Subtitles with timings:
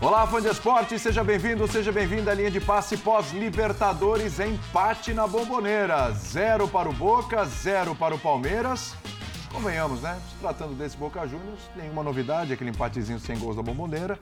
[0.00, 5.26] Olá, fã de esporte, seja bem-vindo, seja bem-vinda à linha de passe pós-Libertadores, empate na
[5.26, 6.10] bomboneira.
[6.12, 8.94] Zero para o Boca, zero para o Palmeiras.
[9.52, 10.18] Convenhamos, né?
[10.30, 14.18] Se tratando desse Boca Juniors, nenhuma novidade, aquele empatezinho sem gols da bomboneira.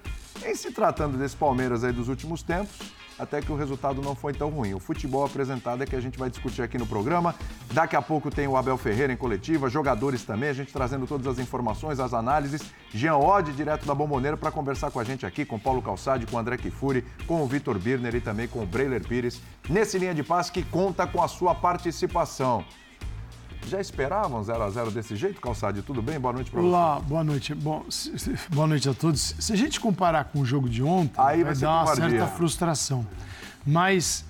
[0.47, 4.33] Em se tratando desse Palmeiras aí dos últimos tempos, até que o resultado não foi
[4.33, 4.75] tão ruim.
[4.75, 7.35] O futebol apresentado é que a gente vai discutir aqui no programa.
[7.73, 11.27] Daqui a pouco tem o Abel Ferreira em coletiva, jogadores também, a gente trazendo todas
[11.27, 12.63] as informações, as análises.
[12.95, 16.39] Jean Oddi, direto da Bomboneira, para conversar com a gente aqui, com Paulo Calçade, com
[16.39, 20.23] André Kifuri, com o Vitor Birner e também com o Breiler Pires, nesse linha de
[20.23, 22.65] passe que conta com a sua participação.
[23.67, 25.83] Já esperavam 0 a 0 desse jeito, Calçade?
[25.83, 26.21] Tudo bem?
[26.21, 26.69] Boa noite para você.
[26.69, 27.53] Olá, boa noite.
[27.53, 29.35] Bom, se, se, boa noite a todos.
[29.41, 33.05] Se a gente comparar com o jogo de ontem, Aí vai, dar uma certa frustração.
[33.67, 34.25] Mas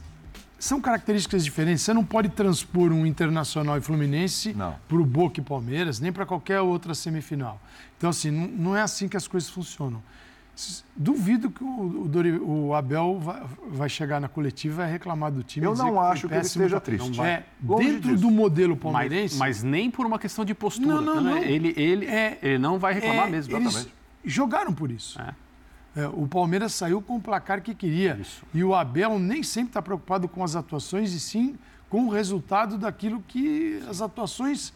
[0.59, 1.83] são características diferentes.
[1.83, 4.57] Você não pode transpor um Internacional e Fluminense
[4.89, 7.61] para o Boca e Palmeiras, nem para qualquer outra semifinal.
[7.99, 10.03] Então, assim, não, não é assim que as coisas funcionam.
[10.97, 15.31] Duvido que o, o Dori- o Abel vai, vai chegar na coletiva e vai reclamar
[15.31, 15.67] do time.
[15.67, 17.21] Eu dizer não acho que ele esteja triste.
[17.21, 18.23] É, Longe dentro disso.
[18.23, 19.37] do modelo Mas, palmeirense...
[19.37, 20.95] mas nem por uma questão de postura.
[20.95, 21.31] Não, não, né?
[21.33, 21.39] não.
[21.39, 23.55] Ele, ele, É- ele não vai reclamar É, mesmo.
[23.55, 23.95] Eles Exatamente.
[24.25, 25.21] jogaram por isso.
[25.21, 25.35] É.
[25.95, 28.19] É, o Palmeiras saiu com o placar que queria.
[28.21, 28.43] Isso.
[28.55, 31.55] E o Abel nem sempre está preocupado com as atuações, e sim
[31.91, 34.73] com o resultado daquilo que as atuações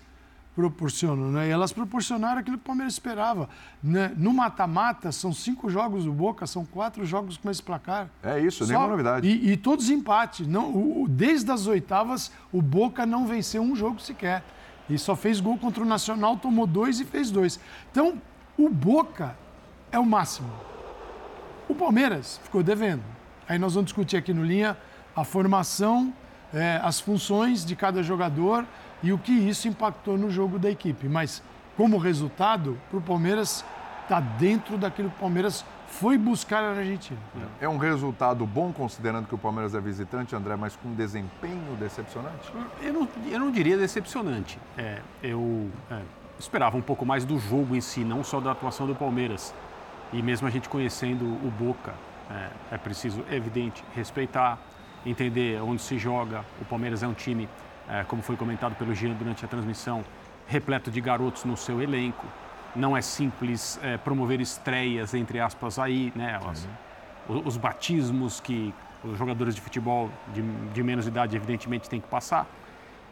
[0.55, 1.31] proporcionam.
[1.31, 1.49] Né?
[1.49, 3.49] E elas proporcionaram aquilo que o Palmeiras esperava.
[3.83, 4.13] Né?
[4.17, 8.09] No mata-mata, são cinco jogos do Boca, são quatro jogos com esse placar.
[8.23, 9.27] É isso, Só- nenhuma novidade.
[9.29, 10.47] E, e todos empates.
[10.47, 14.43] Não, o- desde as oitavas, o Boca não venceu um jogo sequer.
[14.89, 17.61] E só fez gol contra o Nacional, tomou dois e fez dois.
[17.93, 18.21] Então,
[18.59, 19.37] o Boca
[19.93, 20.51] é o máximo.
[21.69, 23.03] O Palmeiras ficou devendo.
[23.49, 24.77] Aí nós vamos discutir aqui no Linha
[25.15, 26.13] a formação,
[26.53, 28.65] eh, as funções de cada jogador
[29.03, 31.09] e o que isso impactou no jogo da equipe.
[31.09, 31.43] Mas,
[31.77, 33.65] como resultado, para o Palmeiras,
[34.03, 37.19] está dentro daquilo que o Palmeiras foi buscar na Argentina.
[37.61, 41.77] É um resultado bom, considerando que o Palmeiras é visitante, André, mas com um desempenho
[41.79, 42.53] decepcionante?
[42.81, 44.59] Eu não, eu não diria decepcionante.
[44.77, 46.01] É, eu é,
[46.39, 49.55] esperava um pouco mais do jogo em si, não só da atuação do Palmeiras.
[50.13, 51.95] E mesmo a gente conhecendo o Boca,
[52.31, 54.59] é, é preciso, é evidente, respeitar,
[55.05, 56.45] entender onde se joga.
[56.61, 57.49] O Palmeiras é um time,
[57.91, 60.05] é, como foi comentado pelo Jean durante a transmissão,
[60.47, 62.25] repleto de garotos no seu elenco.
[62.75, 66.39] Não é simples é, promover estreias, entre aspas, aí, né?
[66.49, 66.69] As-
[67.29, 72.09] o- os batismos que os jogadores de futebol de, de menos idade, evidentemente, têm que
[72.09, 72.47] passar.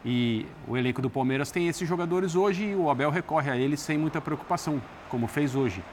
[0.05, 3.81] E o elenco do Palmeiras tem esses jogadores hoje e o Abel recorre a eles
[3.81, 5.83] sem muita preocupação, como fez hoje.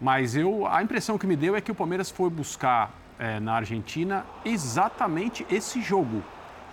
[0.00, 3.54] Mas eu, a impressão que me deu é que o Palmeiras foi buscar eh, na
[3.54, 6.22] Argentina exatamente esse jogo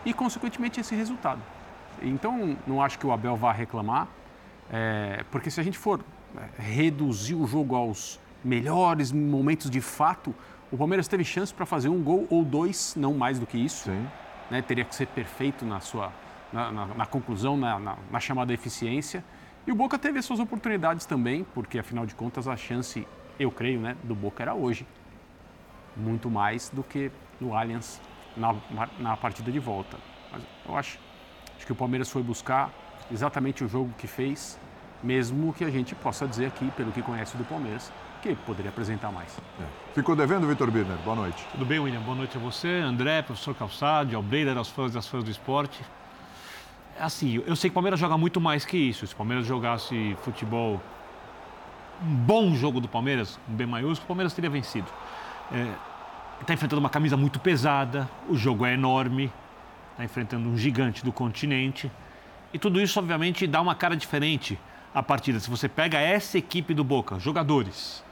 [0.05, 1.41] e, consequentemente, esse resultado.
[2.01, 4.07] Então, não acho que o Abel vá reclamar,
[4.71, 6.01] eh, porque se a gente for
[6.37, 10.33] eh, reduzir o jogo aos melhores momentos de fato,
[10.71, 13.85] o Palmeiras teve chance para fazer um gol ou dois, não mais do que isso
[13.85, 14.07] Sim.
[14.51, 16.11] né, teria que ser perfeito na sua
[16.53, 19.23] na, na- na conclusão, na, na- chamada eficiência.
[19.67, 23.05] E o Boca teve as suas oportunidades também, porque afinal de contas a chance,
[23.39, 24.85] eu creio, né, do Boca era hoje.
[25.97, 27.11] Muito mais do que
[27.41, 27.99] no Allianz
[28.35, 28.55] na,
[28.99, 29.97] na partida de volta.
[30.31, 30.99] Mas eu acho,
[31.55, 32.69] acho que o Palmeiras foi buscar
[33.11, 34.59] exatamente o jogo que fez,
[35.03, 37.91] mesmo que a gente possa dizer aqui, pelo que conhece do Palmeiras,
[38.21, 39.37] que poderia apresentar mais.
[39.93, 40.97] Ficou devendo, Vitor Birner?
[41.03, 41.45] Boa noite.
[41.51, 42.01] Tudo bem, William?
[42.01, 45.29] Boa noite a você, André, professor Calçade, ao Breira, aos fãs e às fãs do
[45.29, 45.83] esporte.
[46.99, 49.05] Assim, eu sei que o Palmeiras joga muito mais que isso.
[49.05, 50.81] Se o Palmeiras jogasse futebol,
[52.01, 54.87] um bom jogo do Palmeiras, um B maiúsculo, o Palmeiras teria vencido.
[56.41, 59.31] Está enfrentando uma camisa muito pesada, o jogo é enorme,
[59.91, 61.91] está enfrentando um gigante do continente.
[62.53, 64.59] E tudo isso, obviamente, dá uma cara diferente
[64.93, 65.39] à partida.
[65.39, 68.03] Se você pega essa equipe do Boca, jogadores,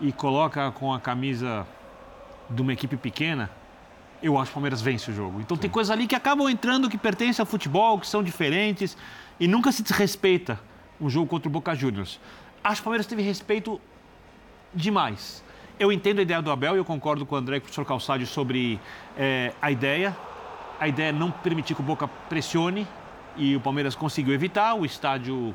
[0.00, 1.66] e coloca com a camisa
[2.50, 3.50] de uma equipe pequena,
[4.22, 5.40] eu acho que o Palmeiras vence o jogo.
[5.40, 8.96] Então tem coisas ali que acabam entrando que pertencem ao futebol, que são diferentes
[9.38, 10.58] e nunca se desrespeita
[11.00, 12.18] um jogo contra o Boca Juniors.
[12.62, 13.80] Acho que o Palmeiras teve respeito
[14.74, 15.44] demais.
[15.78, 17.66] Eu entendo a ideia do Abel e eu concordo com o André e com o
[17.66, 18.80] professor Calçade sobre
[19.14, 20.16] eh, a ideia.
[20.80, 22.86] A ideia é não permitir que o Boca pressione
[23.36, 24.72] e o Palmeiras conseguiu evitar.
[24.72, 25.54] O estádio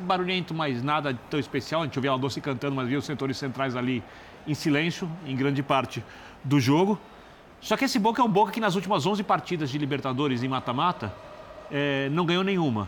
[0.00, 1.80] barulhento, mas nada tão especial.
[1.80, 4.04] A gente ouvia a Doce cantando, mas via os setores centrais ali
[4.46, 6.04] em silêncio, em grande parte
[6.44, 7.00] do jogo.
[7.58, 10.48] Só que esse Boca é um Boca que nas últimas 11 partidas de Libertadores em
[10.48, 11.10] mata-mata
[11.70, 12.86] eh, não ganhou nenhuma.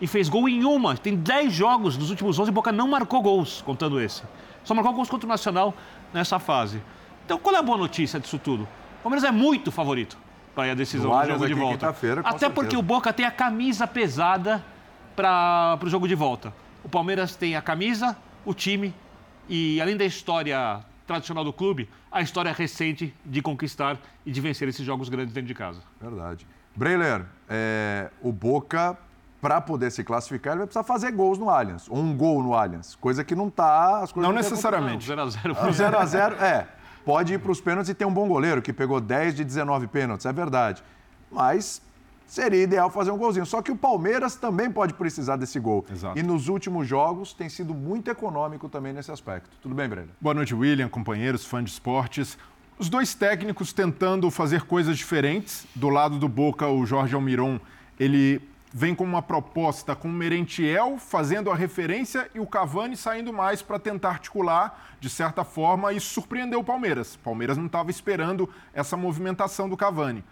[0.00, 0.96] E fez gol em uma.
[0.96, 4.22] Tem 10 jogos dos últimos 11 e Boca não marcou gols, contando esse.
[4.68, 5.74] Só marcou gols contra o Nacional
[6.12, 6.82] nessa fase.
[7.24, 8.64] Então qual é a boa notícia disso tudo?
[8.64, 10.18] O Palmeiras é muito favorito
[10.54, 11.88] para a decisão do, do jogo de volta.
[11.88, 12.50] Até certeza.
[12.50, 14.62] porque o Boca tem a camisa pesada
[15.16, 16.52] para o jogo de volta.
[16.84, 18.94] O Palmeiras tem a camisa, o time
[19.48, 24.68] e, além da história tradicional do clube, a história recente de conquistar e de vencer
[24.68, 25.80] esses jogos grandes dentro de casa.
[25.98, 26.46] Verdade.
[26.76, 28.98] Breiler, é, o Boca,
[29.40, 31.88] para poder se classificar, ele vai precisar fazer gols no Allianz.
[31.88, 32.94] Ou um gol no Allianz.
[32.96, 34.04] Coisa que não está.
[34.16, 35.08] Não, não necessariamente.
[35.10, 35.54] 0x0.
[35.54, 36.66] 0x0, é.
[37.04, 39.86] Pode ir para os pênaltis e ter um bom goleiro, que pegou 10 de 19
[39.86, 40.82] pênaltis, é verdade.
[41.30, 41.80] Mas
[42.26, 43.46] seria ideal fazer um golzinho.
[43.46, 45.86] Só que o Palmeiras também pode precisar desse gol.
[45.90, 46.18] Exato.
[46.18, 49.48] E nos últimos jogos tem sido muito econômico também nesse aspecto.
[49.62, 50.08] Tudo bem, Breno?
[50.20, 52.36] Boa noite, William, companheiros, fã de esportes.
[52.78, 55.66] Os dois técnicos tentando fazer coisas diferentes.
[55.74, 57.58] Do lado do Boca, o Jorge Almiron,
[57.98, 63.32] ele vem com uma proposta com o Merentiel fazendo a referência e o Cavani saindo
[63.32, 67.14] mais para tentar articular de certa forma e surpreendeu o Palmeiras.
[67.14, 70.24] O Palmeiras não estava esperando essa movimentação do Cavani.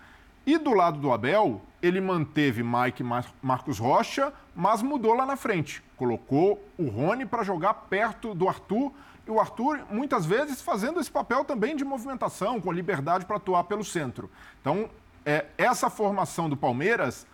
[0.47, 5.37] E do lado do Abel, ele manteve Mike Mar Marcos Rocha, mas mudou lá na
[5.37, 5.83] frente.
[5.97, 8.93] Colocou o Rony para jogar perto do Arthur
[9.27, 13.65] e o Arthur, muitas vezes, fazendo esse papel também de movimentação, com liberdade para atuar
[13.65, 14.31] pelo centro.
[14.61, 14.89] Então,
[15.25, 17.27] é, essa formação do Palmeiras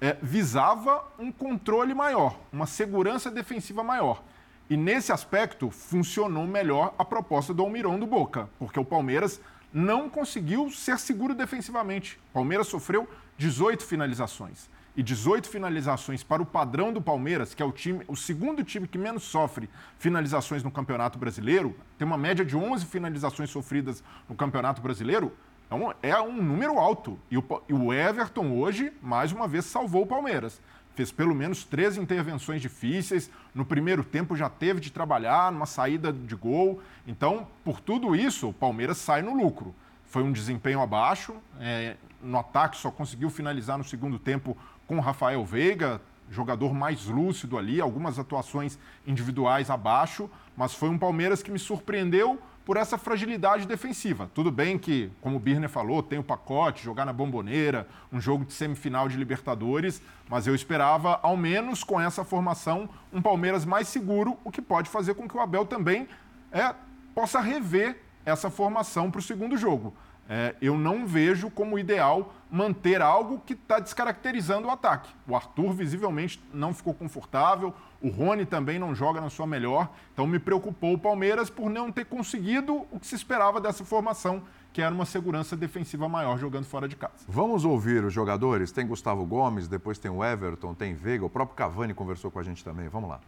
[0.00, 4.22] é, visava um controle maior, uma segurança defensiva maior.
[4.70, 9.40] E nesse aspecto funcionou melhor a proposta do Almiron do Boca, porque o Palmeiras
[9.72, 12.18] não conseguiu ser seguro defensivamente.
[12.30, 14.68] O Palmeiras sofreu 18 finalizações.
[14.96, 18.88] E 18 finalizações para o padrão do Palmeiras, que é o time, o segundo time
[18.88, 24.34] que menos sofre finalizações no Campeonato Brasileiro, tem uma média de 11 finalizações sofridas no
[24.34, 25.32] Campeonato Brasileiro,
[25.70, 27.18] é um, é um número alto.
[27.30, 30.60] E o, e o Everton hoje, mais uma vez, salvou o Palmeiras.
[30.94, 33.30] Fez pelo menos três intervenções difíceis.
[33.54, 36.80] No primeiro tempo já teve de trabalhar numa saída de gol.
[37.06, 39.74] Então, por tudo isso, o Palmeiras sai no lucro.
[40.06, 41.34] Foi um desempenho abaixo.
[41.60, 44.56] É, no ataque só conseguiu finalizar no segundo tempo
[44.86, 46.00] com Rafael Veiga,
[46.30, 52.40] jogador mais lúcido ali, algumas atuações individuais abaixo, mas foi um Palmeiras que me surpreendeu
[52.68, 54.30] por essa fragilidade defensiva.
[54.34, 58.44] Tudo bem que, como o Birner falou, tem o pacote, jogar na bomboneira, um jogo
[58.44, 63.88] de semifinal de Libertadores, mas eu esperava, ao menos com essa formação, um Palmeiras mais
[63.88, 66.06] seguro, o que pode fazer com que o Abel também
[66.52, 66.74] é,
[67.14, 69.94] possa rever essa formação para o segundo jogo.
[70.28, 75.10] É, eu não vejo como ideal manter algo que está descaracterizando o ataque.
[75.26, 77.72] O Arthur visivelmente não ficou confortável,
[78.02, 81.90] o Rony também não joga na sua melhor, então me preocupou o Palmeiras por não
[81.90, 84.42] ter conseguido o que se esperava dessa formação,
[84.72, 87.24] que era uma segurança defensiva maior jogando fora de casa.
[87.26, 88.70] Vamos ouvir os jogadores?
[88.70, 92.42] Tem Gustavo Gomes, depois tem o Everton, tem Veiga, o próprio Cavani conversou com a
[92.42, 92.86] gente também.
[92.88, 93.20] Vamos lá.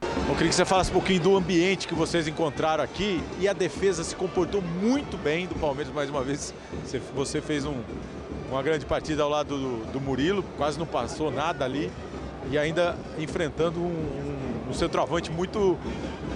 [0.00, 3.52] Eu queria que você falasse um pouquinho do ambiente que vocês encontraram aqui e a
[3.52, 6.52] defesa se comportou muito bem do Palmeiras mais uma vez.
[7.14, 7.74] Você fez um,
[8.50, 11.90] uma grande partida ao lado do, do Murilo, quase não passou nada ali
[12.50, 15.78] e ainda enfrentando um, um, um centroavante muito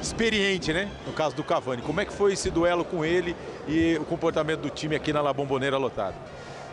[0.00, 0.90] experiente, né?
[1.06, 1.82] No caso do Cavani.
[1.82, 3.36] Como é que foi esse duelo com ele
[3.68, 6.16] e o comportamento do time aqui na La Bombonera lotada?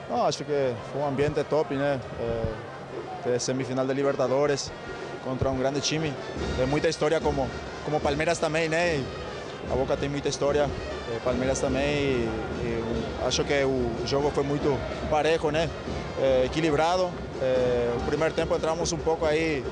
[0.10, 2.00] Não, acho que foi um ambiente top, né?
[3.26, 4.72] É, semifinal de Libertadores
[5.24, 6.14] contra um grande time.
[6.58, 7.48] Tem muita história como,
[7.86, 9.04] como Palmeiras também, né?
[9.72, 10.70] A Boca tem muita história,
[11.14, 11.84] é, Palmeiras também.
[11.84, 12.30] E,
[12.64, 12.84] e,
[13.26, 14.78] acho que o jogo foi muito
[15.10, 15.70] parejo, né?
[16.22, 17.10] É, equilibrado.
[17.42, 19.64] É, o primeiro tempo entramos um pouco aí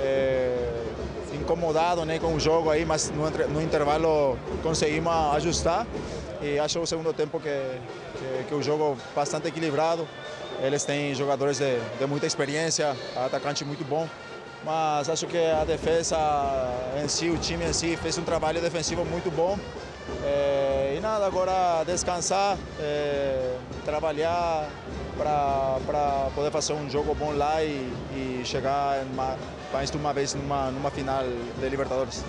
[0.00, 0.82] é,
[1.34, 5.86] incomodado né, com o jogo aí, mas no, no, intervalo conseguimos ajustar.
[6.40, 10.06] E acho o segundo tempo que, que, que o jogo bastante equilibrado.
[10.62, 14.08] Eles têm jogadores de, de muita experiência, atacante muito bom
[14.66, 16.18] mas acho que a defesa
[17.00, 19.56] em si, o time em si, fez um trabalho defensivo muito bom.
[20.24, 24.68] É, e nada, agora descansar, é, trabalhar
[25.16, 29.36] para poder fazer um jogo bom lá e, e chegar uma,
[29.72, 32.24] mais de uma vez numa, numa final de Libertadores.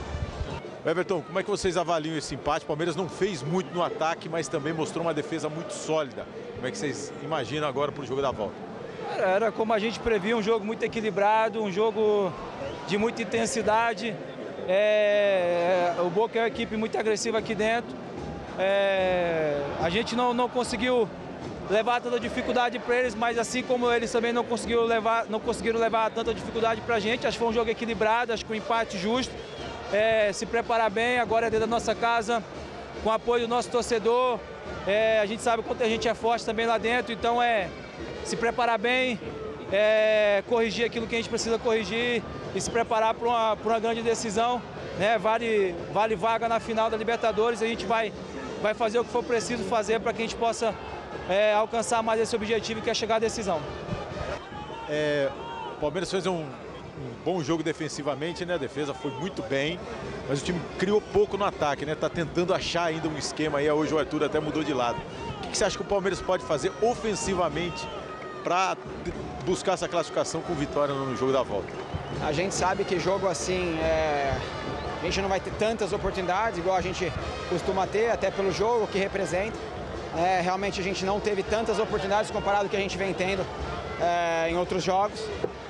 [0.86, 2.64] Everton, como é que vocês avaliam esse empate?
[2.64, 6.26] O Palmeiras não fez muito no ataque, mas também mostrou uma defesa muito sólida.
[6.56, 8.67] Como é que vocês imaginam agora para o jogo da volta?
[9.16, 12.32] Era como a gente previa, um jogo muito equilibrado, um jogo
[12.88, 14.16] de muita intensidade.
[14.68, 17.96] É, o Boca é uma equipe muito agressiva aqui dentro.
[18.60, 21.08] É, a gente não, não conseguiu
[21.70, 25.80] levar tanta dificuldade para eles, mas assim como eles também não conseguiram levar, não conseguiram
[25.80, 28.56] levar tanta dificuldade para a gente, acho que foi um jogo equilibrado, acho que um
[28.56, 29.34] empate justo.
[29.92, 32.44] É, se preparar bem, agora é dentro da nossa casa,
[33.04, 34.40] com o apoio do nosso torcedor.
[34.86, 37.70] É, a gente sabe quanto a gente é forte também lá dentro, então é
[38.28, 39.20] se preparar bem,
[39.72, 42.22] é, corrigir aquilo que a gente precisa corrigir
[42.54, 44.62] e se preparar para uma, uma grande decisão.
[45.00, 45.18] Né?
[45.18, 48.12] Vale, vale vaga na final da Libertadores, a gente vai,
[48.62, 50.76] vai fazer o que for preciso fazer para que a gente possa
[51.30, 53.62] é, alcançar mais esse objetivo que é chegar à decisão.
[54.90, 55.30] É,
[55.78, 56.46] o Palmeiras fez um, um,
[57.24, 58.56] bom jogo defensivamente, né?
[58.56, 59.80] A defesa foi muito bem,
[60.28, 61.94] mas o time criou pouco no ataque, né?
[61.94, 63.70] Tá tentando achar ainda um esquema aí.
[63.70, 64.98] Hoje o Arthur até mudou de lado.
[65.38, 67.88] O que, que você acha que o Palmeiras pode fazer ofensivamente
[68.44, 68.78] para
[69.46, 71.72] buscar essa classificação com vitória no jogo da volta?
[72.22, 74.36] A gente sabe que jogo assim é...
[75.02, 77.12] a gente não vai ter tantas oportunidades igual a gente
[77.50, 79.58] costuma ter, até pelo jogo que representa.
[80.18, 83.46] É, realmente a gente não teve tantas oportunidades comparado ao que a gente vem tendo
[84.02, 85.20] é, em outros jogos.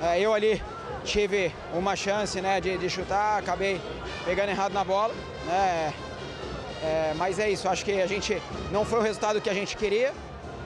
[0.00, 0.62] É, eu ali
[1.04, 3.80] tive uma chance né, de, de, chutar, acabei
[4.24, 5.12] pegando errado na bola.
[5.46, 5.92] Né,
[6.82, 9.76] é, mas é isso, acho que a gente não foi o resultado que a gente
[9.76, 10.12] queria,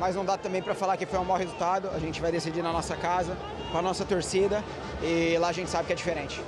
[0.02, 1.88] mas não dá também para falar que foi um mau resultado.
[1.94, 3.36] A gente vai decidir na nossa casa,
[3.70, 4.64] com a nossa torcida,
[5.00, 6.42] e lá a gente sabe que é diferente.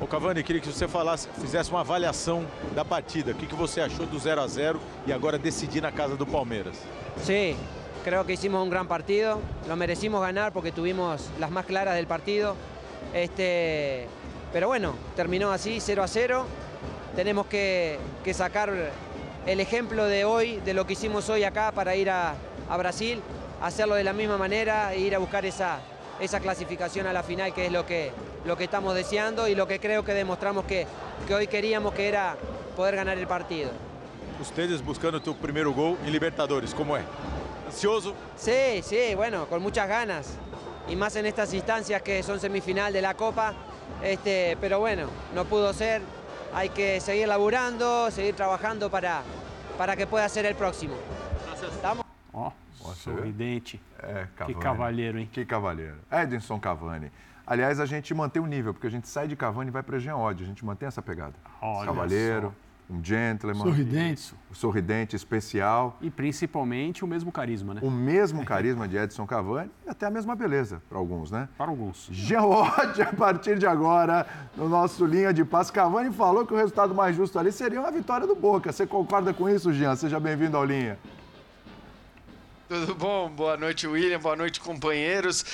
[0.00, 3.30] O Cavani, queria que você falasse, fizesse uma avaliação da partida.
[3.30, 6.26] O que, que você achou do 0 a 0 e agora decidir na casa do
[6.26, 6.76] Palmeiras?
[7.18, 7.56] Sim,
[8.04, 12.08] Creo que hicimos un gran partido, lo merecimos ganar porque tuvimos las más claras del
[12.08, 12.56] partido.
[13.14, 14.08] Este,
[14.52, 16.44] pero bueno, terminó así, 0 a 0.
[17.14, 18.72] Tenemos que, que sacar
[19.46, 22.34] el ejemplo de hoy, de lo que hicimos hoy acá para ir a,
[22.68, 23.20] a Brasil,
[23.60, 25.80] hacerlo de la misma manera e ir a buscar esa,
[26.20, 28.12] esa clasificación a la final, que es lo que,
[28.44, 30.86] lo que estamos deseando y lo que creo que demostramos que,
[31.26, 32.36] que hoy queríamos, que era
[32.76, 33.70] poder ganar el partido.
[34.40, 37.02] Ustedes buscando tu primeiro gol em Libertadores, como é?
[37.66, 38.14] ¿Ansioso?
[38.36, 40.34] Sí, sí, bueno, con muchas ganas.
[40.88, 43.54] Y más en estas instancias que son semifinal de la Copa.
[44.02, 46.02] Este, pero bueno, no pudo ser.
[46.52, 49.22] Hay que seguir laburando, seguir trabajando para,
[49.78, 50.94] para que pueda ser el próximo.
[52.32, 53.80] Ó, oh, sorridente.
[53.98, 54.54] É, Cavani.
[54.54, 55.28] Que cavalheiro, hein?
[55.32, 55.96] Que cavalheiro.
[56.10, 57.10] Edinson Cavani.
[57.46, 59.98] Aliás, a gente mantém o nível, porque a gente sai de Cavani e vai para
[59.98, 60.44] Jean Oddi.
[60.44, 61.34] A gente mantém essa pegada.
[61.60, 62.48] Olha cavalheiro.
[62.48, 63.62] Só um gentleman.
[63.62, 64.34] Sorridente.
[64.52, 65.96] Sorridente, especial.
[66.00, 67.80] E principalmente o mesmo carisma, né?
[67.82, 71.48] O mesmo carisma de Edson Cavani e até a mesma beleza para alguns, né?
[71.56, 72.08] Para alguns.
[72.10, 75.72] Geode, a partir de agora, no nosso linha de passe.
[75.72, 78.70] Cavani falou que o resultado mais justo ali seria uma vitória do Boca.
[78.70, 79.96] Você concorda com isso, Jean?
[79.96, 80.98] Seja bem-vindo ao linha.
[82.72, 83.28] Tudo bom?
[83.28, 84.18] Boa noite, William.
[84.18, 85.44] Boa noite, companheiros.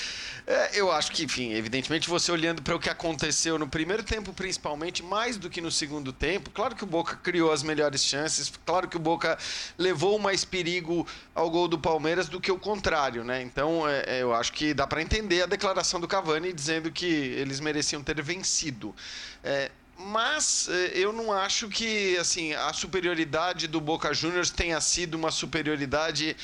[0.46, 4.32] É, eu acho que, enfim, evidentemente você olhando para o que aconteceu no primeiro tempo,
[4.32, 8.52] principalmente, mais do que no segundo tempo, claro que o Boca criou as melhores chances,
[8.64, 9.36] claro que o Boca
[9.76, 13.42] levou mais perigo ao gol do Palmeiras do que o contrário, né?
[13.42, 17.04] Então, é, é eu acho que dá para entender a declaração do Cavani dizendo que
[17.04, 18.94] eles mereciam ter vencido.
[19.42, 25.16] É, mas é, eu não acho que assim a superioridade do Boca Juniors tenha sido
[25.16, 26.36] uma superioridade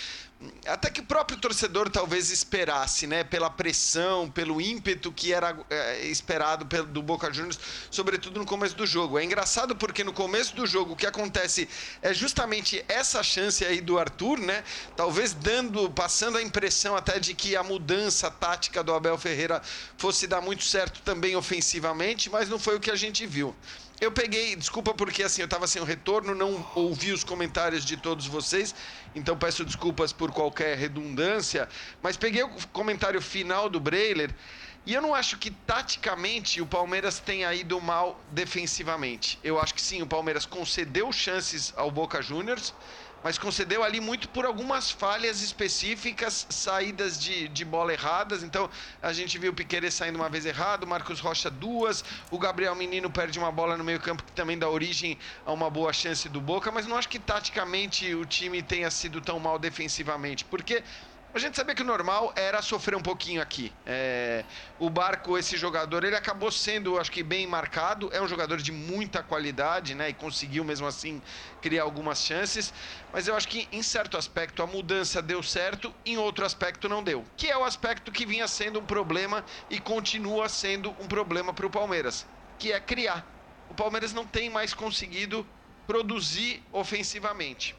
[0.67, 3.25] até que o próprio torcedor talvez esperasse, né?
[3.25, 7.59] Pela pressão, pelo ímpeto que era é, esperado pelo, do Boca Juniors,
[7.91, 9.19] sobretudo no começo do jogo.
[9.19, 11.69] É engraçado porque no começo do jogo o que acontece
[12.03, 14.65] é justamente essa chance aí do Arthur, né?
[14.97, 19.63] Talvez dando, passando a impressão até de que a mudança tática do Abel Ferreira
[19.97, 23.55] fosse dar muito certo também ofensivamente, mas não foi o que a gente viu.
[24.01, 27.97] Eu peguei, desculpa porque assim eu estava sem o retorno, não ouvi os comentários de
[27.97, 28.75] todos vocês,
[29.15, 31.69] então peço desculpas por qualquer redundância,
[32.03, 34.35] mas peguei o comentário final do Breiler
[34.85, 39.39] e eu não acho que taticamente o Palmeiras tenha ido mal defensivamente.
[39.43, 42.75] Eu acho que sim, o Palmeiras concedeu chances ao Boca Juniors
[43.25, 48.43] mas concedeu ali muito por algumas falhas específicas, saídas de, de bola erradas.
[48.43, 48.69] Então
[49.00, 52.75] a gente viu o Piqueires saindo uma vez errado, o Marcos Rocha duas, o Gabriel
[52.75, 56.38] Menino perde uma bola no meio-campo que também dá origem a uma boa chance do
[56.38, 60.85] Boca, mas não acho que taticamente o time tenha sido tão mal defensivamente, porque
[61.35, 63.73] a gente sabia que o normal era sofrer um pouquinho aqui.
[63.85, 64.45] É,
[64.79, 68.09] o Barco, esse jogador, ele acabou sendo, acho que, bem marcado.
[68.12, 70.11] É um jogador de muita qualidade, né?
[70.11, 71.21] E conseguiu, mesmo assim,
[71.61, 72.73] criar algumas chances.
[73.12, 77.03] Mas eu acho que, em certo aspecto, a mudança deu certo, em outro aspecto, não
[77.03, 77.26] deu.
[77.37, 81.67] Que é o aspecto que vinha sendo um problema e continua sendo um problema para
[81.67, 82.25] o Palmeiras,
[82.57, 83.26] que é criar.
[83.69, 85.45] O Palmeiras não tem mais conseguido
[85.85, 87.75] produzir ofensivamente.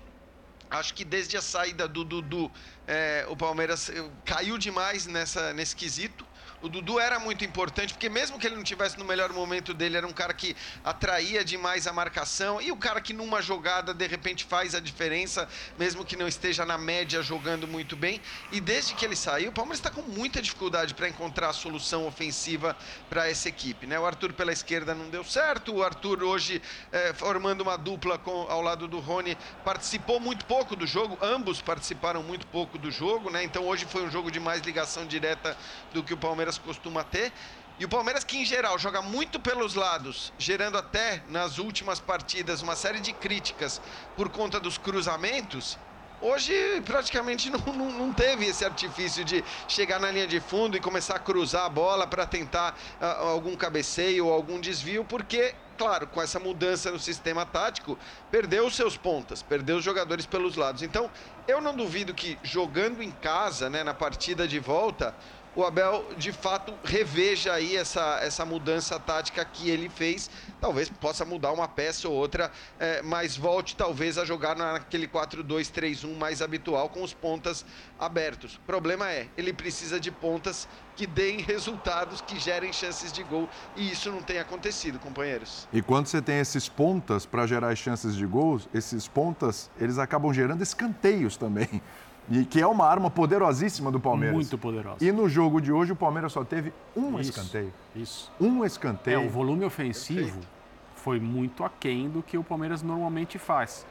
[0.69, 2.51] Acho que desde a saída do Dudu,
[2.88, 3.91] é, o Palmeiras
[4.25, 6.25] caiu demais nessa, nesse quesito.
[6.62, 9.97] O Dudu era muito importante, porque mesmo que ele não tivesse no melhor momento dele,
[9.97, 14.07] era um cara que atraía demais a marcação e o cara que numa jogada de
[14.07, 15.47] repente faz a diferença,
[15.77, 18.21] mesmo que não esteja na média jogando muito bem.
[18.51, 22.07] E desde que ele saiu, o Palmeiras está com muita dificuldade para encontrar a solução
[22.07, 22.75] ofensiva
[23.09, 23.85] para essa equipe.
[23.85, 24.00] Né?
[24.00, 28.47] O Arthur pela esquerda não deu certo, o Arthur hoje é, formando uma dupla com,
[28.50, 33.29] ao lado do Rony participou muito pouco do jogo, ambos participaram muito pouco do jogo,
[33.29, 33.43] né?
[33.43, 35.55] então hoje foi um jogo de mais ligação direta
[35.93, 37.31] do que o Palmeiras Palmeiras costuma ter.
[37.77, 42.62] E o Palmeiras, que em geral joga muito pelos lados, gerando até nas últimas partidas
[42.62, 43.81] uma série de críticas
[44.15, 45.77] por conta dos cruzamentos,
[46.21, 50.79] Hoje praticamente não, não, não, teve esse artifício de chegar na linha de fundo e
[50.79, 56.07] começar a cruzar a bola para tentar uh, algum cabeceio ou algum desvio, porque, claro,
[56.07, 58.00] com essa mudança no sistema tático,
[58.31, 60.81] perdeu os seus pontas, perdeu os jogadores pelos lados.
[60.81, 61.12] Então,
[61.50, 65.13] eu não duvido que jogando em casa, né, na partida de volta,
[65.55, 70.29] o Abel de fato reveja aí essa, essa mudança tática que ele fez.
[70.59, 76.15] Talvez possa mudar uma peça ou outra, é, mas volte talvez a jogar naquele 4-2-3-1
[76.17, 77.65] mais habitual com os pontas
[77.97, 78.55] abertos.
[78.55, 83.50] O problema é, ele precisa de pontas que deem resultados, que gerem chances de gol,
[83.75, 85.67] e isso não tem acontecido, companheiros.
[85.71, 90.33] E quando você tem esses pontas para gerar chances de gols, esses pontas, eles acabam
[90.33, 91.81] gerando escanteios também.
[92.29, 94.36] E que é uma arma poderosíssima do Palmeiras.
[94.36, 94.98] Muito poderosa.
[95.00, 97.74] E no jogo de hoje o Palmeiras só teve um isso, escanteio.
[97.96, 98.32] Isso.
[98.39, 99.22] Um escanteio.
[99.22, 100.48] É, o volume ofensivo Perfeito.
[100.96, 103.86] foi muito aquém do que o Palmeiras normalmente faz.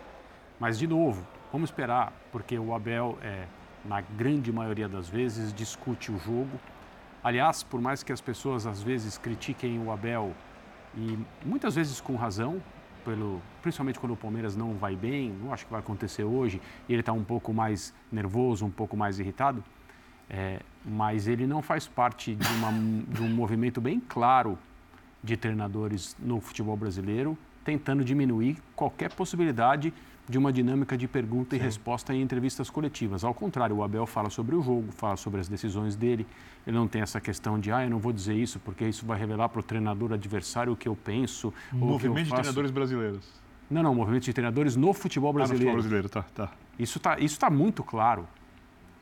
[0.59, 3.45] Mas, de novo, vamos esperar, porque o Abel, é,
[3.85, 6.61] na grande maioria das vezes, discute o jogo.
[7.23, 10.33] Aliás, por mais que as pessoas às vezes critiquem o Abel,
[10.97, 12.61] e muitas vezes com razão,
[13.05, 17.01] pelo, principalmente quando o Palmeiras não vai bem, não acho que vai acontecer hoje, ele
[17.01, 19.63] está um pouco mais nervoso, um pouco mais irritado,
[20.29, 22.73] é, mas ele não faz parte de, uma,
[23.09, 24.59] de um movimento bem claro
[25.23, 31.63] de treinadores no futebol brasileiro, tentando diminuir qualquer possibilidade de uma dinâmica de pergunta Sim.
[31.63, 33.25] e resposta em entrevistas coletivas.
[33.25, 36.27] Ao contrário, o Abel fala sobre o jogo, fala sobre as decisões dele.
[36.67, 39.19] Ele não tem essa questão de, ah, eu não vou dizer isso porque isso vai
[39.19, 41.53] revelar para o treinador adversário o que eu penso.
[41.73, 43.45] Movimento de treinadores brasileiros.
[43.71, 45.71] Não, não, movimento de treinadores no futebol brasileiro.
[45.71, 46.53] Ah, no futebol brasileiro, tá, tá.
[46.79, 48.27] Isso está isso tá muito claro.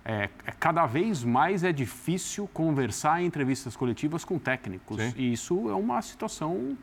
[0.04, 5.00] É, é, cada vez mais é difícil conversar em entrevistas coletivas com técnicos.
[5.00, 5.12] Sim.
[5.16, 6.76] E isso é uma situação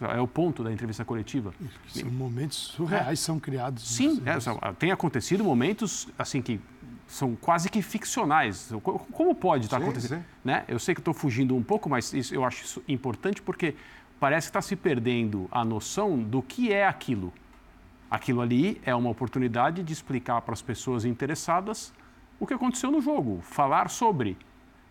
[0.00, 1.54] é o ponto da entrevista coletiva.
[1.88, 3.22] São momentos surreais, é.
[3.22, 3.82] são criados.
[3.82, 6.60] Sim, é, tem acontecido momentos assim que
[7.06, 8.72] são quase que ficcionais.
[8.82, 10.20] Como pode estar acontecendo?
[10.20, 10.24] Sim.
[10.44, 10.64] Né?
[10.68, 13.74] Eu sei que estou fugindo um pouco, mas isso, eu acho isso importante porque
[14.18, 17.32] parece que está se perdendo a noção do que é aquilo.
[18.10, 21.92] Aquilo ali é uma oportunidade de explicar para as pessoas interessadas
[22.38, 24.36] o que aconteceu no jogo, falar sobre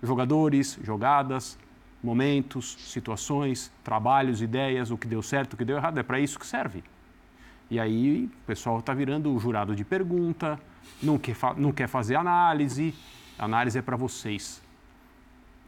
[0.02, 1.58] jogadores, jogadas,
[2.04, 5.98] momentos, situações, trabalhos, ideias, o que deu certo, o que deu errado.
[5.98, 6.84] É para isso que serve.
[7.70, 10.60] E aí o pessoal está virando o jurado de pergunta,
[11.02, 12.94] não quer, não quer fazer análise.
[13.38, 14.62] A análise é para vocês.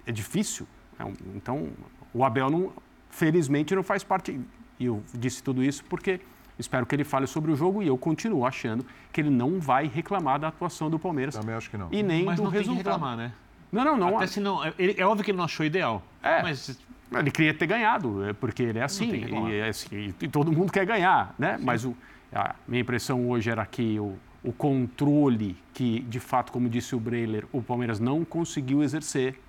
[0.05, 0.67] É difícil.
[0.99, 1.69] É um, então,
[2.13, 2.71] o Abel, não,
[3.09, 4.39] felizmente, não faz parte.
[4.79, 6.21] E eu disse tudo isso porque
[6.57, 9.87] espero que ele fale sobre o jogo e eu continuo achando que ele não vai
[9.87, 11.35] reclamar da atuação do Palmeiras.
[11.35, 11.89] Também acho que não.
[11.91, 12.75] E nem Mas do não resultado.
[12.75, 13.33] Tem que reclamar, né?
[13.71, 14.17] Não, não, não.
[14.17, 16.03] Até se não ele, é óbvio que ele não achou ideal.
[16.23, 16.79] É, mas
[17.11, 20.71] ele queria ter ganhado, é porque ele é assim, e, é assim e, todo mundo
[20.71, 21.57] quer ganhar, né?
[21.57, 21.65] Sim.
[21.65, 21.95] Mas o,
[22.33, 26.99] a minha impressão hoje era que o, o controle que, de fato, como disse o
[26.99, 29.39] Breiler, o Palmeiras não conseguiu exercer,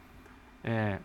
[0.62, 0.98] é,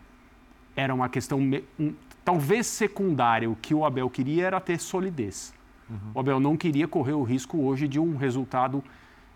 [0.76, 1.40] era uma questão
[1.78, 3.48] um, talvez secundária.
[3.48, 5.54] O que o Abel queria era ter solidez.
[5.88, 5.96] Uhum.
[6.14, 8.82] O Abel não queria correr o risco hoje de um resultado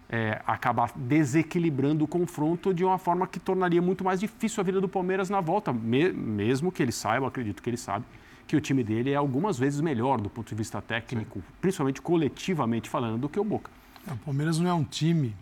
[0.09, 4.81] é, acabar desequilibrando o confronto de uma forma que tornaria muito mais difícil a vida
[4.81, 8.05] do Palmeiras na volta, me, mesmo que ele saiba, acredito que ele sabe,
[8.47, 11.45] que o time dele é algumas vezes melhor do ponto de vista técnico, Sim.
[11.61, 13.71] principalmente coletivamente falando, do que o Boca.
[14.07, 15.37] É, o Palmeiras não é um time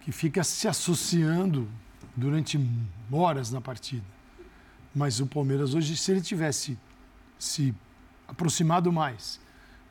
[0.00, 1.68] que fica se associando
[2.16, 2.58] durante
[3.12, 4.04] horas na partida.
[4.94, 6.78] Mas o Palmeiras hoje, se ele tivesse
[7.38, 7.74] se
[8.26, 9.38] aproximado mais,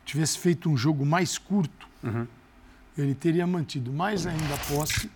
[0.03, 2.25] tivesse feito um jogo mais curto, uhum
[2.97, 5.09] ele teria mantido mais ainda a posse,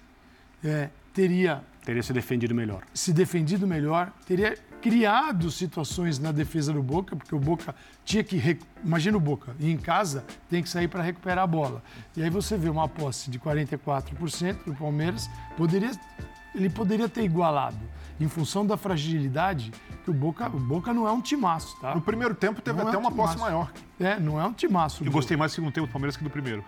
[0.64, 1.64] é, teria.
[1.84, 2.84] Teria se defendido melhor.
[2.94, 8.60] Se defendido melhor, teria criado situações na defesa do Boca, porque o Boca tinha que.
[8.84, 11.84] Imagina o Boca, e em casa tem que sair para recuperar a bola.
[12.16, 15.92] E aí você vê uma posse de 44% do Palmeiras, poderia,
[16.54, 17.80] ele poderia ter igualado.
[18.20, 19.72] Em função da fragilidade,
[20.04, 21.96] que o Boca, o Boca não é um timaço, tá?
[21.96, 23.72] No primeiro tempo teve não até é um uma posse maior.
[23.98, 25.06] É, não é um timaço.
[25.06, 26.64] Eu gostei mais do segundo tempo do Palmeiras que do primeiro.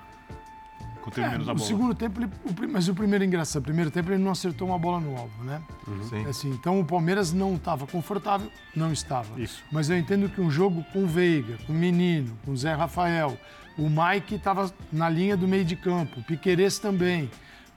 [1.17, 1.65] É, menos a bola.
[1.65, 4.67] O segundo tempo, ele, o, mas o primeiro engraçado, o primeiro tempo ele não acertou
[4.67, 5.61] uma bola no alvo, né?
[5.87, 6.29] Uhum.
[6.29, 9.39] Assim, então o Palmeiras não estava confortável, não estava.
[9.39, 9.63] Isso.
[9.71, 12.73] Mas eu entendo que um jogo com o Veiga, com o Menino, com o Zé
[12.73, 13.37] Rafael,
[13.77, 17.29] o Mike estava na linha do meio de campo, o Piqueires também.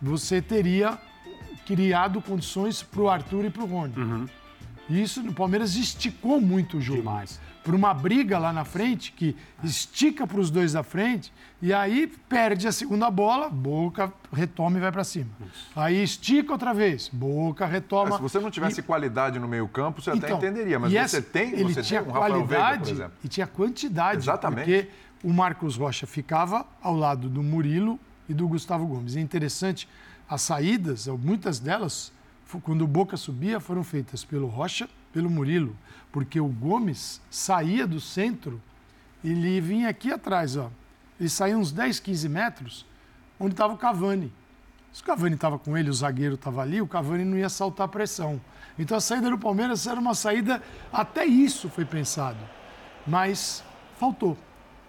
[0.03, 0.99] Você teria
[1.67, 3.95] criado condições para o Arthur e para o Rony.
[3.97, 4.27] Uhum.
[4.91, 6.99] Isso, o Palmeiras esticou muito o jogo.
[6.99, 9.35] Demais por uma briga lá na frente, que
[9.65, 14.81] estica para os dois da frente, e aí perde a segunda bola, Boca retoma e
[14.81, 15.31] vai para cima.
[15.53, 15.71] Isso.
[15.75, 18.11] Aí estica outra vez, Boca retoma.
[18.11, 18.83] É, se você não tivesse e...
[18.83, 22.11] qualidade no meio-campo, você então, até entenderia, mas você essa, tem, ele você tinha tem
[22.11, 24.19] um qualidade Veiga, e tinha quantidade.
[24.19, 24.65] Exatamente.
[24.65, 24.89] Porque
[25.23, 29.17] o Marcos Rocha ficava ao lado do Murilo e do Gustavo Gomes.
[29.17, 29.89] É interessante,
[30.29, 32.13] as saídas, muitas delas,
[32.63, 35.75] quando o Boca subia, foram feitas pelo Rocha, pelo Murilo,
[36.13, 38.61] porque o Gomes saía do centro,
[39.25, 40.71] ele vinha aqui atrás, ó.
[41.19, 42.87] Ele saía uns 10, 15 metros,
[43.39, 44.33] onde estava o Cavani.
[44.93, 47.87] Se o Cavani estava com ele, o zagueiro estava ali, o Cavani não ia saltar
[47.87, 48.41] a pressão.
[48.79, 52.39] Então a saída do Palmeiras era uma saída, até isso foi pensado,
[53.07, 53.63] mas
[53.99, 54.37] faltou.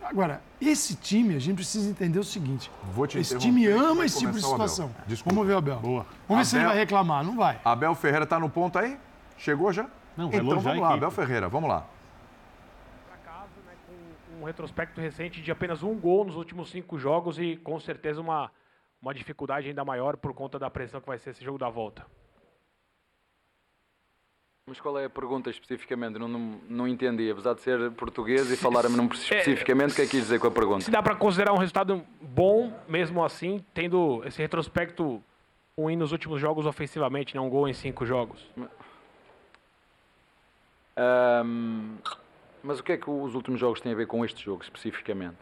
[0.03, 2.71] Agora, esse time, a gente precisa entender o seguinte:
[3.15, 4.91] esse time ama esse tipo de situação.
[5.25, 5.79] Vamos ver o Abel.
[5.79, 6.05] Boa.
[6.27, 6.37] Vamos Abel...
[6.37, 7.23] ver se ele vai reclamar.
[7.23, 7.59] Não vai.
[7.65, 8.99] Abel Ferreira está no ponto aí?
[9.37, 9.87] Chegou já?
[10.15, 11.85] Não, então vamos lá, Abel Ferreira, vamos lá.
[13.07, 13.93] Para casa, né, com
[14.34, 18.51] um retrospecto recente de apenas um gol nos últimos cinco jogos e com certeza uma,
[19.01, 22.05] uma dificuldade ainda maior por conta da pressão que vai ser esse jogo da volta.
[24.67, 26.17] Mas qual é a pergunta especificamente?
[26.17, 27.29] Não, não, não entendi.
[27.29, 30.47] Apesar de ser português e falar-me é, especificamente, o que é que quis dizer com
[30.47, 30.83] a pergunta?
[30.83, 35.21] Se dá para considerar um resultado bom, mesmo assim, tendo esse retrospecto
[35.77, 37.47] ruim nos últimos jogos ofensivamente, não né?
[37.47, 38.49] um gol em cinco jogos?
[40.97, 41.97] Um,
[42.65, 45.37] mas o que é que os últimos jogos têm a ver com este jogo especificamente?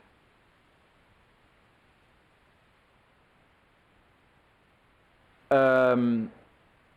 [5.50, 6.28] Um,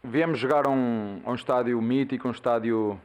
[0.02, 3.00] viemos jogar um, um estádio mítico, um estádio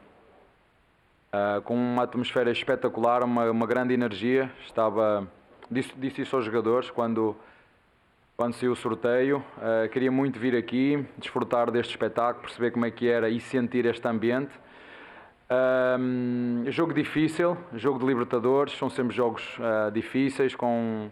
[1.32, 4.50] uh, com uma atmosfera espetacular, uma, uma grande energia.
[4.64, 5.28] Estava,
[5.70, 7.36] disse, disse isso aos jogadores quando,
[8.36, 9.44] quando saiu o sorteio.
[9.58, 13.86] Uh, queria muito vir aqui, desfrutar deste espetáculo, perceber como é que era e sentir
[13.86, 14.50] este ambiente.
[15.50, 21.10] Um, jogo difícil, jogo de Libertadores, são sempre jogos uh, difíceis, com,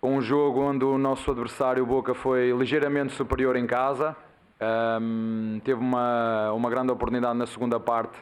[0.00, 4.16] com um jogo onde o nosso adversário, Boca, foi ligeiramente superior em casa.
[4.60, 8.18] Um, teve uma, uma grande oportunidade na segunda parte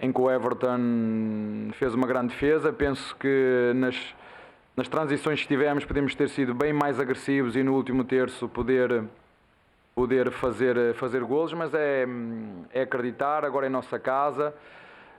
[0.00, 2.72] em que o Everton fez uma grande defesa.
[2.72, 4.14] Penso que nas,
[4.76, 9.04] nas transições que tivemos podemos ter sido bem mais agressivos e no último terço poder,
[9.94, 12.04] poder fazer, fazer golos, mas é,
[12.72, 14.54] é acreditar agora em nossa casa.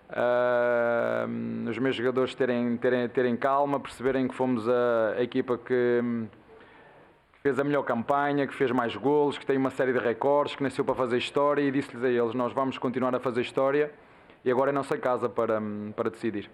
[0.09, 6.27] Uh, os meus jogadores terem, terem, terem calma, perceberem que fomos a, a equipa que
[7.41, 10.61] fez a melhor campanha, que fez mais golos, que tem uma série de recordes, que
[10.61, 13.91] nasceu para fazer história e disse-lhes a eles: Nós vamos continuar a fazer história
[14.43, 15.59] e agora é nossa casa para,
[15.95, 16.49] para decidir.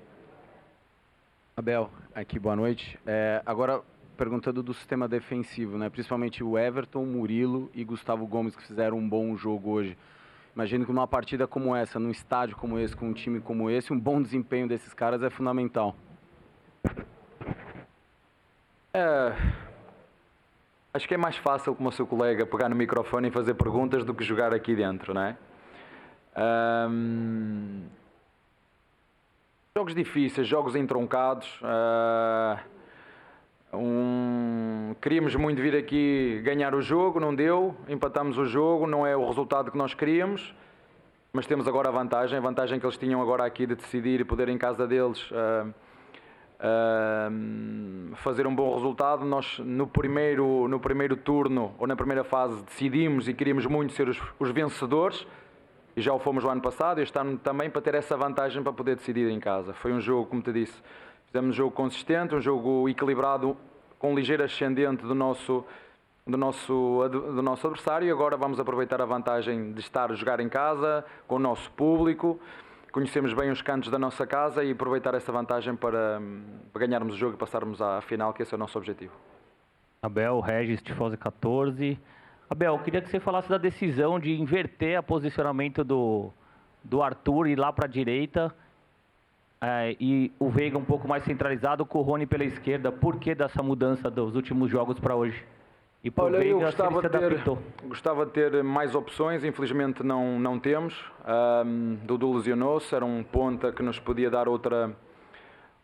[1.57, 2.97] Abel, aqui boa noite.
[3.05, 3.81] É, agora
[4.21, 5.89] perguntando do sistema defensivo, né?
[5.89, 9.97] principalmente o Everton, Murilo e Gustavo Gomes, que fizeram um bom jogo hoje.
[10.55, 13.91] Imagino que numa partida como essa, num estádio como esse, com um time como esse,
[13.91, 15.95] um bom desempenho desses caras é fundamental.
[18.93, 19.34] É,
[20.93, 24.05] Acho que é mais fácil, como o seu colega, pegar no microfone e fazer perguntas
[24.05, 25.36] do que jogar aqui dentro, é?
[26.88, 27.86] Um...
[29.75, 31.60] Jogos difíceis, jogos entroncados.
[31.63, 32.81] Uh...
[33.73, 34.95] Um...
[35.01, 37.75] Queríamos muito vir aqui ganhar o jogo, não deu.
[37.88, 40.53] Empatamos o jogo, não é o resultado que nós queríamos.
[41.34, 44.23] Mas temos agora a vantagem, a vantagem que eles tinham agora aqui de decidir e
[44.23, 45.31] poder em casa deles.
[45.31, 45.73] Uh
[46.62, 49.25] uh, fazer um bom resultado.
[49.25, 54.07] Nós no primeiro, no primeiro turno ou na primeira fase decidimos e queríamos muito ser
[54.07, 55.25] os, os vencedores
[55.95, 57.01] e já o fomos o ano passado.
[57.01, 59.73] Este ano também para ter essa vantagem para poder decidir em casa.
[59.73, 60.75] Foi um jogo, como te disse,
[61.32, 63.58] fizemos um jogo consistente, um jogo equilibrado,
[63.98, 65.65] com ligeiro ascendente do nosso
[66.26, 70.39] do nosso, do nosso adversário e agora vamos aproveitar a vantagem de estar a jogar
[70.39, 72.39] em casa com o nosso público
[72.91, 76.22] conhecemos bem os cantos da nossa casa e aproveitar essa vantagem para,
[76.74, 79.13] para ganharmos o jogo e passarmos à final, que esse é o nosso objetivo.
[80.04, 81.98] Abel, Regis, Tifose 14.
[82.50, 86.32] Abel, queria que você falasse da decisão de inverter o posicionamento do,
[86.84, 88.54] do Arthur e lá para a direita
[89.62, 92.91] é, e o Veiga um pouco mais centralizado com o Rony pela esquerda.
[92.91, 95.45] Por que dessa mudança dos últimos jogos para hoje?
[96.04, 97.43] E por Olha, eu gostava de, ter,
[97.86, 101.00] gostava de ter mais opções, infelizmente não, não temos.
[101.63, 104.95] Um, Dudu lesionou-se, era um ponta que nos podia dar outra,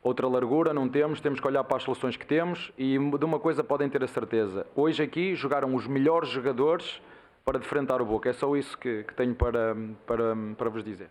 [0.02, 1.22] outra largura, não temos.
[1.22, 4.08] Temos que olhar para as soluções que temos e de uma coisa podem ter a
[4.08, 4.66] certeza.
[4.76, 7.00] Hoje aqui jogaram os melhores jogadores
[7.46, 8.28] para defrontar o Boca.
[8.28, 11.10] É só isso que, que tenho para, para, para vos dizer.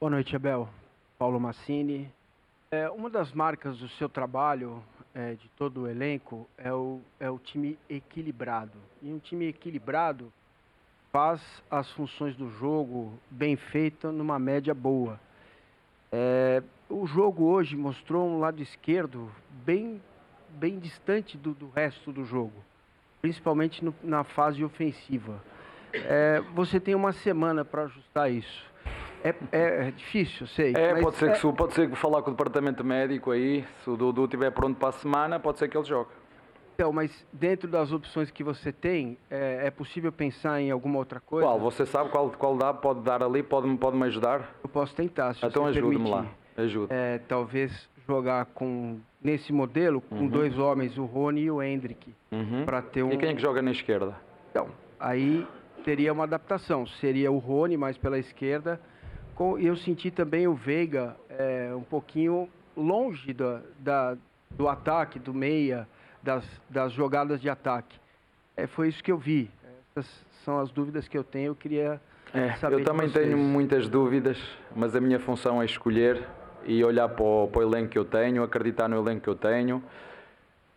[0.00, 0.66] Boa noite, Abel.
[1.18, 2.10] Paulo Massini,
[2.70, 4.82] é, uma das marcas do seu trabalho,
[5.14, 8.78] é, de todo o elenco, é o, é o time equilibrado.
[9.02, 10.32] E um time equilibrado
[11.12, 15.20] faz as funções do jogo bem feita numa média boa.
[16.10, 19.30] É, o jogo hoje mostrou um lado esquerdo
[19.66, 20.00] bem,
[20.48, 22.64] bem distante do, do resto do jogo,
[23.20, 25.44] principalmente no, na fase ofensiva.
[25.92, 28.69] É, você tem uma semana para ajustar isso.
[29.22, 30.72] É, é, é difícil, sei.
[30.74, 33.64] É, pode ser, é- que, se- pode ser que falar com o departamento médico aí,
[33.84, 36.10] se o Dudu estiver pronto para a semana, pode ser que ele jogue.
[36.74, 41.20] Então, mas dentro das opções que você tem, é, é possível pensar em alguma outra
[41.20, 41.46] coisa?
[41.46, 41.60] Qual?
[41.60, 44.54] Você sabe qual, qual dá, pode dar ali, pode, pode me ajudar?
[44.62, 46.24] Eu posso tentar, se Então ajude-me lá,
[46.56, 46.86] ajude.
[46.90, 50.28] É, talvez jogar com nesse modelo com Uhum.
[50.28, 52.64] dois homens, o Rony e o Hendrick, Uhum.
[52.64, 53.12] para ter um.
[53.12, 54.14] E quem é que joga na esquerda?
[54.50, 55.46] Então, aí
[55.84, 56.86] teria uma adaptação.
[56.86, 58.80] Seria o Rony mais pela esquerda.
[59.58, 64.16] E eu senti também o Veiga é, um pouquinho longe da, da-
[64.50, 65.88] do ataque, do meia,
[66.22, 67.98] das, das jogadas de ataque.
[68.54, 69.50] É, foi isso que eu vi.
[69.96, 70.10] Essas
[70.44, 71.46] são as dúvidas que eu tenho.
[71.52, 71.98] Eu queria
[72.34, 74.36] É, saber eu também tenho muitas dúvidas,
[74.76, 76.22] mas a minha função é escolher
[76.66, 79.34] e olhar para o, para o elenco que eu tenho, acreditar no elenco que eu
[79.36, 79.82] tenho.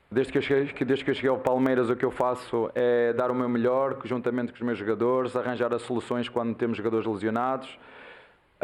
[0.09, 3.11] Desde que, eu cheguei, desde que eu cheguei ao Palmeiras, o que eu faço é
[3.11, 7.05] dar o meu melhor, juntamente com os meus jogadores, arranjar as soluções quando temos jogadores
[7.07, 7.77] lesionados,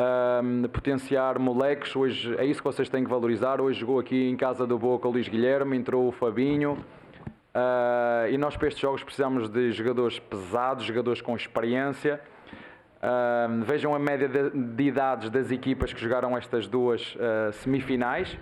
[0.04, 1.94] ahm, potenciar moleques.
[1.96, 3.60] Hoje é isso que vocês têm que valorizar.
[3.60, 6.78] Hoje jogou aqui em casa do Boca o Luís Guilherme, entrou o Fabinho.
[7.54, 12.22] Ah, e nós para estes jogos precisamos de jogadores pesados, jogadores com experiência.
[13.02, 18.38] Ah, vejam a média de, de idades das equipas que jogaram estas duas ah, semifinais.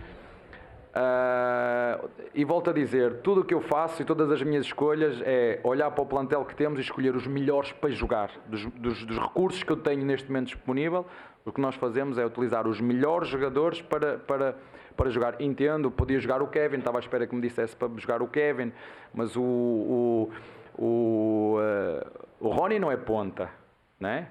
[1.00, 2.00] Ah,
[2.34, 5.60] e volto a dizer, tudo o que eu faço e todas as minhas escolhas é
[5.64, 8.32] olhar para o plantel que temos e escolher os melhores para jogar.
[8.48, 11.06] Dos, dos- dos recursos que eu tenho neste momento disponível,
[11.48, 14.58] o que nós fazemos é utilizar os melhores jogadores para, para,
[14.98, 15.42] para jogar.
[15.42, 18.74] Entendo, podia jogar o Kevin, estava à espera que me dissesse para jogar o Kevin,
[19.14, 20.30] mas o, o,
[20.78, 22.08] o, eh,
[22.42, 23.50] o Rony não é ponta,
[23.98, 24.28] né?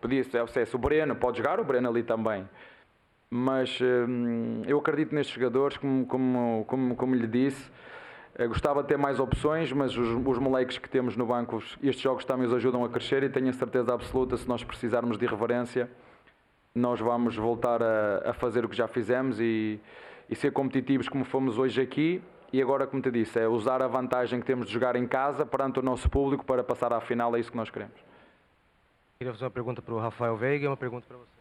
[0.00, 2.48] Podia ser, se é o Breno, pode jogar o Breno ali também.
[3.28, 7.68] Mas hum, eu acredito nestes jogadores, como, como, como, como lhe disse.
[8.36, 12.00] Eh, gostava de ter mais opções, mas os, os moleques que temos no banco, estes
[12.00, 15.24] jogos também os ajudam a crescer e tenho a certeza absoluta, se nós precisarmos de
[15.24, 15.90] irreverência,
[16.74, 19.80] nós vamos voltar a, a fazer o que já fizemos e,
[20.28, 22.22] e ser competitivos como fomos hoje aqui.
[22.52, 25.46] E agora, como te disse, é usar a vantagem que temos de jogar em casa
[25.46, 27.96] perante o nosso público para passar à final, é isso que nós queremos.
[29.18, 31.32] Queria fazer uma pergunta para o Rafael Veiga e uma pergunta para você.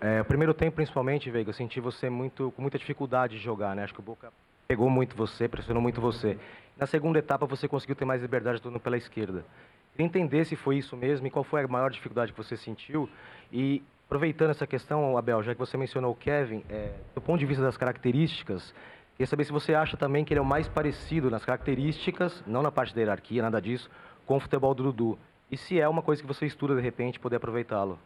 [0.00, 3.74] É, o primeiro tempo, principalmente, Veiga, eu senti você muito, com muita dificuldade de jogar,
[3.74, 3.82] né?
[3.82, 4.32] Acho que o Boca
[4.68, 6.38] pegou muito você, pressionou muito você.
[6.76, 9.44] Na segunda etapa, você conseguiu ter mais liberdade atuando pela esquerda.
[9.92, 13.08] Queria entender se foi isso mesmo e qual foi a maior dificuldade que você sentiu.
[13.52, 17.46] E, aproveitando essa questão, Abel, já que você mencionou o Kevin, é, do ponto de
[17.46, 18.74] vista das características,
[19.12, 22.62] queria saber se você acha também que ele é o mais parecido nas características, não
[22.62, 23.90] na parte da hierarquia, nada disso,
[24.26, 25.18] com o futebol do Dudu.
[25.50, 27.98] E se é uma coisa que você estuda de repente, poder aproveitá-lo.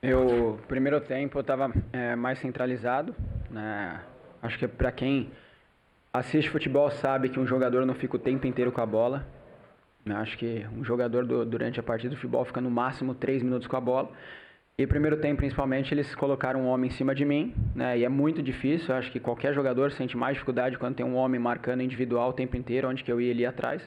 [0.00, 1.72] Eu, primeiro tempo, eu estava
[2.16, 3.14] mais centralizado.
[3.50, 4.00] Né?
[4.40, 5.30] Acho que para quem
[6.12, 9.26] assiste futebol sabe que um jogador não fica o tempo inteiro com a bola.
[10.08, 10.16] Né?
[10.16, 13.66] Acho que um jogador do- durante a partida de futebol fica no máximo três minutos
[13.68, 14.10] com a bola.
[14.76, 17.98] E primeiro tempo, principalmente, eles colocaram um homem em cima de mim, né?
[17.98, 18.94] E é muito difícil.
[18.94, 22.56] Acho que qualquer jogador sente mais dificuldade quando tem um homem marcando individual o tempo
[22.56, 23.82] inteiro, onde que eu ia ali atrás.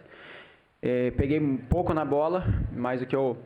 [0.82, 2.44] Eh, peguei um pouco na bola,
[2.76, 3.38] mas o que eu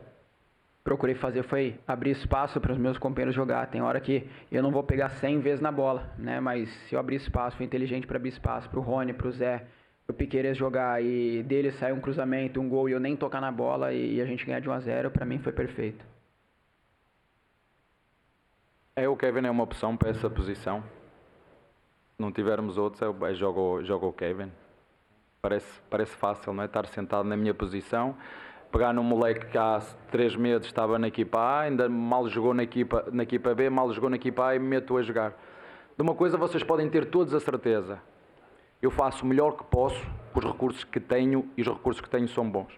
[0.82, 3.66] procurei fazer foi abrir espaço para os meus companheiros jogar.
[3.66, 6.40] Tem hora que eu não vou pegar 100 vezes na bola, né?
[6.40, 9.32] Mas se eu abrir espaço, fui inteligente para abrir espaço para o Rony, para o
[9.32, 9.64] Zé,
[10.08, 13.50] o Piqueires jogar e dele sair um cruzamento, um gol e eu nem tocar na
[13.50, 16.04] bola e, a gente ganhar de 1 a 0, para mim foi perfeito.
[18.94, 20.82] É, o Kevin é uma opção para essa posição.
[22.18, 24.50] Não tivermos outros, é, o- é jogo, jogo o Kevin.
[25.42, 26.66] Parece, parece fácil, não é?
[26.66, 28.16] Estar sentado na minha posição,
[28.72, 32.62] pegar num moleque que há três meses estava na equipa A, ainda mal jogou na
[32.62, 35.34] equipa, na equipa B, mal jogou na equipa A e me meto a jogar.
[35.96, 38.00] De uma coisa vocês podem ter todos a certeza.
[38.80, 40.00] Eu faço o melhor que posso
[40.32, 42.72] com os recursos que tenho e os recursos que tenho são bons.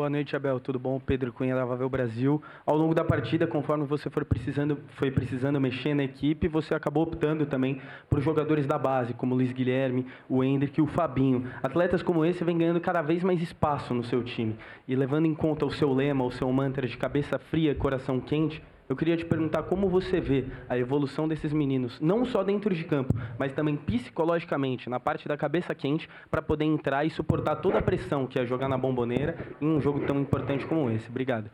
[0.00, 0.60] Boa noite, Abel.
[0.60, 1.00] Tudo bom?
[1.00, 2.40] Pedro Cunha da Vavel Brasil.
[2.64, 7.02] Ao longo da partida, conforme você for precisando, foi precisando mexer na equipe, você acabou
[7.02, 11.50] optando também por jogadores da base, como o Luiz Guilherme, o Hendrick e o Fabinho.
[11.60, 14.56] Atletas como esse vêm ganhando cada vez mais espaço no seu time.
[14.86, 18.62] E levando em conta o seu lema, o seu mantra de cabeça fria, coração quente,
[18.88, 22.84] eu queria te perguntar como você vê a evolução desses meninos, não só dentro de
[22.84, 27.78] campo, mas também psicologicamente, na parte da cabeça quente, para poder entrar e suportar toda
[27.78, 31.08] a pressão que é jogar na bomboneira em um jogo tão importante como esse.
[31.08, 31.50] Obrigado.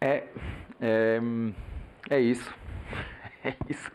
[0.00, 0.24] É,
[0.80, 1.20] é,
[2.10, 2.52] é isso.
[3.44, 3.90] É isso.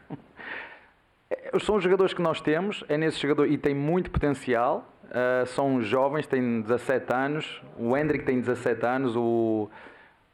[1.29, 4.93] É, São os jogadores que nós temos, é nesse jogador e tem muito potencial.
[5.09, 7.61] ah, são jovens, têm 17 anos.
[7.77, 9.69] O Hendrick tem 17 anos, o,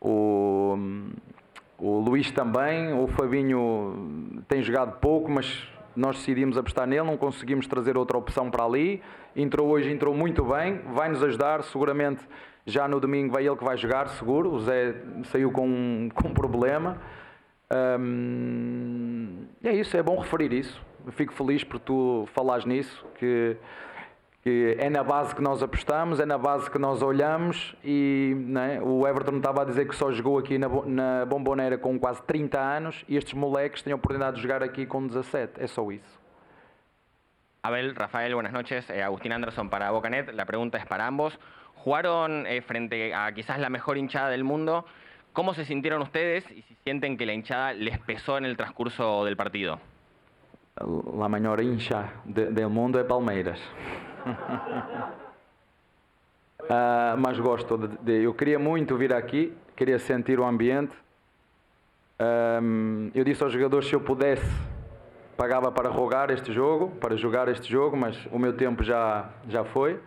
[0.01, 0.75] o,
[1.77, 2.93] o Luís também.
[2.93, 8.49] O Fabinho tem jogado pouco, mas nós decidimos apostar nele, não conseguimos trazer outra opção
[8.49, 9.01] para ali.
[9.35, 12.27] Entrou hoje, entrou muito bem, vai nos ajudar, seguramente
[12.65, 14.53] já no domingo vai ele que vai jogar, seguro.
[14.53, 16.97] O Zé saiu com, com um problema.
[17.99, 20.81] Hum, é isso, é bom referir isso.
[21.11, 23.57] Fico feliz por tu falares nisso, que,
[24.43, 28.81] que é na base que nós apostamos, é na base que nós olhamos e né,
[28.81, 32.59] o Everton estava a dizer que só jogou aqui na, na Bomboneira com quase 30
[32.59, 36.21] anos e estes moleques têm a oportunidade de jogar aqui com 17, é só isso.
[37.63, 38.89] Abel, Rafael, buenas noches.
[38.89, 40.33] Eh, Agustín Anderson para Bocanet.
[40.33, 41.39] La pregunta es para ambos.
[41.75, 44.83] Jugaron eh, frente a quizás la mejor hinchada del mundo.
[45.31, 49.23] ¿Cómo se sintieron ustedes y si sienten que la hinchada les pesó en el transcurso
[49.23, 49.79] del partido?
[51.17, 53.59] La maior hincha de, del mundo é Palmeiras.
[56.61, 60.95] Uh, mas gosto de, Eu queria muito vir aqui, queria sentir o ambiente.
[62.61, 64.45] Um, eu disse aos jogadores se eu pudesse
[65.37, 69.63] pagava para rogar este jogo, para jogar este jogo, mas o meu tempo já, já
[69.63, 69.99] foi.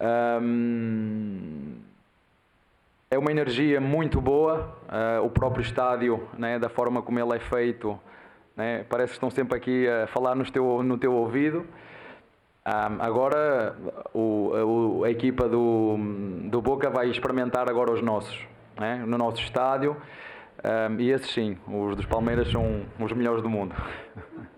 [0.00, 1.76] Um,
[3.10, 7.38] é uma energia muito boa, uh, o próprio estádio, né, da forma como ele é
[7.38, 8.00] feito,
[8.56, 11.66] né, parece que estão sempre aqui a falar no teu, no teu ouvido.
[12.64, 13.76] Um, agora
[14.14, 15.96] o, o, a equipa do,
[16.44, 18.38] do Boca vai experimentar agora os nossos,
[18.78, 19.96] né, no nosso estádio.
[20.64, 23.74] Um, e esses sim, os dos Palmeiras são os melhores do mundo.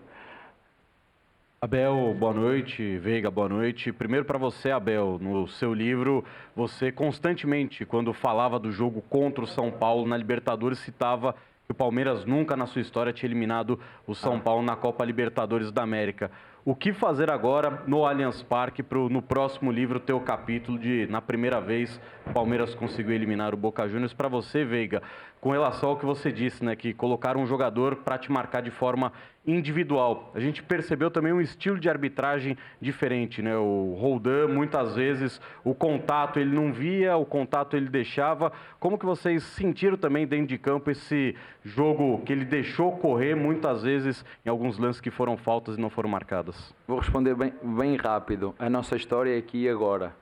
[1.59, 2.99] Abel, boa noite.
[2.99, 3.91] Veiga, boa noite.
[3.91, 6.23] Primeiro para você, Abel, no seu livro,
[6.55, 11.33] você constantemente, quando falava do jogo contra o São Paulo na Libertadores, citava
[11.65, 15.71] que o Palmeiras nunca na sua história tinha eliminado o São Paulo na Copa Libertadores
[15.71, 16.29] da América.
[16.67, 21.05] O que fazer agora no Allianz Parque pro, no próximo livro ter o capítulo de
[21.11, 24.13] na primeira vez o Palmeiras conseguiu eliminar o Boca Juniors?
[24.13, 25.03] Para você, Veiga,
[25.39, 28.71] com relação ao que você disse, né, que colocar um jogador para te marcar de
[28.71, 29.11] forma
[29.45, 30.31] individual.
[30.33, 33.55] A gente percebeu também um estilo de arbitragem diferente, né?
[33.55, 38.51] O Roldan, muitas vezes, o contato ele não via, o contato ele deixava.
[38.79, 43.83] Como que vocês sentiram também dentro de campo esse jogo que ele deixou correr muitas
[43.83, 46.73] vezes em alguns lances que foram faltas e não foram marcadas?
[46.87, 48.55] Vou responder bem, bem rápido.
[48.57, 50.15] A nossa história é aqui e agora.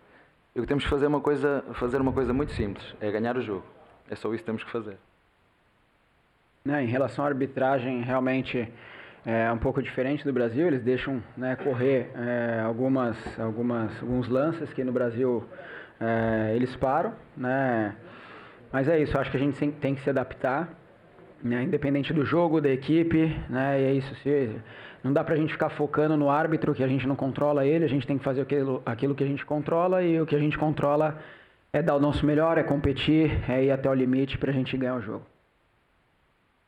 [0.56, 3.38] O que temos que fazer é uma coisa, fazer uma coisa muito simples, é ganhar
[3.38, 3.64] o jogo.
[4.10, 4.98] É só isso que temos que fazer.
[6.66, 8.72] Né, em relação à arbitragem, realmente
[9.26, 10.68] é um pouco diferente do Brasil.
[10.68, 15.44] Eles deixam né, correr é, algumas, algumas, alguns lances que no Brasil
[16.00, 17.14] é, eles param.
[17.36, 17.96] Né?
[18.72, 20.70] Mas é isso, acho que a gente tem que se adaptar,
[21.44, 23.28] né, independente do jogo, da equipe.
[23.50, 24.56] Né, e é isso, se,
[25.04, 27.84] não dá para a gente ficar focando no árbitro, que a gente não controla ele,
[27.84, 30.40] a gente tem que fazer aquilo, aquilo que a gente controla e o que a
[30.40, 31.20] gente controla
[31.76, 34.78] é dar o nosso melhor, é competir, é ir até o limite para a gente
[34.78, 35.26] ganhar o jogo.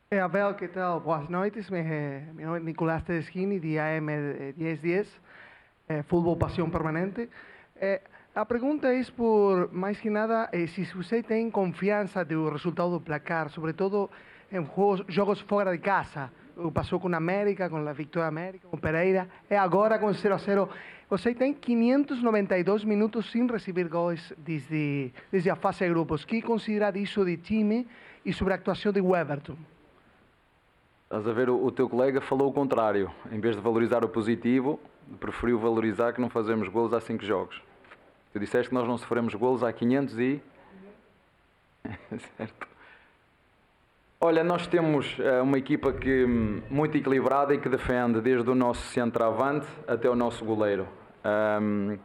[0.09, 0.99] Eh, Abel, ¿qué tal?
[0.99, 1.69] Buenas noches.
[1.69, 5.05] Mi, eh, nombre es Nicolás Tedeschini, de AM1010,
[5.89, 7.29] eh, Fútbol Pasión Permanente.
[7.75, 8.01] Eh,
[8.33, 12.99] a pergunta é por, mais que nada, eh, se você tem confiança do resultado do
[12.99, 14.09] placar, sobretudo
[14.51, 16.31] em jogos, jogos fora de casa.
[16.73, 20.37] Passou com a América, com a Vitória América, com Pereira, e agora com 0 a
[20.37, 20.69] 0.
[21.07, 26.23] Você tem 592 minutos sem receber gols desde, desde a fase de grupos.
[26.23, 27.87] O que considera disso de time
[28.25, 29.55] e sobre a actuação de Everton?
[31.03, 33.11] Estás a ver, o, teu colega falou o contrário.
[33.31, 34.79] Em vez de valorizar o positivo,
[35.19, 37.61] preferiu valorizar que não fazemos golos há 5 jogos.
[38.33, 40.41] Tu disseste que nós não sofremos golos há 500 e...
[42.35, 42.74] certo.
[44.19, 48.56] Olha, nós temos uh, uma equipa que, hum, muito equilibrada e que defende desde o
[48.56, 50.88] nosso centroavante até o nosso goleiro.
[51.62, 51.97] Um,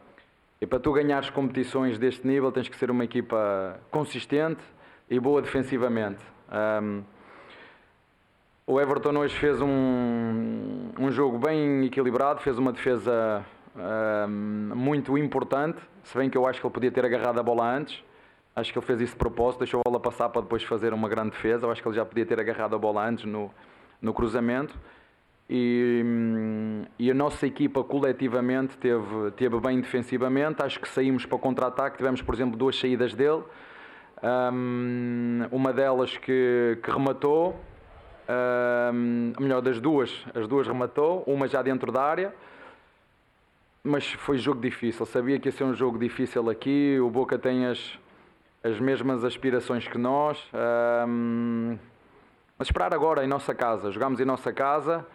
[0.61, 4.63] e para tu ganhares competições deste nível tens que ser uma equipa consistente
[5.09, 6.23] e boa defensivamente.
[6.83, 7.03] Um,
[8.67, 13.45] o Everton hoje fez um, um jogo bem equilibrado, fez uma defesa
[13.77, 17.73] um, muito importante, se bem que eu acho que ele podia ter agarrado a bola
[17.73, 18.03] antes.
[18.55, 21.09] Acho que ele fez isso de propósito, deixou a bola passar para depois fazer uma
[21.09, 21.67] grande defesa.
[21.67, 23.51] Eu acho que ele já podia ter agarrado a bola antes no,
[24.03, 24.77] no cruzamento.
[25.49, 26.05] E,
[26.97, 30.63] e, a nossa equipa coletivamente teve, teve bem defensivamente.
[30.63, 31.97] Acho que saímos para contra-ataque.
[31.97, 33.43] Tivemos, por exemplo, duas saídas dele.
[34.23, 37.59] Um, uma delas que, que rematou,
[38.93, 42.35] um, melhor das duas, as duas rematou, uma já dentro da área,
[43.83, 45.07] mas foi jogo difícil.
[45.07, 46.99] Sabia que ia ser um jogo difícil aqui.
[47.01, 47.99] O Boca tem as,
[48.63, 50.39] as mesmas aspirações que nós.
[51.09, 51.79] Um,
[52.59, 53.91] mas esperar agora em nossa casa.
[53.91, 55.07] Jogamos em nossa casa,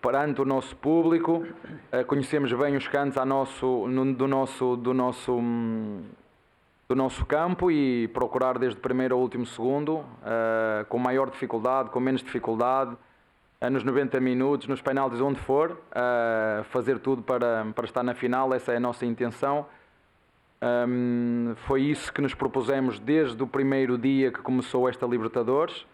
[0.00, 1.44] perante o nosso público,
[1.92, 4.76] uh, conhecemos bem os cantos a nosso, no, do nosso.
[4.76, 6.02] Do nosso um,
[6.88, 11.88] do nosso campo e procurar desde o primeiro ao último segundo, uh, com maior dificuldade,
[11.88, 12.94] com menos dificuldade,
[13.62, 18.14] eh, nos 90 minutos, nos penaltis, onde for, uh, fazer tudo para, para estar na
[18.14, 19.64] final, essa é a nossa intenção.
[20.62, 25.84] Um, foi isso que nos propusemos desde o primeiro dia que começou esta Libertadores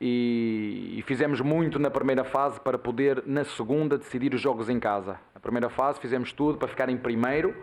[0.00, 4.80] e, e, fizemos muito na primeira fase para poder, na segunda, decidir os jogos em
[4.80, 5.20] casa.
[5.32, 7.54] Na primeira fase fizemos tudo para ficar em primeiro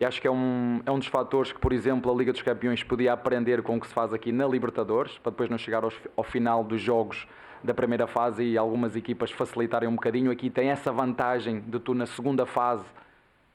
[0.00, 2.42] e acho que é um, é um dos fatores que, por exemplo, a Liga dos
[2.42, 5.84] Campeões podia aprender com o que se faz aqui na Libertadores, para depois não chegar
[5.84, 7.28] aos, ao final dos jogos
[7.62, 10.32] da primeira fase e algumas equipas facilitarem um bocadinho.
[10.32, 12.84] Aqui tem essa vantagem de tu na segunda fase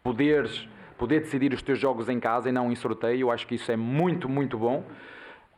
[0.01, 3.21] poderes poder decidir os teus jogos em casa e não em sorteio.
[3.21, 4.83] Eu acho que isso é muito, muito bom.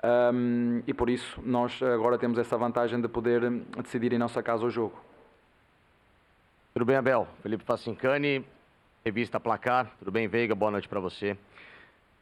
[0.01, 3.49] Um, e por isso nós agora temos essa vantagem de poder
[3.81, 4.97] decidir em nossa casa o jogo.
[6.73, 7.27] Tudo bem, Abel?
[7.41, 8.45] Felipe Facincani,
[9.03, 9.91] revista Placar.
[9.99, 10.55] Tudo bem, Veiga?
[10.55, 11.37] Boa noite para você.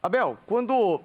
[0.02, 1.00] Abel, quando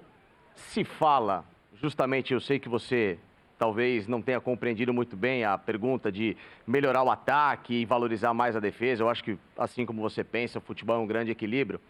[0.54, 1.44] se fala,
[1.74, 3.18] justamente eu sei que você
[3.58, 6.36] talvez não tenha compreendido muito bem a pergunta de
[6.66, 9.02] melhorar o ataque e valorizar mais a defesa.
[9.02, 11.80] Eu acho que, assim como você pensa, o futebol é um grande equilíbrio.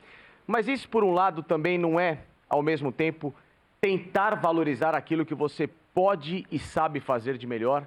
[0.47, 3.35] Mas isso, por um lado, também não é, ao mesmo tempo,
[3.81, 7.87] tentar valorizar aquilo que você pode e sabe fazer de melhor,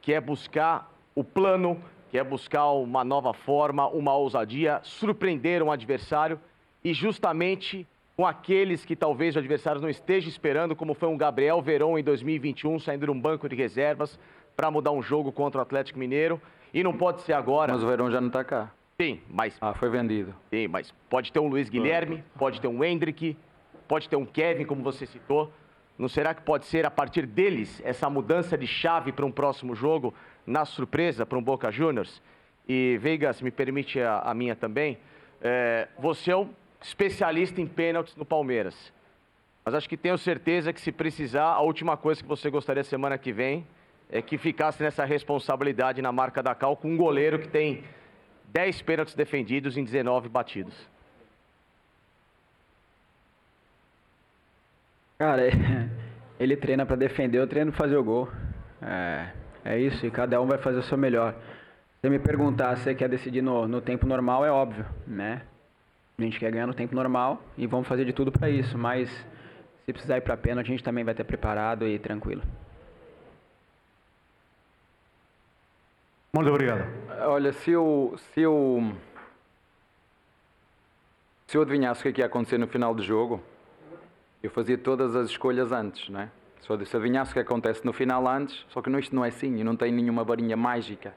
[0.00, 5.72] que é buscar o plano, que é buscar uma nova forma, uma ousadia, surpreender um
[5.72, 6.38] adversário
[6.84, 7.86] e justamente
[8.16, 12.02] com aqueles que talvez o adversário não esteja esperando, como foi um Gabriel Verón em
[12.02, 14.18] 2021, saindo de um banco de reservas
[14.56, 16.40] para mudar um jogo contra o Atlético Mineiro.
[16.72, 17.74] E não pode ser agora.
[17.74, 18.72] Mas o Verón já não está cá.
[18.98, 19.58] Sim, mas.
[19.60, 20.34] Ah, foi vendido.
[20.48, 23.36] Sim, mas pode ter um Luiz Guilherme, pode ter um Hendrick,
[23.86, 25.52] pode ter um Kevin, como você citou.
[25.98, 29.74] Não será que pode ser a partir deles essa mudança de chave para um próximo
[29.74, 30.14] jogo,
[30.46, 32.22] na surpresa para um Boca Juniors?
[32.66, 34.98] E Veiga, se me permite a, a minha também,
[35.40, 36.48] é, você é um
[36.80, 38.92] especialista em pênaltis no Palmeiras.
[39.64, 43.18] Mas acho que tenho certeza que se precisar, a última coisa que você gostaria semana
[43.18, 43.66] que vem
[44.08, 47.82] é que ficasse nessa responsabilidade na marca da Cal com um goleiro que tem
[48.52, 50.74] 10 pênaltis defendidos em 19 batidos.
[55.18, 55.42] Cara,
[56.38, 58.28] ele treina para defender, eu treino para fazer o gol.
[58.80, 59.30] É,
[59.64, 61.34] é isso, e cada um vai fazer o seu melhor.
[62.00, 65.42] Se me perguntar se quer decidir no, no tempo normal, é óbvio, né?
[66.18, 69.10] A gente quer ganhar no tempo normal e vamos fazer de tudo para isso, mas
[69.84, 72.42] se precisar ir para pênalti, a gente também vai estar preparado e tranquilo.
[76.32, 76.86] Muito obrigado.
[77.26, 78.92] Olha, se eu, se eu,
[81.46, 83.42] se eu adivinhasse o que é ia acontecer no final do jogo,
[84.42, 86.30] eu fazia todas as escolhas antes, não é?
[86.60, 89.58] Se eu adivinhasse o que acontece no final antes, só que isto não é assim,
[89.58, 91.14] eu não tenho nenhuma varinha mágica.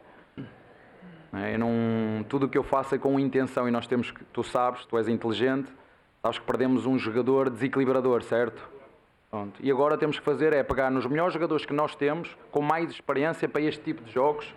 [1.34, 1.58] É?
[1.58, 4.86] Não, tudo o que eu faço é com intenção e nós temos que, tu sabes,
[4.86, 5.72] tu és inteligente,
[6.22, 8.68] sabes que perdemos um jogador desequilibrador, certo?
[9.30, 9.60] Pronto.
[9.62, 12.90] E agora temos que fazer é pegar nos melhores jogadores que nós temos, com mais
[12.90, 14.54] experiência para este tipo de jogos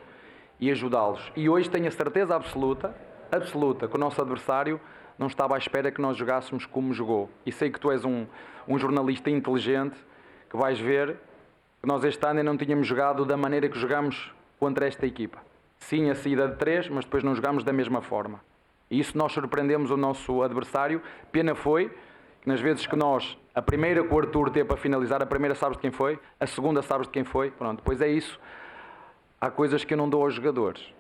[0.59, 1.31] e ajudá-los.
[1.37, 2.95] E hoje tenho a certeza absoluta,
[3.31, 4.81] absoluta, que o nosso adversário
[5.19, 7.29] não estava à espera que nós jogássemos como jogou.
[7.45, 8.27] E sei que tu és um,
[8.67, 9.97] um jornalista inteligente,
[10.49, 11.19] que vais ver
[11.83, 15.52] que nós este ano não tínhamos jogado da maneira que jogamos contra esta equipa.
[15.89, 18.41] Sim, a saída de três, mas depois não jogámos da mesma forma.
[18.91, 21.03] E isso nós surpreendemos o nosso adversário.
[21.31, 21.89] Pena foi
[22.41, 25.55] que nas vezes que nós, a primeira que o Arthur teve para finalizar, a primeira
[25.55, 28.39] sabes de quem foi, a segunda sabes de quem foi, pronto, pois é isso.
[29.41, 30.95] Há coisas que eu não dou aos jogadores.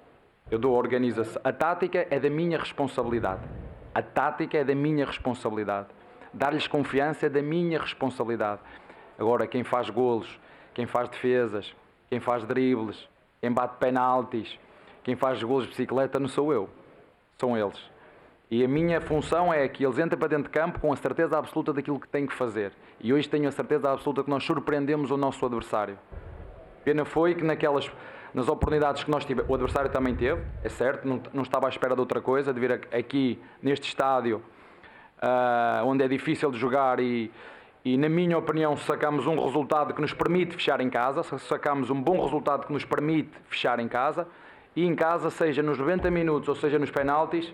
[0.50, 1.40] Eu dou a organização.
[1.44, 3.42] A tática é da minha responsabilidade.
[3.94, 5.88] A tática é da minha responsabilidade.
[6.34, 8.60] Dar-lhes confiança é da minha responsabilidade.
[9.18, 10.40] Agora, quem faz golos,
[10.74, 11.74] quem faz defesas,
[12.10, 13.08] quem faz dribles,
[13.40, 14.58] quem bate penaltis,
[15.02, 16.68] quem faz gols de bicicleta não sou eu,
[17.38, 17.78] são eles.
[18.50, 21.38] E a minha função é que eles entrem para dentro de campo com a certeza
[21.38, 22.72] absoluta daquilo que têm que fazer.
[23.00, 25.98] E hoje tenho a certeza absoluta que nós surpreendemos o nosso adversário.
[26.84, 27.90] Pena foi que naquelas
[28.34, 31.68] nas oportunidades que nós tivemos, o adversário também teve, é certo, não, não estava à
[31.68, 34.42] espera de outra coisa, de vir aqui neste estádio
[35.22, 37.30] uh, onde é difícil de jogar e,
[37.84, 42.00] e, na minha opinião, sacamos um resultado que nos permite fechar em casa, sacamos um
[42.00, 44.26] bom resultado que nos permite fechar em casa
[44.74, 47.52] e em casa, seja nos 90 minutos ou seja nos penaltis,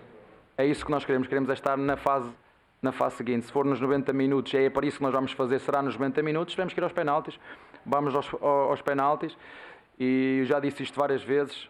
[0.57, 1.27] é isso que nós queremos.
[1.27, 2.31] Queremos é estar na fase,
[2.81, 3.45] na fase seguinte.
[3.45, 6.23] Se for nos 90 minutos, é para isso que nós vamos fazer, será nos 90
[6.23, 6.53] minutos.
[6.53, 7.39] Tivemos que ir aos penaltis,
[7.85, 9.37] vamos aos, aos penaltis.
[9.99, 11.69] E eu já disse isto várias vezes.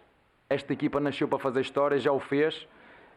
[0.50, 2.68] Esta equipa nasceu para fazer história, já o fez.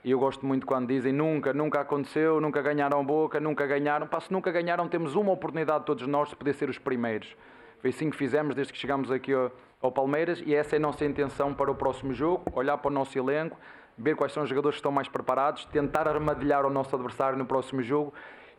[0.03, 4.07] E eu gosto muito quando dizem nunca, nunca aconteceu, nunca ganharam boca, nunca ganharam.
[4.07, 7.37] Pá, se nunca ganharam, temos uma oportunidade todos nós de poder ser os primeiros.
[7.81, 9.53] Foi assim que fizemos desde que chegamos aqui ao,
[9.83, 12.95] ao Palmeiras e essa é a nossa intenção para o próximo jogo, olhar para o
[12.95, 13.59] nosso elenco,
[13.99, 17.45] ver quais são os jogadores que estão mais preparados, tentar armadilhar o nosso adversário no
[17.45, 18.15] próximo jogo.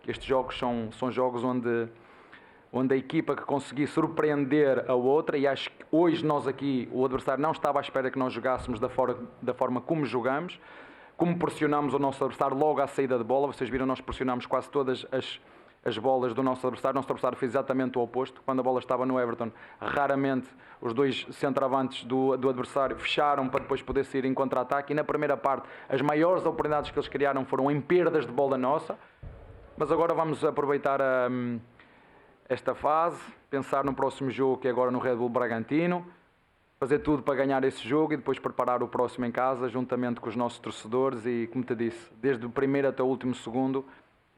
[0.08, 1.88] Estes jogos são, são jogos onde,
[2.72, 7.06] onde a equipa que conseguir surpreender a outra, e acho que hoje nós aqui, o
[7.06, 8.90] adversário não estava à espera que nós jogássemos da
[9.42, 10.60] da forma como jogamos,
[11.16, 14.70] como pressionámos o nosso adversário logo à saída de bola, vocês viram, nós pressionámos quase
[14.70, 15.40] todas as,
[15.86, 18.80] as bolas do nosso adversário, o nosso adversário fez exatamente o oposto, quando a bola
[18.80, 20.48] estava no Everton, raramente
[20.80, 25.04] os dois centroavantes do, do adversário fecharam para depois poder sair em contra-ataque, e na
[25.04, 28.98] primeira parte as maiores oportunidades que eles criaram foram em perdas de bola nossa,
[29.78, 31.28] mas agora vamos aproveitar a...
[31.30, 31.60] Um,
[32.50, 33.20] esta fase,
[33.50, 36.06] pensar no próximo jogo que é agora no Red Bull Bragantino,
[36.80, 40.28] fazer tudo para ganhar esse jogo e depois preparar o próximo em casa, juntamente com
[40.28, 41.26] os nossos torcedores.
[41.26, 43.86] E, como te disse, desde o primeiro até o último segundo,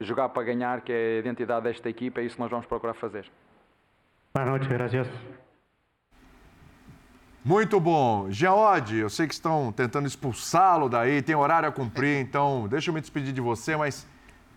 [0.00, 2.94] jogar para ganhar, que é a identidade desta equipa, é isso que nós vamos procurar
[2.94, 3.26] fazer.
[4.34, 5.08] Boa noite, graças.
[7.44, 8.30] Muito bom.
[8.30, 12.94] Geode, eu sei que estão tentando expulsá-lo daí, tem horário a cumprir, então deixa eu
[12.94, 14.06] me despedir de você, mas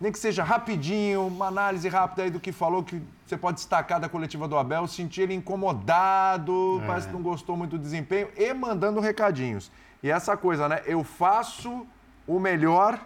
[0.00, 4.00] nem que seja rapidinho, uma análise rápida aí do que falou, que você pode destacar
[4.00, 6.86] da coletiva do Abel, sentir ele incomodado, é.
[6.86, 9.70] parece que não gostou muito do desempenho, e mandando recadinhos.
[10.02, 10.82] E essa coisa, né?
[10.86, 11.86] Eu faço
[12.26, 12.98] o melhor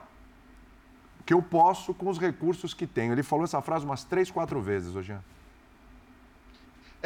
[1.25, 3.13] que eu posso com os recursos que tenho.
[3.13, 5.15] Ele falou essa frase umas três, quatro vezes hoje.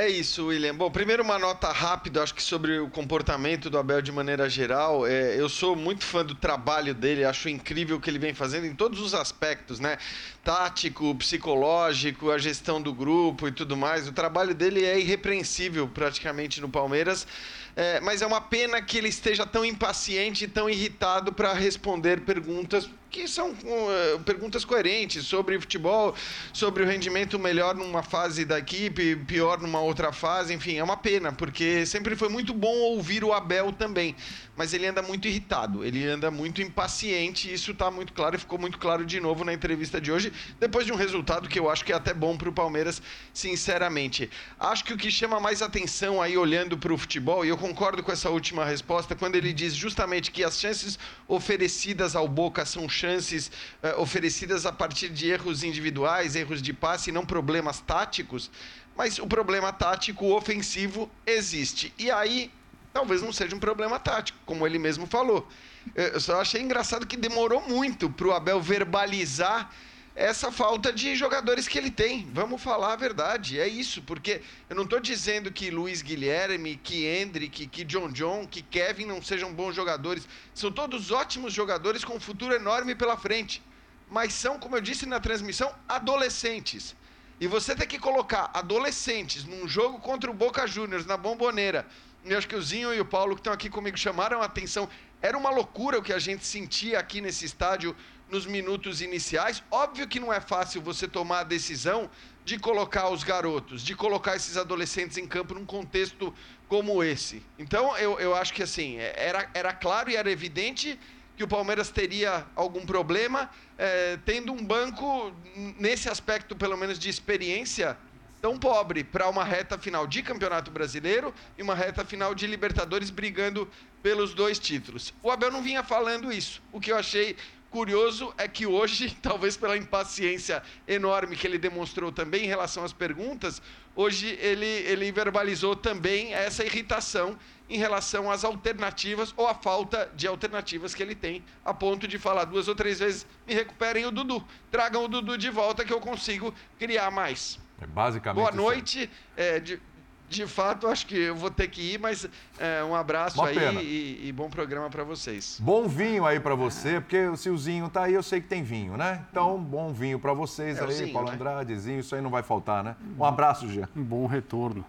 [0.01, 0.77] É isso, William.
[0.77, 5.05] Bom, primeiro uma nota rápida, acho que sobre o comportamento do Abel de maneira geral.
[5.05, 8.65] É, eu sou muito fã do trabalho dele, acho incrível o que ele vem fazendo
[8.65, 9.99] em todos os aspectos, né?
[10.45, 14.07] Tático, psicológico, a gestão do grupo e tudo mais.
[14.07, 17.27] O trabalho dele é irrepreensível praticamente no Palmeiras.
[17.75, 22.21] É, mas é uma pena que ele esteja tão impaciente e tão irritado para responder
[22.21, 26.15] perguntas que são uh, perguntas coerentes sobre futebol,
[26.53, 30.97] sobre o rendimento melhor numa fase da equipe, pior numa outra fase, enfim, é uma
[30.97, 34.15] pena, porque sempre foi muito bom ouvir o Abel também,
[34.57, 38.59] mas ele anda muito irritado, ele anda muito impaciente, isso está muito claro e ficou
[38.59, 41.85] muito claro de novo na entrevista de hoje, depois de um resultado que eu acho
[41.85, 43.01] que é até bom para o Palmeiras,
[43.33, 44.29] sinceramente.
[44.59, 48.03] Acho que o que chama mais atenção aí olhando para o futebol, e eu concordo
[48.03, 52.89] com essa última resposta, quando ele diz justamente que as chances oferecidas ao Boca são
[52.99, 53.51] chances
[53.83, 58.51] uh, oferecidas a partir de erros individuais, erros de passe, não problemas táticos.
[58.97, 61.95] Mas o problema tático ofensivo existe.
[61.97, 62.51] E aí,
[62.93, 65.49] talvez não seja um problema tático, como ele mesmo falou.
[65.95, 69.73] Eu só achei engraçado que demorou muito para o Abel verbalizar
[70.19, 72.29] essa falta de jogadores que ele tem.
[72.33, 77.07] Vamos falar a verdade, é isso, porque eu não estou dizendo que Luiz Guilherme, que
[77.07, 80.27] Hendrick, que John John, que Kevin não sejam bons jogadores.
[80.53, 83.63] São todos ótimos jogadores com um futuro enorme pela frente.
[84.11, 86.97] Mas são, como eu disse na transmissão, adolescentes.
[87.41, 91.87] E você tem que colocar adolescentes num jogo contra o Boca Juniors na Bomboneira.
[92.25, 94.89] E acho que o Zinho e o Paulo que estão aqui comigo chamaram a atenção.
[95.23, 97.95] Era uma loucura o que a gente sentia aqui nesse estádio
[98.31, 99.63] nos minutos iniciais.
[99.71, 102.11] Óbvio que não é fácil você tomar a decisão
[102.45, 106.35] de colocar os garotos, de colocar esses adolescentes em campo num contexto
[106.67, 107.43] como esse.
[107.59, 110.99] Então, eu, eu acho que assim, é, era, era claro e era evidente
[111.37, 115.33] que o Palmeiras teria algum problema, é, tendo um banco,
[115.79, 117.97] nesse aspecto, pelo menos de experiência,
[118.41, 123.11] tão pobre para uma reta final de Campeonato Brasileiro e uma reta final de Libertadores
[123.11, 123.69] brigando
[124.03, 125.13] pelos dois títulos.
[125.23, 127.37] O Abel não vinha falando isso, o que eu achei
[127.71, 132.93] Curioso é que hoje, talvez pela impaciência enorme que ele demonstrou também em relação às
[132.93, 133.61] perguntas,
[133.95, 137.39] hoje ele, ele verbalizou também essa irritação
[137.69, 142.19] em relação às alternativas ou à falta de alternativas que ele tem, a ponto de
[142.19, 145.93] falar duas ou três vezes: me recuperem o Dudu, tragam o Dudu de volta que
[145.93, 147.61] eu consigo criar mais.
[147.81, 148.43] É basicamente.
[148.43, 149.11] Boa noite.
[149.37, 149.81] É, de,
[150.29, 153.57] de fato, acho que eu vou ter que ir, mas é, um abraço Uma aí
[153.79, 155.59] e, e, bom programa para vocês.
[155.61, 158.63] Bom vinho aí para você, porque se o Zinho tá aí, eu sei que tem
[158.63, 159.25] vinho, né?
[159.31, 161.35] Então, bom vinho para vocês é aí, Zinho, Paulo né?
[161.35, 162.95] Andrade, Zinho, isso aí não vai faltar, né?
[163.19, 163.89] Um abraço, Jean.
[163.97, 164.85] Um bom retorno.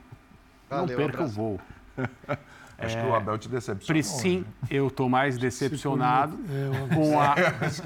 [0.70, 1.62] Valeu, não perca um o voo.
[2.78, 4.04] Acho é, que o Abel te decepcionou.
[4.04, 4.46] Sim, né?
[4.72, 7.36] eu estou mais decepcionado é, com, a,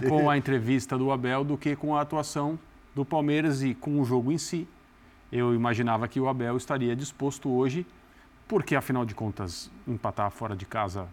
[0.08, 2.60] com a entrevista do Abel do que com a atuação
[2.94, 4.68] do Palmeiras e com o jogo em si
[5.34, 7.88] eu imaginava que o Abel estaria disposto hoje,
[8.48, 11.08] porque afinal de contas, empatar fora de casa,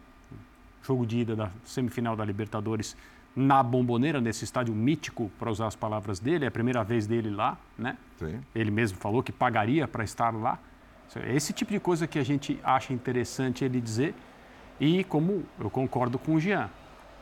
[0.83, 2.95] jogo de ida da semifinal da Libertadores,
[3.35, 7.31] na Bomboneira, nesse estádio mítico, para usar as palavras dele, é a primeira vez dele
[7.31, 7.97] lá, né?
[8.19, 8.41] Sim.
[8.55, 10.59] Ele mesmo falou que pagaria para estar lá.
[11.27, 14.15] Esse tipo de coisa que a gente acha interessante ele dizer.
[14.79, 16.69] E como eu concordo com o Jean,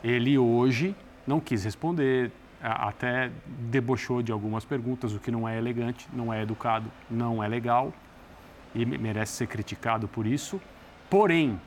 [0.03, 0.95] ele hoje
[1.25, 2.31] não quis responder,
[2.61, 7.47] até debochou de algumas perguntas, o que não é elegante, não é educado, não é
[7.47, 7.93] legal
[8.75, 10.61] e merece ser criticado por isso.
[11.09, 11.59] Porém,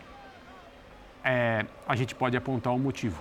[1.25, 3.21] é, a gente pode apontar um motivo,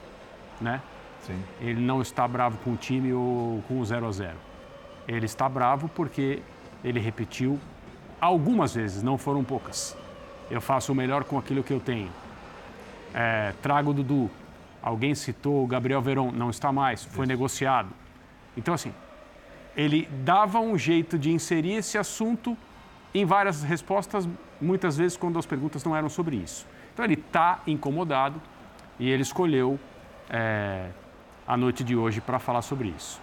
[0.59, 0.81] né?
[1.21, 1.41] Sim.
[1.59, 4.37] Ele não está bravo com o time ou com o 0 a 0.
[5.07, 6.41] Ele está bravo porque
[6.83, 7.59] ele repetiu
[8.19, 9.95] algumas vezes, não foram poucas.
[10.49, 12.09] Eu faço o melhor com aquilo que eu tenho.
[13.13, 14.29] É, trago o Dudu.
[14.81, 17.89] Alguém citou o Gabriel Veron, não está mais, foi negociado.
[18.57, 18.93] Então, assim,
[19.75, 22.57] ele dava um jeito de inserir esse assunto
[23.13, 24.27] em várias respostas,
[24.59, 26.65] muitas vezes quando as perguntas não eram sobre isso.
[26.93, 28.41] Então, ele está incomodado
[28.99, 29.79] e ele escolheu
[30.29, 30.89] é,
[31.47, 33.21] a noite de hoje para falar sobre isso.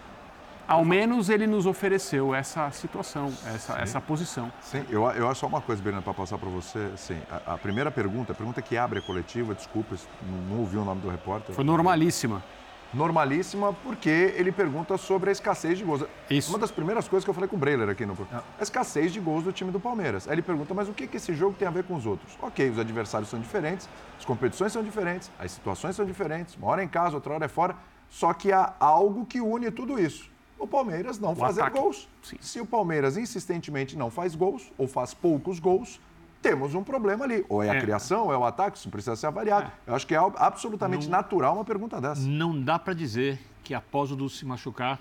[0.68, 4.52] Ao menos ele nos ofereceu essa situação, essa, essa posição.
[4.60, 6.90] Sim, eu, eu acho só uma coisa, Bernardo, para passar para você.
[6.92, 10.76] Assim, a, a, primeira pergunta, a pergunta que abre a coletiva, desculpa, não, não ouvi
[10.76, 11.54] o nome do repórter.
[11.54, 12.44] Foi normalíssima.
[12.92, 16.04] Normalíssima, porque ele pergunta sobre a escassez de gols.
[16.28, 16.50] Isso.
[16.50, 18.44] Uma das primeiras coisas que eu falei com o Breiler aqui no programa.
[18.58, 20.28] A escassez de gols do time do Palmeiras.
[20.28, 22.36] Aí ele pergunta, mas o que, que esse jogo tem a ver com os outros?
[22.42, 23.88] Ok, os adversários são diferentes,
[24.18, 27.46] as competições são diferentes, as situações são diferentes, uma hora é em casa, outra hora
[27.46, 27.74] é fora.
[28.10, 31.78] Só que há algo que une tudo isso o Palmeiras não o fazer ataque.
[31.78, 32.08] gols.
[32.22, 32.36] Sim.
[32.40, 36.00] Se o Palmeiras insistentemente não faz gols ou faz poucos gols,
[36.42, 37.44] temos um problema ali.
[37.48, 37.80] Ou é a é.
[37.80, 39.70] criação, ou é o ataque, isso precisa ser avaliado.
[39.86, 39.90] É.
[39.90, 42.20] Eu acho que é absolutamente não, natural uma pergunta dessa.
[42.20, 45.00] Não dá para dizer que após o Dulce se machucar,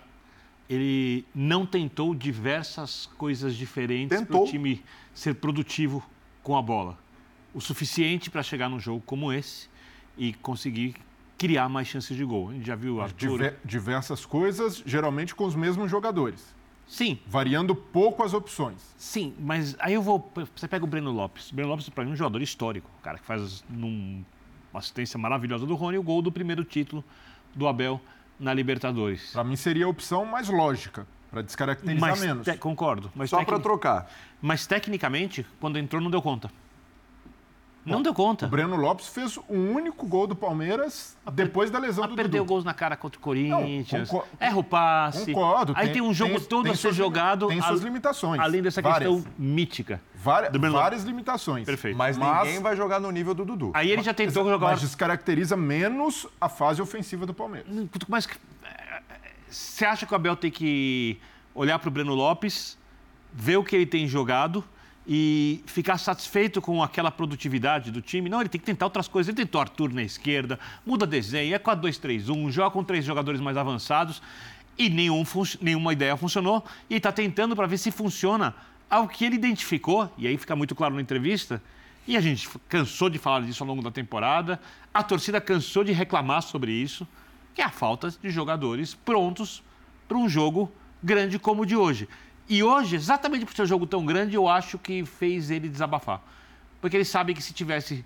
[0.70, 4.84] ele não tentou diversas coisas diferentes para o time
[5.14, 6.04] ser produtivo
[6.44, 6.98] com a bola.
[7.54, 9.70] O suficiente para chegar num jogo como esse
[10.18, 10.96] e conseguir
[11.38, 12.50] criar mais chances de gol.
[12.50, 13.32] A gente já viu Arthur...
[13.38, 16.56] Diver, diversas coisas, geralmente com os mesmos jogadores.
[16.88, 17.20] Sim.
[17.28, 18.96] Variando pouco as opções.
[18.98, 20.32] Sim, mas aí eu vou.
[20.56, 21.52] Você pega o Breno Lopes.
[21.52, 22.90] O Breno Lopes, para mim, é um jogador histórico.
[23.00, 24.24] O cara que faz num,
[24.72, 27.04] uma assistência maravilhosa do Rony o gol do primeiro título
[27.54, 28.00] do Abel
[28.40, 29.32] na Libertadores.
[29.34, 32.46] Para mim seria a opção mais lógica, para descaracterizar mas, menos.
[32.46, 33.12] Te, concordo.
[33.14, 34.10] Mas Só para trocar.
[34.42, 36.50] Mas tecnicamente, quando entrou, não deu conta.
[37.92, 38.46] Não deu conta.
[38.46, 42.44] O Breno Lopes fez um único gol do Palmeiras depois da lesão Mas do perdeu
[42.44, 42.54] Dudu.
[42.54, 44.12] gols na cara contra o Corinthians.
[44.12, 45.32] Não, erra o passe.
[45.32, 45.74] Concordo.
[45.76, 47.48] Aí tem, tem um jogo tem, todo tem a ser jogado.
[47.48, 48.40] Tem suas limitações.
[48.42, 49.10] Além dessa várias.
[49.10, 50.02] questão mítica.
[50.16, 51.66] Várias, várias limitações.
[51.66, 51.98] Perfeito.
[51.98, 53.72] Mas, mas, ninguém vai jogar no nível do Dudu.
[53.74, 54.68] Aí ele já tentou mas, jogar.
[54.68, 57.72] Mas descaracteriza menos a fase ofensiva do Palmeiras.
[58.08, 58.28] Mas
[59.50, 61.20] você acha que o Abel tem que
[61.56, 62.78] olhar para o Breno Lopes,
[63.34, 64.64] ver o que ele tem jogado
[65.08, 68.30] e ficar satisfeito com aquela produtividade do time.
[68.30, 69.30] Não, ele tem que tentar outras coisas.
[69.30, 74.22] Ele tentou Arthur na esquerda, muda desenho, é 4-2-3-1, joga com três jogadores mais avançados
[74.78, 75.24] e nenhum,
[75.62, 76.64] nenhuma ideia funcionou.
[76.90, 78.54] E está tentando para ver se funciona
[78.90, 81.62] ao que ele identificou, e aí fica muito claro na entrevista,
[82.08, 84.60] e a gente cansou de falar disso ao longo da temporada,
[84.94, 87.06] a torcida cansou de reclamar sobre isso,
[87.54, 89.62] que é a falta de jogadores prontos
[90.08, 90.72] para um jogo
[91.04, 92.08] grande como o de hoje.
[92.50, 96.22] E hoje, exatamente por ser um jogo tão grande, eu acho que fez ele desabafar.
[96.80, 98.06] Porque ele sabe que se tivesse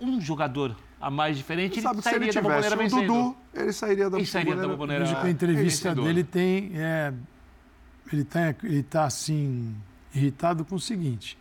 [0.00, 3.06] um jogador a mais diferente, ele, ele sairia se ele da bomboneira um vencendo.
[3.06, 5.04] Dudu, ele sairia da ele sairia da bomboneira.
[5.04, 6.70] Vejo que a entrevista dele tem...
[6.74, 7.12] É,
[8.12, 9.74] ele está ele tá, assim,
[10.14, 11.36] irritado com o seguinte.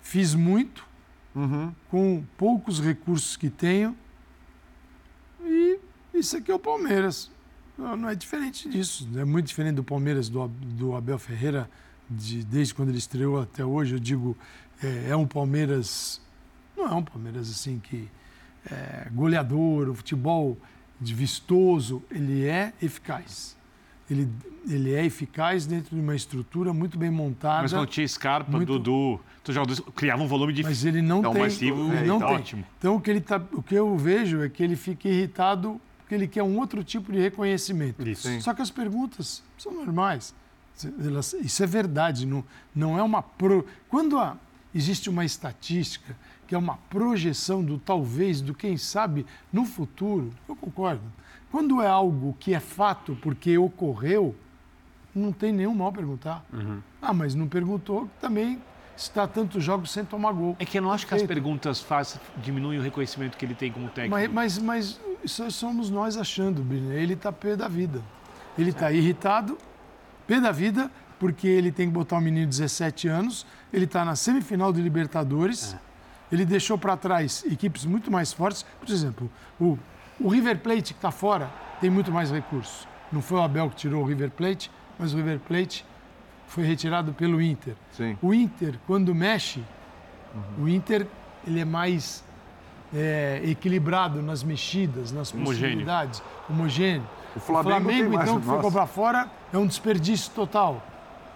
[0.00, 0.86] Fiz muito,
[1.34, 1.72] uhum.
[1.90, 3.96] com poucos recursos que tenho,
[5.44, 5.78] e
[6.14, 7.30] isso aqui é o Palmeiras.
[7.76, 9.08] Não, não, é diferente disso.
[9.16, 11.68] É muito diferente do Palmeiras, do, do Abel Ferreira,
[12.08, 13.94] de, desde quando ele estreou até hoje.
[13.94, 14.36] Eu digo,
[14.82, 16.20] é, é um Palmeiras.
[16.76, 18.08] Não é um Palmeiras assim que.
[18.70, 20.58] É, goleador, o futebol
[21.00, 23.56] de vistoso, ele é eficaz.
[24.10, 24.28] Ele,
[24.68, 27.62] ele é eficaz dentro de uma estrutura muito bem montada.
[27.62, 28.78] Mas não tinha Scarpa, muito...
[28.78, 31.42] Dudu, os jogadores criavam um volume de Mas ele não então, tem.
[31.42, 32.36] Massivo, ele não tá tem.
[32.36, 32.64] ótimo.
[32.78, 36.14] Então o que, ele tá, o que eu vejo é que ele fica irritado porque
[36.14, 38.08] ele quer um outro tipo de reconhecimento.
[38.08, 38.40] Isso.
[38.40, 40.32] Só que as perguntas são normais.
[41.42, 43.66] Isso é verdade, não, não é uma pro.
[43.88, 44.36] Quando há,
[44.72, 50.54] existe uma estatística que é uma projeção do talvez, do quem sabe no futuro, eu
[50.54, 51.02] concordo.
[51.50, 54.32] Quando é algo que é fato porque ocorreu,
[55.12, 56.44] não tem nenhum mal perguntar.
[56.52, 56.80] Uhum.
[57.02, 58.62] Ah, mas não perguntou, também
[58.96, 60.54] está tantos jogos sem tomar gol.
[60.60, 63.72] É que eu não acho que as perguntas faz, diminuem o reconhecimento que ele tem
[63.72, 64.32] como técnico.
[64.32, 66.92] Mas, mas, mas isso somos nós achando, Bruno.
[66.92, 68.02] Ele está pé da vida.
[68.58, 69.58] Ele está irritado,
[70.26, 74.04] pé da vida, porque ele tem que botar um menino de 17 anos, ele está
[74.04, 75.78] na semifinal de Libertadores, é.
[76.32, 78.64] ele deixou para trás equipes muito mais fortes.
[78.80, 79.78] Por exemplo, o,
[80.20, 81.50] o River Plate, que está fora,
[81.80, 82.86] tem muito mais recursos.
[83.12, 85.84] Não foi o Abel que tirou o River Plate, mas o River Plate
[86.46, 87.74] foi retirado pelo Inter.
[87.92, 88.16] Sim.
[88.22, 89.62] O Inter, quando mexe,
[90.34, 90.64] uhum.
[90.64, 91.06] o Inter
[91.46, 92.24] ele é mais
[92.94, 97.06] é, equilibrado nas mexidas, nas possibilidades, homogêneo.
[97.34, 100.82] O Flamengo, o Flamengo então, que foi comprar fora, é um desperdício total.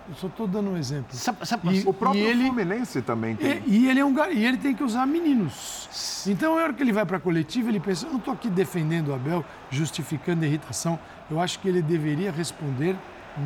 [0.09, 1.15] Eu só estou dando um exemplo.
[1.15, 3.63] Sabe, sabe, e, o próprio ele, Fluminense também tem.
[3.65, 6.25] E, e, ele é um e ele tem que usar meninos.
[6.27, 8.49] Então, na hora que ele vai para a coletiva, ele pensa: eu não estou aqui
[8.49, 10.99] defendendo o Abel, justificando a irritação.
[11.31, 12.97] Eu acho que ele deveria responder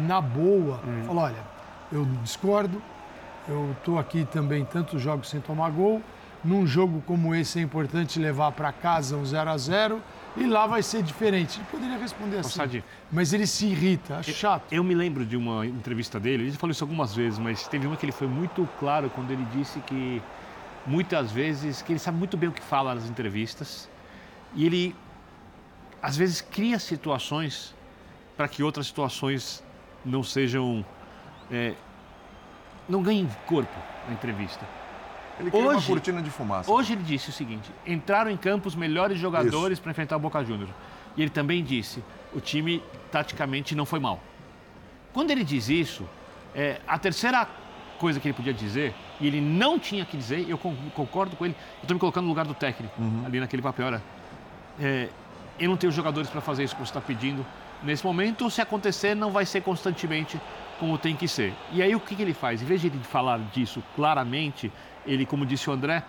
[0.07, 0.81] na boa.
[0.87, 1.03] Hum.
[1.05, 1.45] Falar: olha,
[1.93, 2.81] eu discordo.
[3.47, 6.01] Eu estou aqui também tantos jogos sem tomar gol.
[6.45, 10.03] Num jogo como esse é importante levar para casa um 0 a 0
[10.37, 11.59] e lá vai ser diferente.
[11.59, 12.85] Ele poderia responder assim, Sadio.
[13.11, 14.65] mas ele se irrita, acho chato.
[14.71, 17.97] Eu me lembro de uma entrevista dele, ele falou isso algumas vezes, mas teve uma
[17.97, 20.21] que ele foi muito claro quando ele disse que
[20.87, 23.89] muitas vezes, que ele sabe muito bem o que fala nas entrevistas
[24.55, 24.95] e ele
[26.03, 27.75] às vezes cria situações
[28.37, 29.65] para que outras situações
[30.05, 30.85] não sejam
[31.51, 31.75] é,
[32.89, 33.75] não ganhem corpo
[34.07, 34.67] na entrevista.
[35.41, 36.71] Ele cria uma cortina de fumaça.
[36.71, 40.45] Hoje ele disse o seguinte: entraram em campo os melhores jogadores para enfrentar o Boca
[40.45, 40.71] Juniors.
[41.17, 42.03] E ele também disse:
[42.35, 44.21] o time taticamente não foi mal.
[45.13, 46.05] Quando ele diz isso,
[46.55, 47.47] é, a terceira
[47.99, 51.45] coisa que ele podia dizer, e ele não tinha que dizer, eu con- concordo com
[51.45, 52.93] ele, eu estou me colocando no lugar do técnico,
[53.25, 54.03] ali naquele papel, olha,
[54.81, 55.09] é,
[55.59, 57.47] eu não tenho jogadores para fazer isso que você está pedindo
[57.85, 60.41] nesse momento, se acontecer, não vai ser constantemente
[60.81, 61.55] como tem que ser.
[61.73, 62.61] E aí o que, que ele faz?
[62.61, 64.73] Em vez de ele falar disso claramente,
[65.07, 66.03] ele, como disse o André,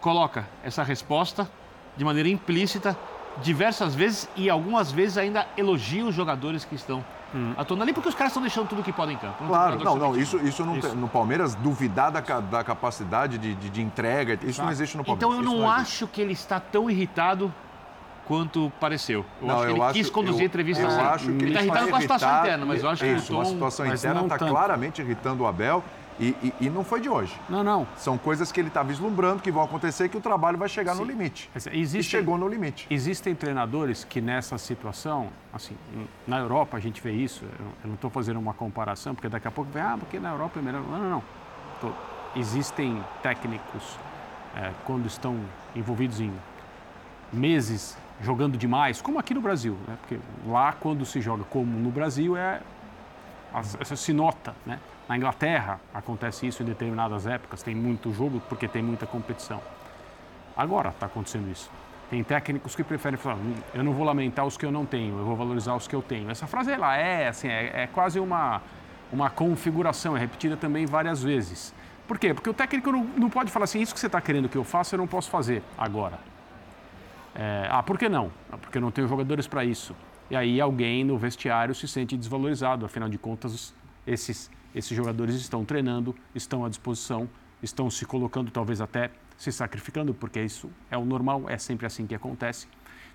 [0.00, 1.48] coloca essa resposta
[1.96, 2.96] de maneira implícita
[3.42, 7.04] diversas vezes e algumas vezes ainda elogia os jogadores que estão
[7.58, 9.34] atuando ali, porque os caras estão deixando tudo que podem em campo.
[9.38, 10.88] tem Claro, não, não, isso, isso não Isso.
[10.88, 14.72] tem- no Palmeiras, duvidar da, da capacidade de, de, de entrega, isso não Tá.
[14.72, 15.28] existe no Palmeiras.
[15.36, 15.80] Então eu não, existe.
[16.04, 17.52] acho que ele está tão irritado
[18.24, 19.24] quanto pareceu.
[19.42, 21.00] Eu Não, acho que ele eu acho- quis conduzir eu- a entrevista eu assim.
[21.00, 23.32] acho que ele ele está irritado com a situação interna, mas eu acho que Isso,
[23.32, 25.84] o uma tom- situação mas interna não está claramente irritando o Abel
[26.20, 27.38] e, e- e não foi de hoje.
[27.48, 27.86] Não, não.
[27.96, 30.94] São coisas que ele está vislumbrando que vão acontecer e que o trabalho vai chegar
[30.94, 31.08] no Sim.
[31.12, 31.50] limite.
[31.54, 32.86] Existem, E chegou no limite.
[32.90, 35.76] Existem treinadores que nessa situação, assim,
[36.26, 39.50] na Europa a gente vê isso, eu não estou fazendo uma comparação, porque daqui a
[39.50, 40.82] pouco vem, ah, porque na Europa é melhor.
[40.82, 41.22] Não, não, não.
[41.80, 41.92] Tô-
[42.36, 43.96] existem técnicos,
[44.56, 45.38] é, quando estão
[45.76, 46.32] envolvidos em
[47.32, 49.96] meses jogando demais, como aqui no Brasil, né?
[50.00, 52.60] Porque lá quando se joga como no Brasil é
[53.94, 54.78] se nota, né?
[55.08, 59.60] Na Inglaterra acontece isso em determinadas épocas, tem muito jogo porque tem muita competição.
[60.56, 61.70] Agora está acontecendo isso.
[62.10, 65.18] Tem técnicos que preferem falar, "Hum, eu não vou lamentar os que eu não tenho,
[65.18, 66.30] eu vou valorizar os que eu tenho.
[66.30, 68.60] Essa frase ela é assim, é, é quase uma
[69.10, 71.72] uma configuração, é repetida também várias vezes.
[72.06, 72.34] Por quê?
[72.34, 74.64] Porque o técnico não, não pode falar assim, isso que você está querendo que eu
[74.64, 76.18] faça, eu não posso fazer agora.
[77.34, 78.30] É, ah, por que não?
[78.50, 79.94] Ah, Porque eu não tenho jogadores para isso.
[80.30, 82.84] E aí alguém no vestiário se sente desvalorizado.
[82.84, 83.74] Afinal de contas,
[84.06, 87.28] esses, esses jogadores estão treinando, estão à disposição,
[87.62, 92.06] estão se colocando, talvez até se sacrificando, porque isso é o normal, é sempre assim
[92.06, 92.66] que acontece.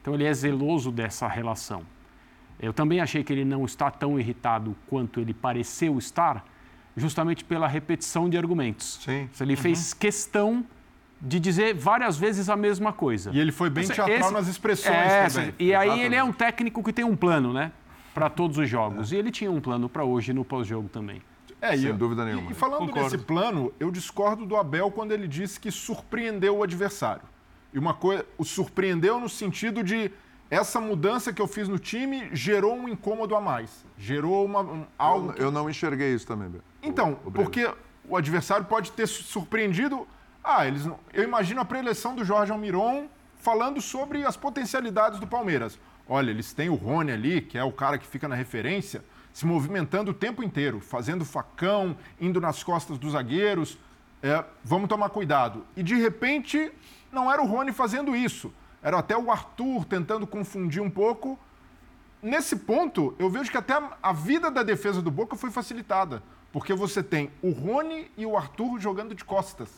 [0.02, 1.84] Então ele é zeloso dessa relação.
[2.60, 6.46] Eu também achei que ele não está tão irritado quanto ele pareceu estar,
[6.96, 9.00] justamente pela repetição de argumentos.
[9.04, 9.30] Sim.
[9.42, 10.64] Ele fez questão
[11.20, 13.32] de dizer várias vezes a mesma coisa.
[13.34, 15.54] E ele foi bem Esse- teatral esse- nas expressões é, também.
[15.58, 16.06] E aí Exatamente.
[16.06, 17.72] ele é um técnico que tem um plano, né?
[18.14, 19.12] Para todos os jogos.
[19.12, 21.22] E ele tinha um plano para hoje no pós-jogo também.
[21.64, 22.52] É, Sem e, dúvida e- nenhuma.
[22.52, 23.10] E, falando Concordo.
[23.10, 27.24] desse plano, eu discordo do Abel quando ele disse que surpreendeu o adversário.
[27.74, 30.12] E uma coisa, o surpreendeu no sentido de
[30.52, 33.86] essa mudança que eu fiz no time gerou um incômodo a mais.
[33.98, 35.32] Gerou uma, um- algo.
[35.38, 36.64] Eu, eu não enxerguei isso também, Beto.
[36.84, 37.72] Então, porque
[38.10, 40.06] o adversário pode ter su- surpreendido.
[40.44, 43.08] Ah, eles não- eu imagino a preleção do Jorge Almiron
[43.38, 45.80] falando sobre as potencialidades do Palmeiras.
[46.08, 49.02] Olha, eles têm o Rony ali, que é o cara que fica na referência,
[49.34, 53.78] se movimentando o tempo inteiro, fazendo facão, indo nas costas dos zagueiros.
[54.22, 55.66] É, vamos tomar cuidado.
[55.76, 56.72] E de repente,
[57.12, 58.54] não era o Rony fazendo isso.
[58.82, 61.38] Era até o Arthur tentando confundir um pouco
[62.22, 66.24] nesse ponto, eu vejo que até a- vida da defesa do Boca foi facilitada.
[66.54, 69.70] Porque você tem o Rony e o Arthur jogando de costas.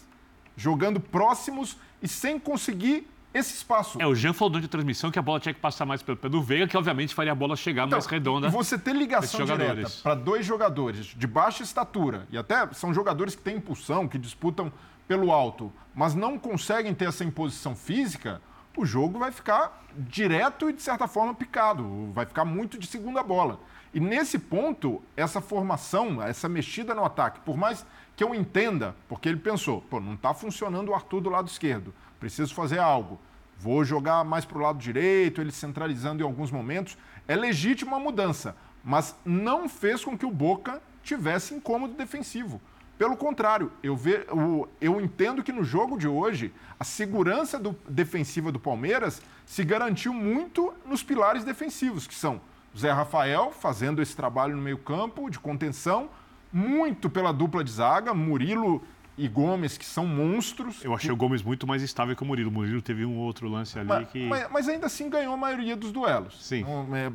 [0.56, 4.02] Jogando próximos e sem conseguir esse espaço.
[4.02, 6.18] É, o Jean falou durante a transmissão que a bola tinha que passar mais pelo
[6.18, 8.50] pé do Veiga, que obviamente faria a bola chegar mais redonda.
[8.50, 13.42] Você ter ligação direta para dois jogadores de baixa estatura, e até são jogadores que
[13.42, 14.72] têm impulsão, que disputam
[15.08, 18.42] pelo alto, mas não conseguem ter essa imposição física,
[18.78, 22.12] o jogo vai ficar direto e, de certa forma, picado.
[22.14, 23.60] Vai ficar muito de segunda bola.
[23.94, 29.30] E nesse ponto, essa formação, essa mexida no ataque, por mais que eu entenda, porque
[29.30, 33.20] ele pensou, pô, não está funcionando o Arthur do lado esquerdo, preciso fazer algo.
[33.58, 36.98] Vou jogar mais para o lado direito, ele centralizando em alguns momentos.
[37.28, 42.62] É legítima a mudança, mas não fez com que o Boca tivesse incômodo defensivo.
[42.98, 47.76] Pelo contrário, eu, ve, o- eu entendo que no jogo de hoje, a segurança do-
[47.90, 52.40] defensiva do Palmeiras se garantiu muito nos pilares defensivos, que são
[52.78, 56.10] Zé Rafael fazendo esse trabalho no meio-campo de contenção,
[56.52, 58.82] muito pela dupla de zaga, Murilo
[59.18, 60.84] e Gomes, que são monstros.
[60.84, 62.50] Eu achei o Gomes muito mais estável que o Murilo.
[62.50, 64.28] O Murilo teve um outro lance ali Mas, que.
[64.28, 66.44] mas- mas ainda assim ganhou a maioria dos duelos.
[66.46, 66.60] Sim.
[66.60, 67.12] Então, é,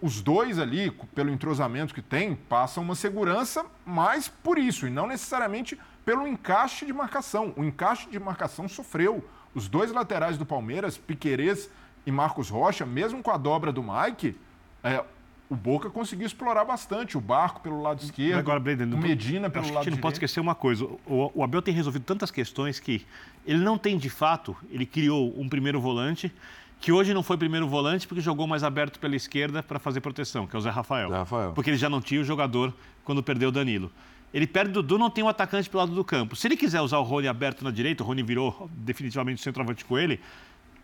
[0.00, 5.06] os dois ali, pelo entrosamento que tem, passam uma segurança mais por isso, e não
[5.06, 7.52] necessariamente pelo encaixe de marcação.
[7.56, 9.22] O encaixe de marcação sofreu.
[9.54, 11.68] Os dois laterais do Palmeiras, Piquerez
[12.06, 14.36] e Marcos Rocha, mesmo com a dobra do Mike,
[14.84, 15.02] é,
[15.48, 17.16] o Boca conseguiu explorar bastante.
[17.16, 19.94] O Barco pelo lado esquerdo, Agora, Breden, o Medina pelo acho que a lado gente
[19.94, 20.24] não pode direito.
[20.28, 20.84] esquecer uma coisa.
[21.06, 23.06] O, o Abel tem resolvido tantas questões que
[23.46, 24.56] ele não tem de fato.
[24.70, 26.32] Ele criou um primeiro volante
[26.80, 30.46] que hoje não foi primeiro volante porque jogou mais aberto pela esquerda para fazer proteção,
[30.46, 31.08] que é o Zé Rafael.
[31.54, 32.74] Porque ele já não tinha o jogador
[33.04, 33.90] quando perdeu o Danilo.
[34.34, 36.36] Ele perde o Dudu, não tem um atacante pelo lado do campo.
[36.36, 39.84] Se ele quiser usar o Rony aberto na direita, o Rony virou definitivamente o centroavante
[39.84, 40.20] com ele.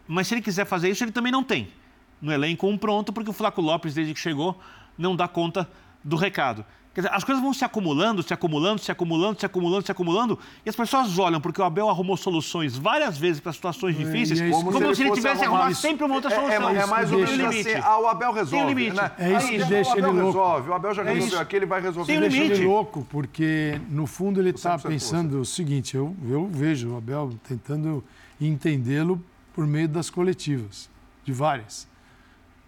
[0.09, 1.69] Mas se ele quiser fazer isso, ele também não tem
[2.23, 4.59] no elenco um pronto, porque o Flaco Lopes, desde que chegou,
[4.97, 5.69] não dá conta
[6.03, 6.65] do recado.
[6.95, 10.39] Quer dizer, as coisas vão se acumulando, se acumulando, se acumulando, se acumulando, se acumulando,
[10.65, 14.43] e as pessoas olham, porque o Abel arrumou soluções várias vezes para situações difíceis, e
[14.43, 16.69] é isso como, que- se ele tivesse arrumar arrumado sempre uma outra É- é- solução.
[16.69, 17.71] é mais ou um menos limite.
[17.71, 18.95] assim, ah, o Abel resolve, Tem um limite.
[18.97, 19.11] né?
[19.19, 20.27] É isso Aí, que o deixa Abel ele louco.
[20.39, 21.39] resolve, o Abel já É resolveu isso.
[21.39, 22.29] aqui, ele vai resolver Tem aqui.
[22.39, 26.91] deixa ele louco, porque no fundo ele está 100% pensando o seguinte: eu, eu vejo
[26.91, 28.05] o Abel tentando
[28.39, 29.23] entendê-lo
[29.55, 30.91] por meio das coletivas,
[31.25, 31.91] de várias.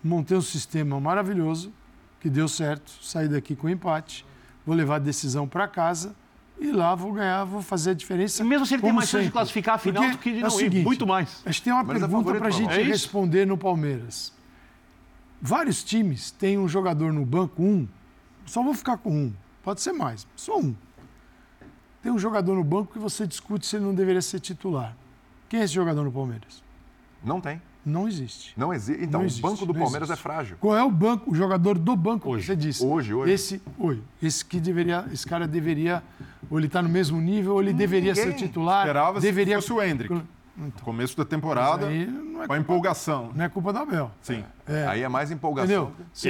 [0.05, 1.73] Montei um sistema maravilhoso,
[2.21, 4.27] que deu certo, saí daqui com empate,
[4.67, 6.15] vou levar a decisão para casa
[6.61, 8.43] e lá vou ganhar, vou fazer a diferença.
[8.43, 10.39] E mesmo se ele tem mais chance de classificar a final Porque do que de
[10.39, 11.43] é não ir, seguinte, muito mais.
[11.47, 12.71] A gente tem uma Mas é pergunta para a gente.
[12.71, 14.33] É responder no Palmeiras.
[15.41, 17.89] Vários times têm um jogador no banco, um,
[18.47, 19.33] só vou ficar com um,
[19.63, 20.75] pode ser mais, só um.
[22.03, 24.95] Tem um jogador no banco que você discute se ele não deveria ser titular.
[25.49, 26.63] Quem é esse jogador no Palmeiras?
[27.23, 27.61] Não tem.
[27.85, 28.55] Não existe.
[28.57, 29.03] Não existe.
[29.05, 30.21] Então, Não o existe, banco do Palmeiras existe.
[30.21, 30.57] é frágil.
[30.59, 32.85] Qual é o banco, o jogador do banco que você disse?
[32.85, 33.33] Hoje, hoje.
[33.33, 34.03] Esse, hoje.
[34.23, 36.03] Esse que deveria, esse cara deveria,
[36.51, 38.87] ou ele está no mesmo nível, ou ele deveria ser titular.
[38.87, 40.23] Esperava deveria se fosse o Hendrick.
[40.57, 43.33] No começo da temporada, Mas aí não é com a empolgação.
[43.35, 44.11] Não é culpa do Abel.
[44.23, 44.45] Sim.
[44.89, 45.87] Aí é mais empolgação.
[45.89, 46.07] Entendeu?
[46.13, 46.29] Você-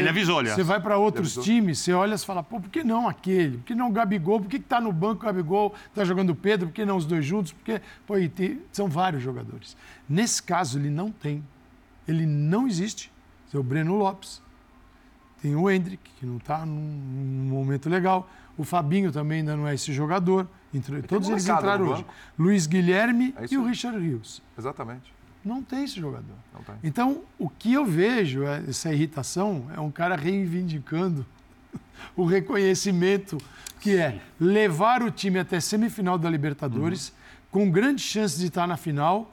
[0.55, 3.59] Você vai para outros times, você olha e fala, pô, por que não aquele?
[3.59, 4.41] Por que não o Gabigol?
[4.41, 5.75] Por que está no banco o Gabigol?
[5.89, 6.69] Está jogando o Pedro?
[6.69, 7.53] Por que não os dois juntos?
[7.53, 9.77] Porque, pô, tem- são vários jogadores.
[10.09, 11.45] Nesse caso, ele não tem.
[12.09, 13.13] Ele não existe.
[13.51, 14.43] Tem o Breno Lopes.
[15.43, 18.27] Tem o Hendrick, que não está num, num momento legal.
[18.57, 20.49] O Fabinho também ainda não é esse jogador.
[20.75, 22.05] Entrou- todos eles entraram hoje.
[22.39, 23.65] Luiz Guilherme É e o.
[23.65, 24.43] Richard Rios.
[24.59, 25.13] Exatamente.
[25.45, 26.35] Não tem esse jogador.
[26.67, 26.75] Tem.
[26.83, 31.25] Então, o que eu vejo, é- essa irritação, é um cara reivindicando
[32.17, 33.39] o reconhecimento
[33.81, 37.15] que é levar o time até semifinal da Libertadores, Uhum.
[37.51, 39.31] com grande chance de estar na final,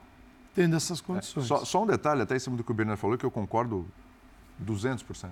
[0.53, 1.45] tendo essas condições.
[1.47, 3.87] Só, só um detalhe, até em cima do que o Bernardo falou, que eu concordo
[4.59, 5.29] 200%.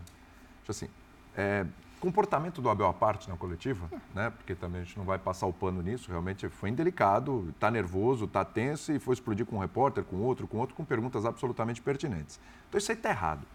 [0.67, 0.87] Assim,
[1.35, 1.65] é,
[1.99, 4.29] comportamento do Abel à parte na coletiva, né?
[4.29, 8.25] Porque também a gente não vai passar o pano nisso, realmente foi indelicado, está nervoso,
[8.25, 11.81] está tenso e foi explodir com um repórter, com outro, com outro, com perguntas absolutamente
[11.81, 12.39] pertinentes.
[12.69, 13.45] Então isso aí está errado.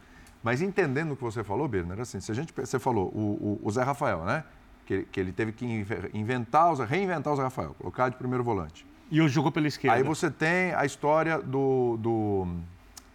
[0.43, 3.67] Mas entendendo o que você falou, Birner, assim, se a gente, você falou, o, o-
[3.67, 4.45] o Zé Rafael, né?
[4.85, 8.45] Que, que ele teve que inve- inventar, o reinventar o Zé Rafael, colocar de primeiro
[8.45, 8.87] volante.
[9.11, 9.97] E hoje jogou pela esquerda.
[9.97, 12.47] Aí você tem a história do, do,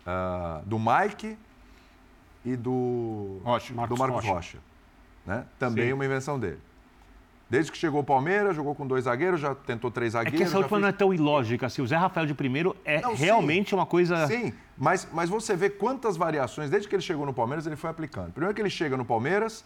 [0.07, 1.38] ah, do Mike
[2.43, 3.73] e do, Rocha.
[3.73, 4.34] do Marcos Marcos Rocha.
[4.34, 4.57] Rocha.
[5.26, 5.45] Né?
[5.57, 5.93] Também Sim.
[5.93, 6.59] uma invenção dele.
[7.49, 10.38] Desde que chegou o Palmeiras, jogou com dois zagueiros, já tentou três É zagueiros.
[10.39, 11.82] que essa última fez- não é tão ilógica assim.
[11.82, 13.24] O Zé Rafael de primeiro é Não, sim.
[13.24, 14.28] realmente uma coisa.
[14.28, 17.89] Sim, mas, mas você vê quantas variações, desde que ele chegou no Palmeiras, ele foi
[17.89, 18.32] aplicando.
[18.32, 19.65] Primeiro que ele chega no Palmeiras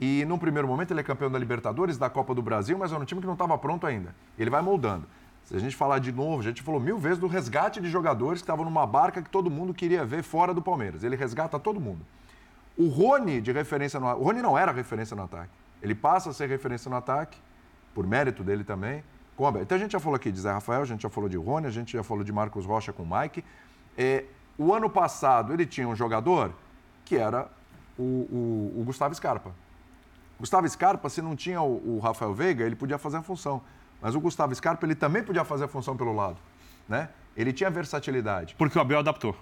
[0.00, 3.00] e, num primeiro momento, ele é campeão da Libertadores, da Copa do Brasil, mas era
[3.00, 4.12] um time que não estava pronto ainda.
[4.36, 5.06] Ele vai moldando.
[5.44, 8.40] Se a gente falar de novo, a gente falou mil vezes do resgate de jogadores
[8.40, 11.04] que estavam numa barca que todo mundo queria ver fora do Palmeiras.
[11.04, 12.00] Ele resgata todo mundo.
[12.80, 15.50] O Rony, de referência no O Rony não era referência no ataque.
[15.82, 17.38] Ele passa a ser referência no ataque,
[17.94, 19.02] por mérito dele também.
[19.36, 19.62] com o Abel.
[19.62, 21.66] Então a gente já falou aqui de Zé Rafael, a gente já falou de Rony,
[21.66, 23.42] a gente já falou de Marcos Rocha com o Mike.
[23.96, 24.24] É,
[24.58, 26.52] o ano passado ele tinha um jogador
[27.04, 27.48] que era
[27.98, 29.50] o, o- o Gustavo Scarpa.
[30.38, 33.60] Gustavo Scarpa, se não tinha o, o Rafael Veiga, ele podia fazer a função.
[34.00, 36.36] Mas o Gustavo Scarpa, ele também podia fazer a função pelo lado.
[36.88, 37.08] Né?
[37.36, 38.54] Ele tinha versatilidade.
[38.56, 39.36] Porque o Abel adaptou.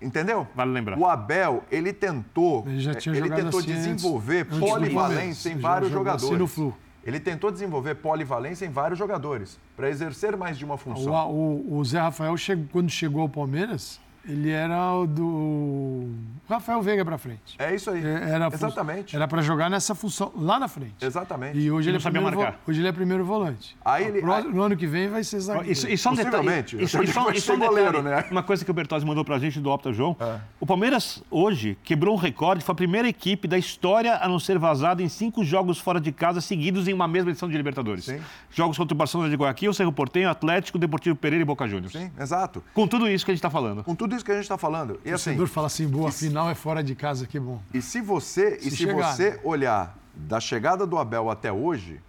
[0.00, 0.46] Entendeu?
[0.54, 0.96] Vale lembrar.
[0.98, 5.48] O Abel, ele tentou, Ele já tinha ele jogado tentou assim antes, desenvolver antes polivalência
[5.48, 6.38] em Ele já vários jogou assim jogadores.
[6.40, 6.76] no Flu.
[7.04, 11.30] Ele tentou desenvolver polivalência em vários jogadores, para exercer mais de uma O, função.
[11.32, 16.08] o- o Zé Rafael, chegou- quando chegou ao Palmeiras, Ele era o do
[16.48, 17.56] Rafael Veiga para frente.
[17.58, 18.04] É isso aí.
[18.04, 19.16] Era Exatamente.
[19.16, 20.94] Era para jogar nessa função lá na frente.
[21.00, 21.58] Exatamente.
[21.58, 22.52] E hoje Ele ele, não é sabia marcar.
[22.52, 23.76] vo- hoje ele é primeiro volante.
[23.84, 25.68] Aí No ele- No ano que vem vai ser zagueiro.
[25.68, 28.24] E, e só um detalhe, e, e só, e só- e só um detalhe, né?
[28.30, 30.16] uma coisa que o Bertozzi mandou pra gente do Opta João.
[30.20, 30.38] É.
[30.60, 34.58] O Palmeiras hoje quebrou um recorde, foi a primeira equipe da história a não ser
[34.58, 38.12] vazada em cinco jogos fora de casa seguidos em uma mesma edição de Libertadores.
[38.50, 41.92] Jogos contra o Barcelona de Guayaquil, Cerro Porteño, Atlético, Deportivo Pereira e Boca Juniors.
[41.92, 42.62] Sim, exato.
[42.74, 43.84] Com tudo isso que a gente está falando.
[43.84, 45.00] Com tudo isso que a gente está falando.
[45.04, 47.60] E O assim, torcedor fala assim, boa, final é fora de casa, que bom.
[47.72, 49.40] E se você, e Se se chegar, você né?
[49.42, 52.00] olhar da chegada do Abel até hoje,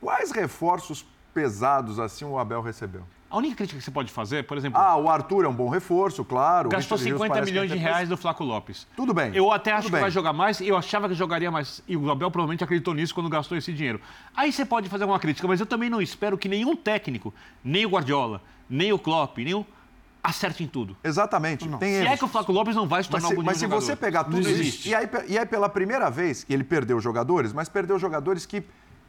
[0.00, 3.02] quais reforços pesados assim o Abel recebeu?
[3.30, 5.68] A única crítica que você pode fazer, por exemplo, Ah, o Arthur é um bom
[5.68, 6.68] reforço, claro.
[6.68, 8.88] gastou Richard Rios 50 parece que milhões de reais do Flaco Lopes.
[8.96, 9.30] Tudo bem.
[9.32, 10.00] Eu até acho que bem.
[10.00, 11.80] vai jogar mais, eu achava que jogaria mais.
[11.86, 14.00] E o Abel provavelmente acreditou nisso quando gastou esse dinheiro.
[14.36, 17.32] Aí você pode fazer uma crítica, mas eu também não espero que nenhum técnico,
[17.62, 19.64] nem o Guardiola, nem o Klopp, nem o
[20.22, 20.96] acerte em tudo.
[21.02, 21.68] Exatamente.
[21.78, 22.12] Tem se erros.
[22.12, 23.80] é que o Flaco Lopes não vai se Mas tornar se, algum mas se jogador.
[23.82, 24.88] você pegar tudo isso, existe.
[24.90, 28.62] e aí, e aí pela primeira vez que ele perdeu jogadores, mas perdeu jogadores que.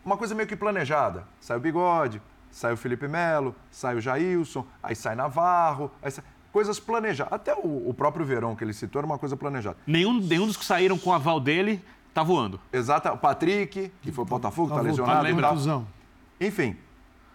[0.04, 1.26] Uma coisa meio que planejada.
[1.40, 6.24] Sai o Bigode, sai o Felipe Melo, sai o Jailson, aí sai Navarro, aí sai-
[6.52, 7.32] coisas planejadas.
[7.32, 9.78] Até o, o próprio Verão que ele citou era uma coisa planejada.
[9.86, 11.84] Nenhum, nenhum dos que saíram com o aval dele
[12.14, 12.60] tá voando.
[12.74, 13.10] Exato.
[13.10, 15.34] O Patrick, que foi o Botafogo, tá, Tá lesionado.
[15.42, 15.88] contusão.
[16.40, 16.76] Enfim.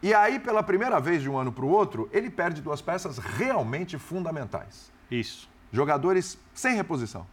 [0.02, 3.18] E aí, pela primeira vez de um ano para o outro, ele perde duas peças
[3.18, 4.90] realmente fundamentais.
[5.10, 5.48] Isso.
[5.72, 7.26] Jogadores sem reposição.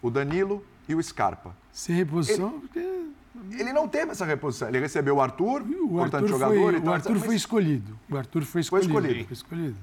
[0.00, 1.54] O Danilo e o Scarpa.
[1.72, 3.02] Sem reposição, porque
[3.50, 4.68] Ele não teve essa reposição.
[4.68, 6.90] Ele recebeu o Arthur, o importante Arthur, jogador foi, e tal.
[6.90, 7.98] o Arthur mas- foi escolhido.
[8.10, 8.88] O Arthur foi escolhido.
[8.92, 9.24] escolhido.
[9.24, 9.76] Foi escolhido.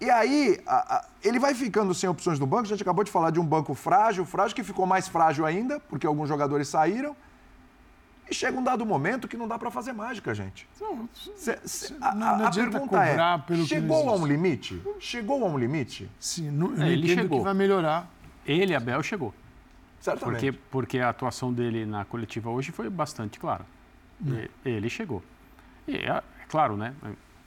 [0.00, 2.64] E aí, a- a- ele vai ficando sem opções no banco.
[2.64, 5.80] A gente acabou de falar de um banco frágil, frágil, que ficou mais frágil ainda,
[5.80, 7.16] porque alguns jogadores saíram.
[8.30, 10.66] E chega um dado momento que não dá para fazer mágica, gente.
[11.36, 14.26] Cê- cê- a, não- a- não a adianta pergunta cobrar é, chegou não a um
[14.26, 14.82] limite?
[15.00, 16.08] Chegou a um limite?
[16.18, 17.38] Sim, não, É, ele chegou.
[17.38, 18.08] que vai melhorar.
[18.46, 19.34] Ele, Abel, chegou.
[20.00, 20.52] Certamente.
[20.52, 23.64] Porque, porque a atuação dele na coletiva hoje foi bastante clara.
[24.24, 24.46] Hum.
[24.64, 25.22] Ele chegou.
[25.86, 26.94] E é, é claro, né?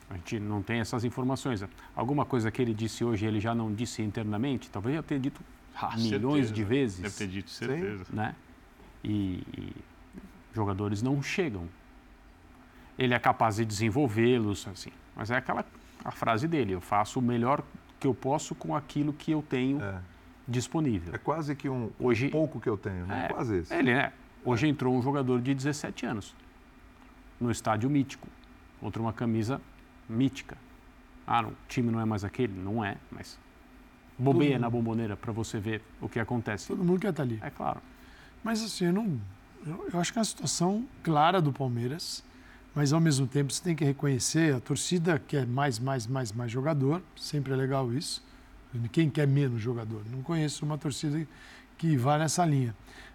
[0.08, 1.64] A gente não tem essas informações.
[1.96, 5.40] Alguma coisa que ele disse hoje ele já não disse internamente, talvez já tenha dito
[5.74, 6.52] Ah, milhões certeza.
[6.54, 7.00] de vezes.
[7.00, 8.04] Deve ter dito, certeza.
[8.10, 8.34] Né?
[9.02, 9.72] E, e
[10.56, 11.68] jogadores não chegam.
[12.98, 14.90] Ele é capaz de desenvolvê-los, assim.
[15.14, 15.64] Mas é aquela
[16.04, 17.62] a frase dele: eu faço o melhor
[18.00, 19.80] que eu posso com aquilo que eu tenho
[20.48, 21.14] disponível.
[21.14, 23.26] É quase que um Hoje, pouco que eu tenho, né?
[23.26, 23.74] é, quase isso.
[23.74, 24.12] Ele, né?
[24.44, 26.34] Hoje entrou um jogador de 17 anos
[27.40, 28.28] no estádio mítico,
[28.80, 29.60] contra uma camisa
[30.08, 30.56] mítica.
[31.26, 32.54] Ah, o time não é mais aquele?
[32.54, 33.38] Não é, mas
[34.16, 36.68] bobeia Todo na bomboneira para você ver o que acontece.
[36.68, 37.38] Todo mundo quer estar ali.
[37.42, 37.80] É claro.
[38.44, 39.20] Mas assim, eu não.
[39.66, 42.22] Eu, eu acho que é uma situação clara do Palmeiras,
[42.74, 46.52] mas ao mesmo tempo você tem que reconhecer a torcida quer mais, mais, mais, mais
[46.52, 47.02] jogador.
[47.16, 48.22] Sempre é legal isso.
[48.92, 50.02] Quem quer menos jogador?
[50.10, 51.26] Não conheço uma torcida
[51.78, 52.74] que vá nessa linha.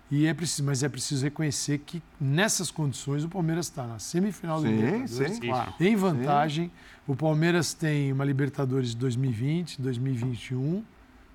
[0.09, 4.59] E é preciso, mas é preciso reconhecer que nessas condições o Palmeiras está na semifinal
[4.59, 5.73] do Sim, Libertadores, sim, claro.
[5.79, 6.71] em vantagem.
[7.07, 10.83] O Palmeiras tem uma Libertadores de 2020, 2021,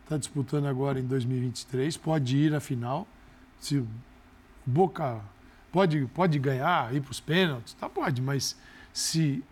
[0.05, 3.09] está disputando agora em 2023, pode ir à final.
[3.59, 3.83] Se
[4.67, 5.21] Boca
[5.71, 8.57] pode, pode ganhar, ir para os pênaltis, tá, pode, mas
[8.93, 9.45] se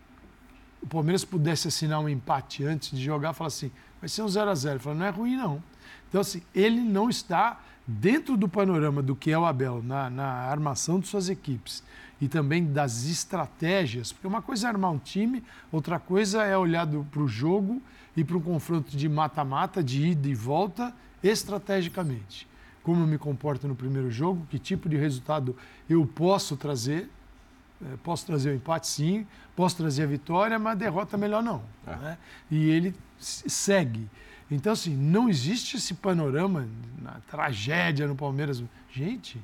[0.83, 4.51] o Palmeiras pudesse assinar um empate antes de jogar, falar assim, vai ser um 0
[4.51, 5.63] a 0 Fala, não é ruim, não.
[6.09, 10.27] Então, assim, ele não está dentro do panorama do que é o Abel, na, na
[10.27, 11.83] armação de suas equipes
[12.21, 16.87] e também das estratégias, porque uma coisa é armar um time, outra coisa é olhar
[16.87, 17.83] para o jogo
[18.17, 22.47] e para um confronto de mata-mata, de ida e volta, estrategicamente.
[22.85, 25.57] Como eu me comporto no primeiro jogo, que tipo de resultado
[25.89, 27.11] eu posso trazer,
[27.83, 29.27] eh, posso trazer o empate, sim.
[29.57, 31.63] Posso trazer a vitória, mas a derrota melhor não.
[31.87, 32.19] né?
[32.51, 34.09] E ele segue.
[34.51, 36.69] Então, assim, não existe esse panorama
[37.01, 38.63] na tragédia no Palmeiras.
[38.93, 39.41] Gente,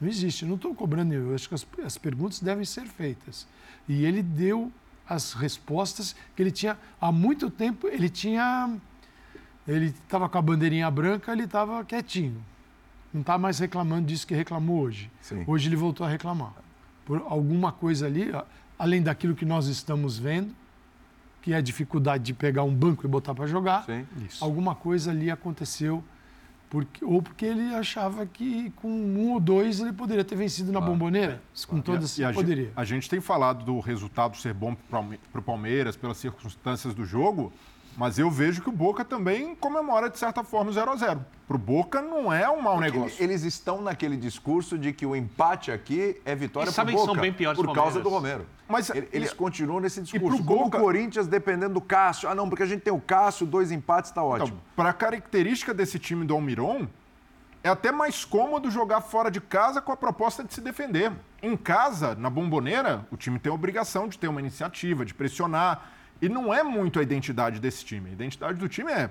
[0.00, 0.42] não existe.
[0.42, 1.12] Eu não estou cobrando.
[1.12, 3.46] Eu acho que as, as perguntas devem ser feitas.
[3.88, 4.72] E ele deu
[5.06, 7.86] as respostas que ele tinha há muito tempo.
[7.86, 8.74] Ele tinha.
[9.66, 12.42] Ele estava com a bandeirinha branca, ele estava quietinho.
[13.12, 15.10] Não está mais reclamando disso que reclamou hoje.
[15.20, 15.44] Sim.
[15.46, 16.52] Hoje ele voltou a reclamar.
[17.04, 18.30] Por alguma coisa ali,
[18.78, 20.54] além daquilo que nós estamos vendo,
[21.40, 23.86] que é a dificuldade de pegar um banco e botar para jogar,
[24.40, 26.04] alguma coisa ali aconteceu.
[26.70, 30.82] Porque, ou porque ele achava que com um ou dois ele poderia ter vencido na
[30.82, 31.40] bomboneira.
[31.66, 32.64] Com todas E a- e a, poderia.
[32.64, 35.00] gente- a gente tem falado do resultado ser bom para
[35.40, 37.50] o Palmeiras pelas circunstâncias do jogo,
[37.98, 41.24] Mas eu vejo que o Boca também comemora, de certa forma, o 0 a 0
[41.48, 43.20] Para o Boca não é um mau Porque negócio.
[43.24, 47.02] Eles estão naquele discurso de que o empate aqui é vitória para sabem o que
[47.04, 47.12] Boca.
[47.14, 48.08] são bem piores por que o causa do.
[48.08, 48.46] Romero.
[48.68, 50.36] Mas Ele- eles e- continuam nesse discurso.
[50.36, 52.28] pro Como Boca- o Corinthians dependendo do Cássio.
[52.28, 54.46] Ah, não, porque a gente tem o Cássio, dois empates, está ótimo.
[54.46, 56.86] Então, para a característica desse time do Almiron,
[57.64, 61.10] é até mais cômodo jogar fora de casa com a proposta de se defender.
[61.42, 65.94] Em casa, na bomboneira, o time tem a obrigação de ter uma iniciativa, de pressionar.
[66.20, 68.10] E não é muito a identidade desse time.
[68.10, 69.10] A identidade do time é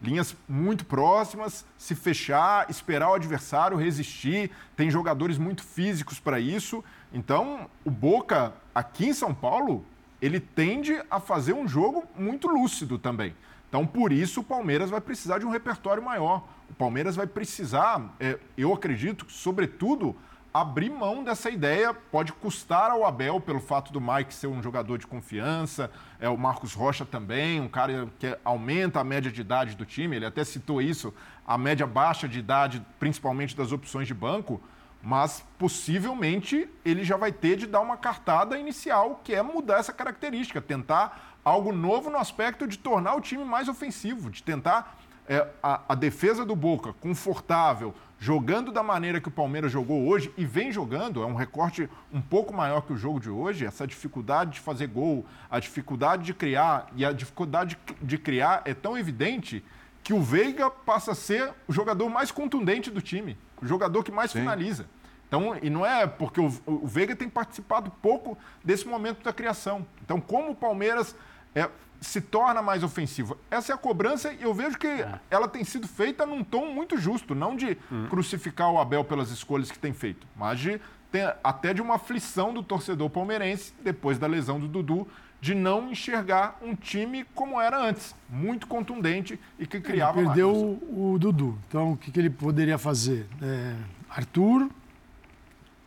[0.00, 4.50] linhas muito próximas, se fechar, esperar o adversário resistir.
[4.76, 6.84] Tem jogadores muito físicos para isso.
[7.12, 9.84] Então, o Boca, aqui em São Paulo,
[10.20, 13.34] ele tende a fazer um jogo muito lúcido também.
[13.68, 16.48] Então, por isso, o Palmeiras vai precisar de um repertório maior.
[16.70, 20.16] O Palmeiras vai precisar, é, eu acredito, sobretudo,
[20.52, 21.92] abrir mão dessa ideia.
[21.94, 25.90] Pode custar ao Abel, pelo fato do Mike ser um jogador de confiança,
[26.20, 30.16] é, o Marcos Rocha também, um cara que aumenta a média de idade do time.
[30.16, 31.12] Ele até citou isso,
[31.46, 34.60] a média baixa de idade, principalmente das opções de banco.
[35.00, 39.92] Mas possivelmente ele já vai ter de dar uma cartada inicial, que é mudar essa
[39.92, 45.46] característica, tentar algo novo no aspecto de tornar o time mais ofensivo, de tentar é,
[45.62, 50.44] a, a defesa do Boca confortável, jogando da maneira que o Palmeiras jogou hoje e
[50.44, 54.52] vem jogando, é um recorte um pouco maior que o jogo de hoje, essa dificuldade
[54.52, 59.64] de fazer gol, a dificuldade de criar, e a dificuldade de, criar é tão evidente
[60.02, 64.10] que o Veiga passa a ser o jogador mais contundente do time, o jogador que
[64.10, 64.86] mais finaliza.
[65.28, 69.86] Então, e não é porque o, o Veiga tem participado pouco desse momento da criação.
[70.02, 71.14] Então, como o Palmeiras
[71.54, 71.68] é,
[72.00, 73.36] se torna mais ofensivo?
[73.50, 74.88] Essa é a cobrança e eu vejo que
[75.30, 77.76] ela tem sido feita num tom muito justo, não de
[78.08, 80.80] crucificar o Abel pelas escolhas que tem feito, mas de
[81.10, 85.08] ter, até de uma aflição do torcedor palmeirense, depois da lesão do Dudu,
[85.40, 90.50] de não enxergar um time como era antes, muito contundente e que criava Ele perdeu
[90.50, 91.56] o, o Dudu.
[91.68, 93.26] Então, o que, que ele poderia fazer?
[93.40, 93.76] É,
[94.10, 94.68] Arthur,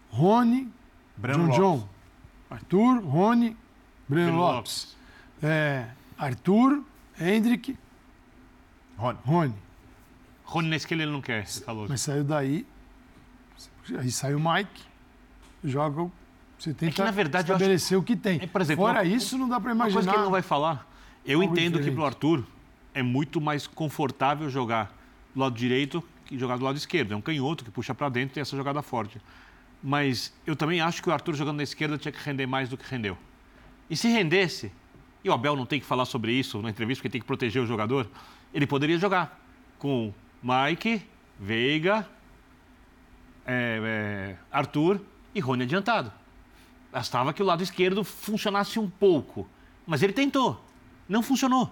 [0.09, 0.71] Rony,
[1.17, 1.81] Breno John Lopes.
[1.81, 1.89] John.
[2.49, 3.57] Arthur, Rony,
[4.07, 4.95] Breno, Breno Lopes.
[5.43, 5.87] É,
[6.25, 6.83] Arthur,
[7.19, 7.77] Hendrick,
[8.97, 9.17] Rony.
[9.25, 9.53] Rony.
[10.45, 11.87] Rony na esquerda ele não quer, você falou.
[11.89, 12.65] Mas saiu daí,
[13.97, 14.83] aí sai o Mike,
[15.63, 16.11] joga,
[16.59, 18.39] você tenta que, na verdade, eu acho- estabelecer o que tem.
[18.41, 19.93] É, por exemplo, Fora uma- isso, não dá para Uma imaginar.
[19.93, 20.87] coisa que ele não vai falar.
[21.25, 21.95] Eu algo entendo que diferente.
[21.95, 22.43] pro Arthur
[22.93, 24.95] é muito mais confortável jogar
[25.33, 27.13] do lado direito que jogar do lado esquerdo.
[27.13, 29.19] É um canhoto que puxa para dentro e tem essa jogada forte.
[29.83, 32.77] Mas eu também acho que o Arthur jogando na esquerda tinha que render mais do
[32.77, 33.17] que rendeu.
[33.89, 34.71] E se rendesse,
[35.23, 37.61] e o Abel não tem que falar sobre isso na entrevista, porque tem que proteger
[37.61, 38.07] o jogador,
[38.53, 39.39] ele poderia jogar
[39.77, 41.01] com Mike,
[41.39, 42.07] Veiga,
[43.45, 44.99] é, é, Arthur
[45.33, 46.11] e Rony adiantado.
[46.91, 49.47] Bastava que o lado esquerdo funcionasse um pouco.
[49.85, 50.63] Mas ele tentou.
[51.07, 51.71] Não funcionou.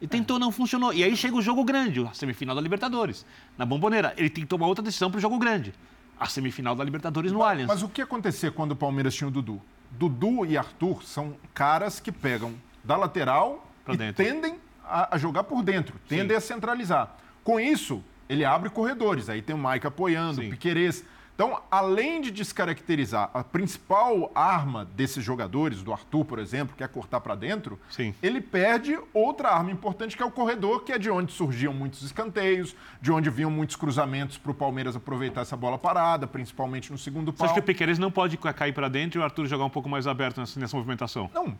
[0.00, 0.92] Ele tentou, não funcionou.
[0.92, 3.24] E aí chega o jogo grande, a semifinal da Libertadores.
[3.56, 4.14] Na Bomboneira.
[4.16, 5.72] Ele tem que tomar outra decisão para o jogo grande.
[6.18, 7.68] A semifinal da Libertadores no Allianz.
[7.68, 9.62] Mas o que acontecia quando o Palmeiras tinha o Dudu?
[9.90, 12.52] Dudu e Arthur são caras que pegam
[12.88, 14.24] da lateral Pra e dentro.
[14.24, 17.14] tendem a, a jogar por dentro, tendem a centralizar.
[17.44, 19.28] Com isso, ele abre corredores.
[19.28, 21.04] Aí tem o Mike apoiando, o Piquerez.
[21.34, 26.88] Então, além de descaracterizar a principal arma desses jogadores, do Arthur, por exemplo, que é
[26.88, 27.78] cortar para dentro,
[28.20, 32.02] ele perde outra arma importante, que é o corredor, que é de onde surgiam muitos
[32.02, 36.98] escanteios, de onde vinham muitos cruzamentos para o Palmeiras aproveitar essa bola parada, principalmente no
[36.98, 37.44] segundo Você pau.
[37.46, 39.70] acha que o Piqueires não pode ca- cair para dentro e o Arthur jogar um
[39.70, 41.30] pouco mais aberto nessa, nessa movimentação?
[41.32, 41.56] Não.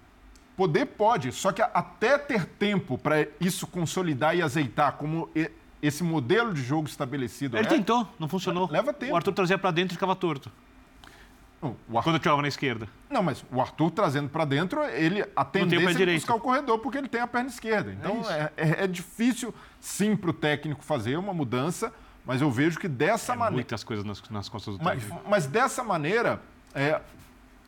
[0.58, 5.30] Poder pode, só que até ter tempo para isso consolidar e azeitar como
[5.80, 7.56] esse modelo de jogo estabelecido.
[7.56, 8.68] Ele é, tentou, não funcionou.
[8.68, 9.12] Leva tempo.
[9.12, 10.50] O Arthur trazia para dentro e ficava torto.
[11.60, 12.88] Quando eu jogava na esquerda.
[13.08, 16.18] Não, mas o Arthur trazendo para dentro, ele a tendência é direito.
[16.20, 17.92] buscar o corredor porque ele tem a perna esquerda.
[17.92, 18.30] Então isso.
[18.32, 21.92] é, é- é difícil, sim, para o técnico fazer uma mudança,
[22.26, 23.54] mas eu vejo que dessa maneira.
[23.54, 25.28] Muitas coisas nas, nas costas do Mas, técnico.
[25.30, 26.40] mas dessa maneira,
[26.74, 27.00] é,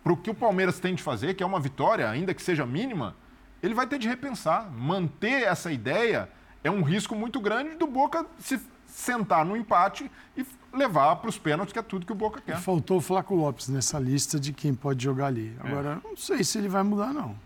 [0.03, 2.65] para o que o Palmeiras tem de fazer, que é uma vitória, ainda que seja
[2.67, 3.15] mínima,
[3.63, 4.71] ele vai ter de repensar.
[4.71, 6.29] Manter essa ideia
[6.65, 11.39] é um risco muito grande do Boca se sentar no empate e levar para os
[11.39, 12.59] pênaltis, que é tudo que o Boca quer.
[12.59, 15.55] Faltou o Flaco Lopes nessa lista de quem pode jogar ali.
[15.63, 15.69] É.
[15.69, 17.37] Agora, não sei se ele vai mudar, não.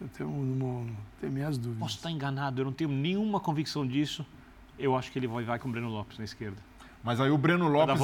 [0.00, 1.78] Eu tenho, um- tenho minhas dúvidas.
[1.80, 4.26] Posso estar enganado, eu não tenho nenhuma convicção disso.
[4.78, 6.56] Eu acho que ele vai, vai com o Breno Lopes na esquerda.
[7.02, 8.00] Mas aí o Breno Lopes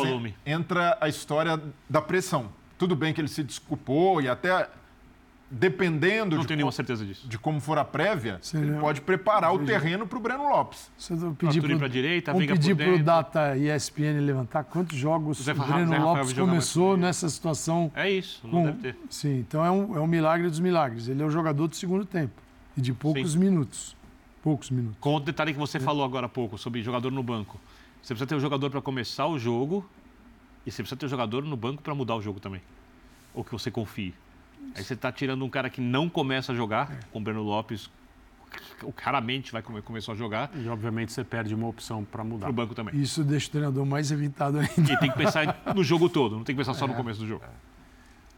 [0.46, 2.50] entra a história da pressão.
[2.80, 4.66] Tudo bem que ele se desculpou e até
[5.50, 7.28] dependendo Não de, tenho nenhuma certeza disso.
[7.28, 10.90] de como for a prévia, Seria- ele pode preparar o terreno para o Breno Lopes.
[10.96, 13.04] Se eu pedir pro, pra direita, vamos pedir pro dentro.
[13.04, 17.90] Data ESPN levantar quantos jogos Zé o Breno Zé Lopes começou nessa situação.
[17.94, 18.96] É isso, não com- deve ter.
[19.10, 21.06] Sim, então é um, é um milagre dos milagres.
[21.08, 22.32] Ele é o jogador do segundo tempo
[22.76, 23.38] e de poucos Sim.
[23.40, 23.96] minutos.
[24.42, 24.96] poucos minutos.
[25.00, 27.60] Com o detalhe que você falou agora há pouco sobre jogador no banco.
[28.00, 29.84] Você precisa ter um jogador para começar o jogo
[30.66, 32.60] e você precisa ter um jogador no banco para mudar o jogo também.
[33.34, 34.14] Ou que você confie.
[34.74, 37.90] Aí você está tirando um cara que não começa a jogar, com o Breno Lopes,
[38.96, 40.50] raramente vai come, começar a jogar.
[40.54, 42.46] E obviamente você perde uma opção para mudar.
[42.46, 42.94] Para o banco também.
[42.96, 44.92] Isso deixa o treinador mais evitado ainda.
[44.92, 47.26] E tem que pensar no jogo todo, não tem que pensar só no começo do
[47.26, 47.44] jogo.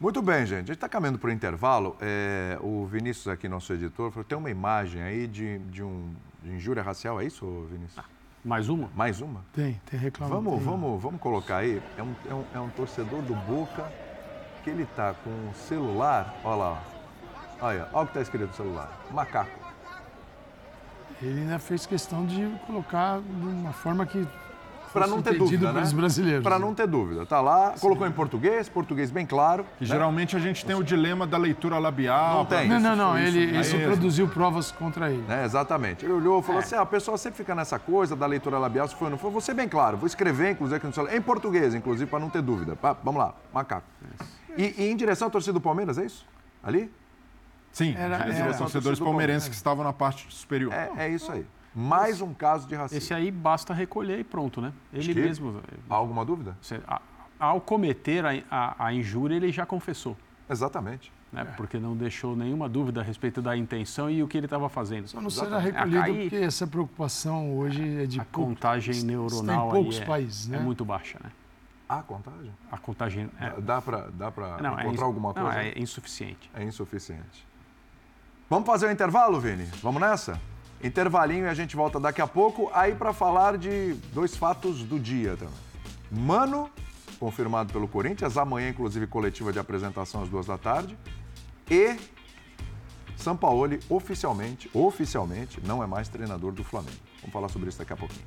[0.01, 0.55] Muito bem, gente.
[0.55, 1.97] A gente está caminhando para o intervalo.
[2.01, 6.13] É, o Vinícius, aqui, nosso editor, falou tem uma imagem aí de, de, um,
[6.43, 8.05] de injúria racial, é isso, Vinícius?
[8.45, 8.89] Mais uma?
[8.95, 9.45] Mais uma?
[9.53, 10.43] Tem, tem reclamação.
[10.43, 11.83] Vamos, vamos, vamos colocar aí.
[11.97, 13.91] É um, é, um, é um torcedor do Boca
[14.65, 16.83] que ele tá com o celular, olha lá.
[17.61, 18.91] Olha, olha o que está escrito no celular.
[19.11, 19.63] Macaco.
[21.21, 24.27] Ele ainda fez questão de colocar de uma forma que
[24.93, 25.83] para não ter dúvida, né?
[25.95, 26.43] brasileiros.
[26.43, 27.25] Para não ter dúvida.
[27.25, 27.81] Tá lá, Sim.
[27.81, 29.65] colocou em português, português bem claro.
[29.79, 29.89] Que né?
[29.89, 32.39] geralmente a gente tem o dilema da leitura labial.
[32.39, 32.69] Não tem.
[32.69, 33.19] Não, não, não.
[33.19, 35.25] Ele, isso produziu provas contra ele.
[35.29, 36.05] É, exatamente.
[36.05, 36.65] Ele olhou e falou é.
[36.65, 39.19] assim: ah, a pessoa sempre fica nessa coisa da leitura labial, se foi ou não
[39.19, 39.31] foi.
[39.31, 42.29] Vou ser bem claro, vou escrever, inclusive, aqui no celular, em português, inclusive, para não
[42.29, 42.77] ter dúvida.
[43.03, 43.87] vamos lá, macaco.
[44.57, 46.27] E, e, em direção à torcida do Palmeiras, é isso?
[46.63, 46.93] Ali?
[47.73, 50.73] Sim, era, era, era torcedores palmeirenses que estavam na parte superior.
[50.73, 51.47] É, é isso aí.
[51.75, 52.99] Mais um caso de racismo.
[52.99, 54.73] Esse aí basta recolher e pronto, né?
[54.93, 55.61] Ele mesmo.
[55.89, 56.57] Há alguma dúvida?
[57.39, 60.17] Ao cometer a, a, a injúria, ele já confessou.
[60.49, 61.13] Exatamente.
[61.33, 61.43] Né?
[61.43, 61.45] É.
[61.57, 65.09] Porque não deixou nenhuma dúvida a respeito da intenção e o que ele estava fazendo.
[65.09, 69.71] Só não será recolhido aí, porque essa preocupação hoje é de A contagem neuronal em
[69.71, 70.59] poucos é, países, né?
[70.59, 71.33] é muito baixa, né?
[71.89, 72.53] A contagem?
[72.71, 73.31] A contagem.
[73.41, 73.61] É...
[73.61, 75.49] Dá para dá é encontrar é alguma coisa?
[75.49, 76.51] Não, é insuficiente.
[76.55, 77.47] É insuficiente.
[78.49, 79.65] Vamos fazer o um intervalo, Vini?
[79.83, 80.39] Vamos nessa?
[80.83, 84.99] Intervalinho e a gente volta daqui a pouco aí para falar de dois fatos do
[84.99, 85.55] dia também.
[86.11, 86.69] Mano,
[87.21, 90.99] confirmado pelo Corinthians, amanhã inclusive coletiva de apresentação às duas da tarde.
[91.71, 91.97] E
[93.17, 96.97] Sampaoli oficialmente, oficialmente, não é mais treinador do Flamengo.
[97.21, 98.27] Vamos falar sobre isso daqui a pouquinho.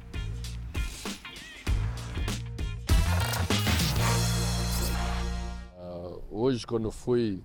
[5.78, 7.44] Uh, hoje, quando fui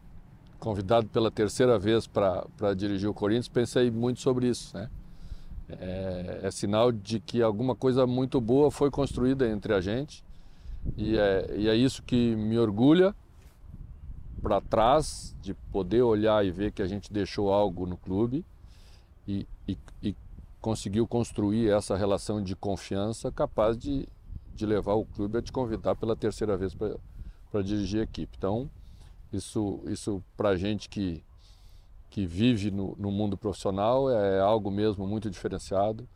[0.61, 4.89] convidado pela terceira vez para dirigir o Corinthians, pensei muito sobre isso, né?
[5.81, 10.25] É, é, sinal de que alguma coisa muito boa foi construída entre a gente
[10.97, 13.15] e é, e é isso que me orgulha
[14.43, 18.45] para trás de poder olhar e ver que a gente deixou algo no clube
[19.29, 20.17] e, e, e
[20.61, 24.09] conseguiu construir essa relação de confiança capaz de,
[24.55, 28.37] de levar o clube a te convidar pela terceira vez para dirigir a equipe.
[28.37, 28.71] Então,
[29.33, 31.23] isso, isso para gente que
[32.11, 36.09] que vive no, no, mundo profissional é algo mesmo muito diferenciado.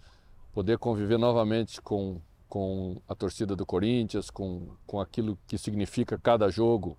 [0.53, 6.51] Poder conviver novamente com, com a torcida do Corinthians, com, com aquilo que significa cada
[6.51, 6.99] jogo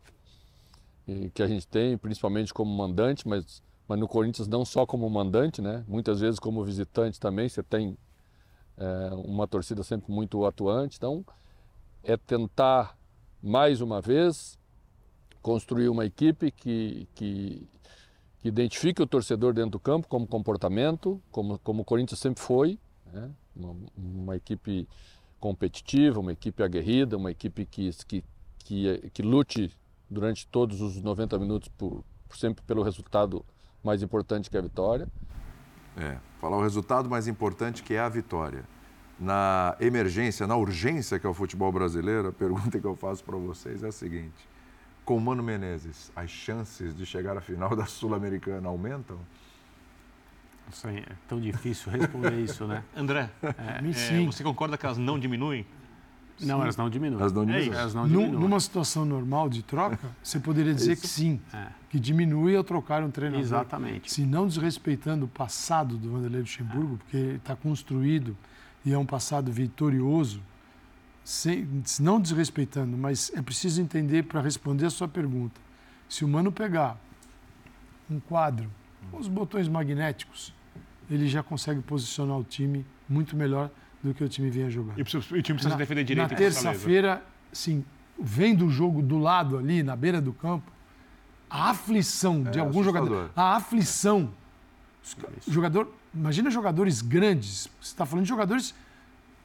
[1.34, 5.61] que a gente tem, principalmente como mandante, mas, mas no Corinthians não só como mandante,
[5.61, 5.84] né?
[5.88, 7.95] muitas vezes como visitante também, você tem
[8.77, 10.97] é, uma torcida sempre muito atuante.
[10.97, 11.23] Então,
[12.03, 12.97] é tentar
[13.41, 14.57] mais uma vez
[15.41, 17.67] construir uma equipe que, que
[18.45, 22.77] que identifique o torcedor dentro do campo como comportamento, como, como o Corinthians sempre foi,
[23.11, 23.31] né?
[23.55, 24.88] uma, uma, equipe
[25.39, 28.23] competitiva, uma equipe aguerrida, uma equipe que, que,
[28.59, 29.72] que, que lute
[30.07, 33.43] durante todos os 90 minutos por, por sempre pelo resultado
[33.84, 35.07] mais importante que é a vitória.
[35.97, 38.63] É, falar o resultado mais importante que é a vitória.
[39.19, 43.38] Na emergência, na urgência que é o futebol brasileiro, a pergunta que eu faço para
[43.38, 44.47] vocês é a seguinte:
[45.06, 49.19] com o Mano Menezes, as chances de chegar à final da Sul-Americana aumentam?
[50.72, 52.84] Isso aí, é tão difícil responder isso, né?
[52.98, 55.65] André, é, é, você concorda que elas não diminuem?
[56.41, 57.22] Não, elas não diminuem.
[57.22, 57.69] Elas não diminuem.
[57.69, 58.32] É elas não diminuem.
[58.32, 61.68] Numa situação normal de troca, você poderia dizer que sim, é.
[61.90, 63.41] que diminui ao trocar um treinador.
[63.41, 64.11] Exatamente.
[64.11, 68.36] Se não desrespeitando o passado do Vanderlei Luxemburgo, porque está construído
[68.84, 70.41] e é um passado vitorioso,
[71.26, 71.68] sem,
[71.99, 75.60] não desrespeitando, mas é preciso entender para responder a sua pergunta.
[76.07, 77.02] Se o mano pegar
[78.10, 78.69] um quadro,
[79.11, 80.53] os botões magnéticos,
[81.10, 83.72] ele já consegue posicionar o time muito melhor
[84.03, 84.99] do que o time vinha jogando.
[84.99, 86.30] E o time precisa na, defender direito.
[86.30, 87.84] Na terça-feira, sim,
[88.19, 90.72] vendo o jogo do lado ali, na beira do campo,
[91.49, 93.10] a aflição é, de algum assustador.
[93.10, 94.31] jogador, a aflição,
[95.47, 98.76] jogador, imagina jogadores grandes, você está falando de jogadores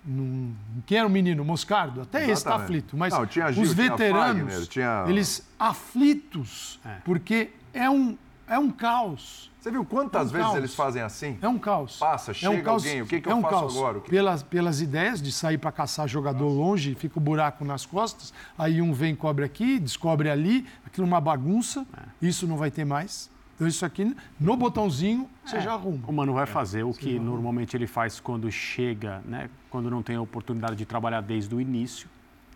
[0.05, 0.55] num,
[0.87, 1.45] quem era o menino?
[1.45, 2.03] Moscardo?
[2.03, 2.33] Até Exatamente.
[2.33, 2.97] esse está aflito.
[2.97, 5.05] Mas Não, Gil, os veteranos, Fagner, tinha...
[5.09, 6.97] eles aflitos, é.
[7.05, 8.17] porque é um,
[8.49, 9.51] é um caos.
[9.61, 10.57] Você viu quantas é um vezes caos.
[10.57, 11.39] eles fazem assim?
[11.43, 11.99] É um caos.
[11.99, 12.83] Passa, chega é um caos.
[12.83, 13.77] alguém, o que, que é eu um faço caos.
[13.77, 14.01] agora?
[14.01, 14.11] Que...
[14.11, 16.57] Pelas, pelas ideias de sair para caçar jogador Nossa.
[16.57, 21.07] longe, fica o um buraco nas costas, aí um vem, cobre aqui, descobre ali, aquilo
[21.07, 22.27] é uma bagunça, é.
[22.27, 23.31] isso não vai ter mais.
[23.61, 25.61] Então isso aqui, no botãozinho, você É.
[25.61, 26.07] já arruma.
[26.09, 29.51] O Mano vai fazer o que normalmente ele faz quando chega, né?
[29.69, 32.09] Quando não tem a oportunidade de trabalhar desde o início.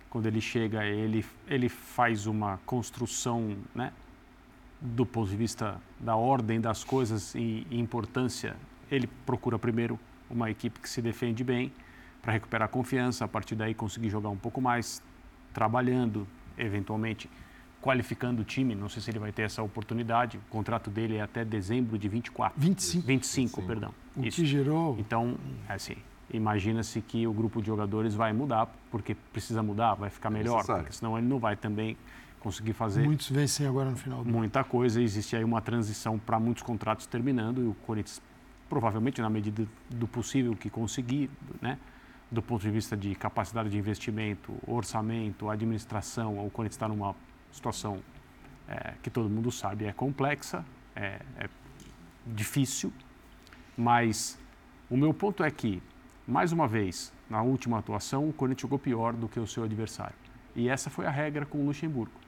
[0.09, 3.93] Quando ele chega, ele, ele faz uma construção, né?
[4.81, 8.57] Do ponto de vista da ordem das coisas e, e importância,
[8.91, 10.01] ele procura primeiro
[10.31, 11.71] uma equipe que se defende bem
[12.23, 15.03] para recuperar a confiança, a partir daí conseguir jogar um pouco mais,
[15.53, 16.27] trabalhando,
[16.57, 17.29] eventualmente
[17.85, 18.75] qualificando o time.
[18.75, 20.39] Não sei se ele vai ter essa oportunidade.
[20.39, 22.59] O contrato dele é até dezembro de 24.
[22.59, 23.07] 25.
[23.07, 23.95] 25, perdão.
[24.17, 24.41] O Isso.
[24.41, 24.97] que gerou.
[24.99, 25.37] Então,
[25.69, 25.97] é assim,
[26.33, 30.85] imagina-se que o grupo de jogadores vai mudar, porque precisa mudar, vai ficar melhor, necessário.
[30.85, 31.95] porque senão ele não vai também
[32.41, 35.03] conseguir fazer Muitos vencem agora no final do muita coisa.
[35.03, 38.23] Existe aí uma transição para muitos contratos terminando e o Corinthians,
[38.67, 41.29] provavelmente, na medida do possível que conseguir,
[41.61, 41.79] né?
[42.31, 47.15] do ponto de vista de capacidade de investimento, orçamento, administração, o Corinthians está numa
[47.55, 48.01] situação
[48.69, 50.65] é, que todo mundo sabe é complexa,
[50.95, 51.49] é, é
[52.27, 52.93] difícil,
[53.77, 54.39] mas
[54.91, 55.83] o meu ponto é que,
[56.27, 60.17] mais uma vez, na última atuação, o Corinthians jogou pior do que o seu adversário.
[60.55, 62.24] E essa foi a regra com o Luxemburgo.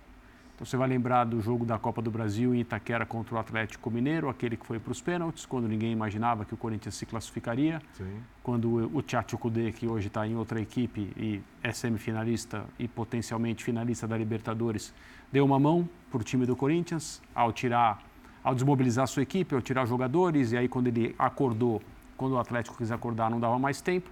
[0.57, 3.91] Então você vai lembrar do jogo da Copa do Brasil em Itaquera contra o Atlético
[3.91, 7.79] Mineiro, aquele que foi para os pênaltis, quando ninguém imaginava que o Corinthians se classificaria.
[7.93, 8.23] Sim.
[8.43, 13.63] Quando o Tchatcho Kudê, que hoje está em outra equipe e é semifinalista e potencialmente
[13.63, 14.95] finalista da Libertadores,
[15.31, 18.03] deu uma mão para o time do Corinthians ao tirar,
[18.43, 21.83] ao desmobilizar sua equipe, ao tirar jogadores, e aí quando ele acordou,
[22.17, 24.09] quando o Atlético quis acordar, não dava mais tempo.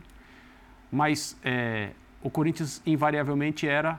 [0.92, 1.92] Mas é,
[2.22, 3.98] o Corinthians invariavelmente era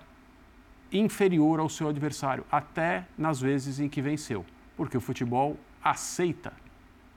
[0.92, 4.46] inferior ao seu adversário, até nas vezes em que venceu,
[4.78, 6.54] porque o futebol aceita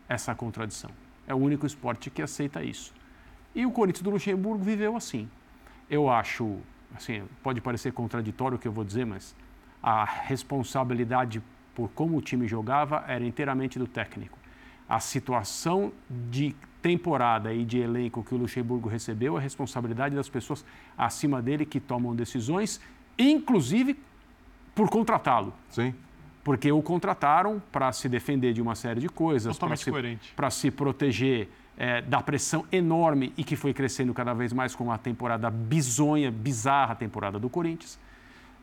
[0.09, 0.91] essa contradição.
[1.27, 2.95] É o único esporte que aceita isso.
[3.55, 5.29] E o Corinthians do Luxemburgo viveu assim.
[5.91, 6.59] Eu acho,
[6.95, 9.35] assim, pode parecer contraditório o que eu vou dizer, mas
[9.83, 11.43] a responsabilidade
[11.75, 14.39] por como o time jogava era inteiramente do técnico.
[14.89, 15.93] A situação
[16.31, 20.65] de temporada e de elenco que o Luxemburgo recebeu é responsabilidade das pessoas
[20.97, 22.81] acima dele que tomam decisões,
[23.19, 23.99] inclusive
[24.75, 25.53] por contratá-lo.
[25.71, 25.95] Sim.
[26.45, 29.59] Porque o contrataram para se defender de uma série de coisas,
[30.35, 34.75] para se, se proteger eh, da pressão enorme e que foi crescendo cada vez mais
[34.75, 37.99] com a temporada bizonha, bizarra temporada do Corinthians.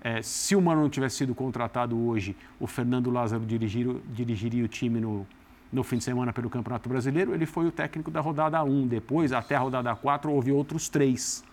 [0.01, 4.67] Eh, se o Mano não tivesse sido contratado hoje, o Fernando Lázaro dirigir, dirigiria o
[4.67, 5.25] time no,
[5.71, 7.33] no fim de semana pelo Campeonato Brasileiro.
[7.33, 8.87] Ele foi o técnico da rodada 1.
[8.87, 11.43] Depois, até a rodada 4, houve outros três.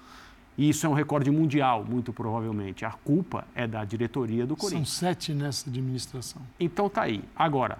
[0.56, 2.84] E isso é um recorde mundial, muito provavelmente.
[2.84, 4.90] A culpa é da diretoria do São Corinthians.
[4.90, 6.42] sete nessa administração.
[6.60, 7.24] Então tá aí.
[7.34, 7.78] Agora,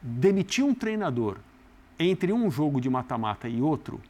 [0.00, 1.38] demitir um treinador
[1.98, 4.00] entre um jogo de mata-mata e outro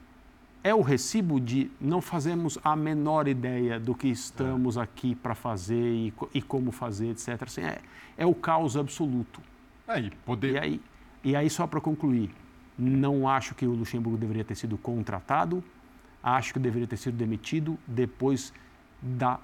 [0.62, 5.74] é o recibo de não fazermos a menor ideia do que estamos aqui para fazer
[5.74, 7.42] e, e como fazer, etc.
[7.42, 7.78] Assim, é,
[8.16, 9.40] é o caos absoluto.
[9.86, 10.54] Aí, poder...
[10.54, 10.80] E aí,
[11.22, 12.30] e aí só para concluir,
[12.78, 15.62] não acho que o Luxemburgo deveria ter sido contratado,
[16.24, 18.52] acho que deveria ter sido demitido depois
[19.00, 19.38] da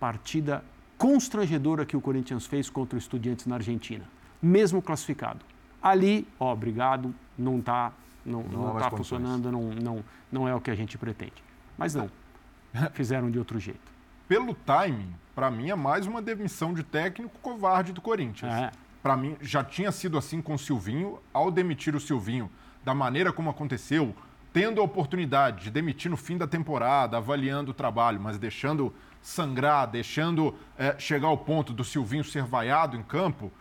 [0.00, 0.64] partida
[0.98, 4.04] constrangedora que o Corinthians fez contra o Estudiantes na Argentina,
[4.42, 5.44] mesmo classificado.
[5.80, 7.92] Ali, ó, obrigado, não está
[8.24, 11.44] não, Não não tá funcionando, não, não, não é o que a gente pretende.
[11.78, 12.10] Mas não,
[12.92, 13.94] fizeram de outro jeito.
[14.26, 18.52] Pelo timing, para mim é mais uma demissão de técnico covarde do Corinthians.
[18.52, 18.72] É.
[19.00, 21.20] Para mim, já tinha sido assim com o Silvinho.
[21.32, 22.50] Ao demitir o Silvinho,
[22.84, 24.12] da maneira como aconteceu,
[24.56, 29.86] tendo a oportunidade de demitir no fim da temporada, avaliando o trabalho, mas deixando sangrar,
[29.86, 33.52] deixando eh, chegar ao ponto do Silvinho ser vaiado em campo,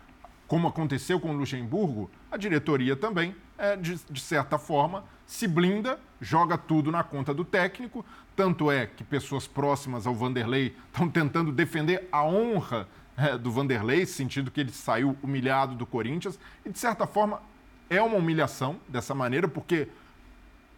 [0.48, 6.00] como aconteceu com o Luxemburgo, a diretoria também, eh, de, de certa forma, se blinda,
[6.22, 8.06] joga tudo na conta do técnico.
[8.34, 14.06] Tanto é que pessoas próximas ao Vanderlei estão tentando defender a honra eh, do Vanderlei,
[14.06, 16.40] sentindo que ele saiu humilhado do Corinthians.
[16.66, 17.42] E, de certa forma,
[17.90, 19.90] é uma humilhação dessa maneira, porque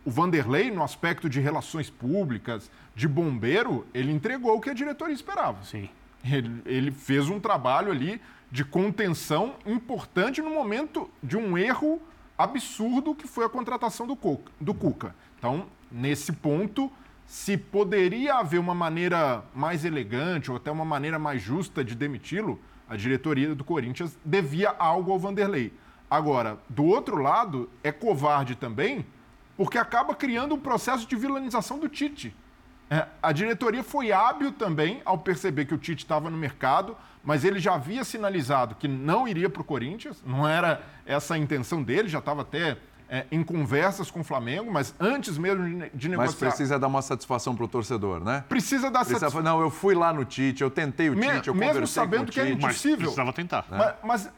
[0.08, 5.14] o Vanderlei, no aspecto de relações públicas, de bombeiro, ele entregou o que a diretoria
[5.14, 5.62] esperava.
[5.66, 5.90] Sim.
[6.24, 12.02] Ele, ele fez um trabalho ali de contenção importante no momento de um erro
[12.38, 14.18] absurdo que foi a contratação do.
[14.62, 15.14] Do Cuca.
[15.38, 16.90] Então, nesse ponto,
[17.26, 22.58] se poderia haver uma maneira mais elegante ou até uma maneira mais justa de demiti-lo,
[22.90, 25.74] a diretoria do Corinthians devia algo ao Vanderlei.
[26.10, 29.06] Agora, do outro lado, é covarde também,
[29.58, 32.34] porque acaba criando um processo de vilanização do Tite.
[32.90, 37.44] É, a diretoria foi hábil também ao perceber que o Tite estava no mercado, mas
[37.44, 41.84] ele já havia sinalizado que não iria para o Corinthians, não era essa a intenção
[41.84, 42.78] dele, já estava até
[43.10, 46.48] é, em conversas com o Flamengo, mas antes mesmo de, de Mas negociar.
[46.50, 48.44] precisa dar uma satisfação pro torcedor, né?
[48.48, 49.44] Precisa dar Precisa satisfação.
[49.44, 52.26] Não, eu fui lá no Tite, eu tentei o Me- Tite, eu mesmo conversei sabendo
[52.26, 52.58] com o que é Tite.
[52.58, 52.98] impossível.
[53.00, 53.66] precisava tentar.
[53.70, 54.30] Mas, mas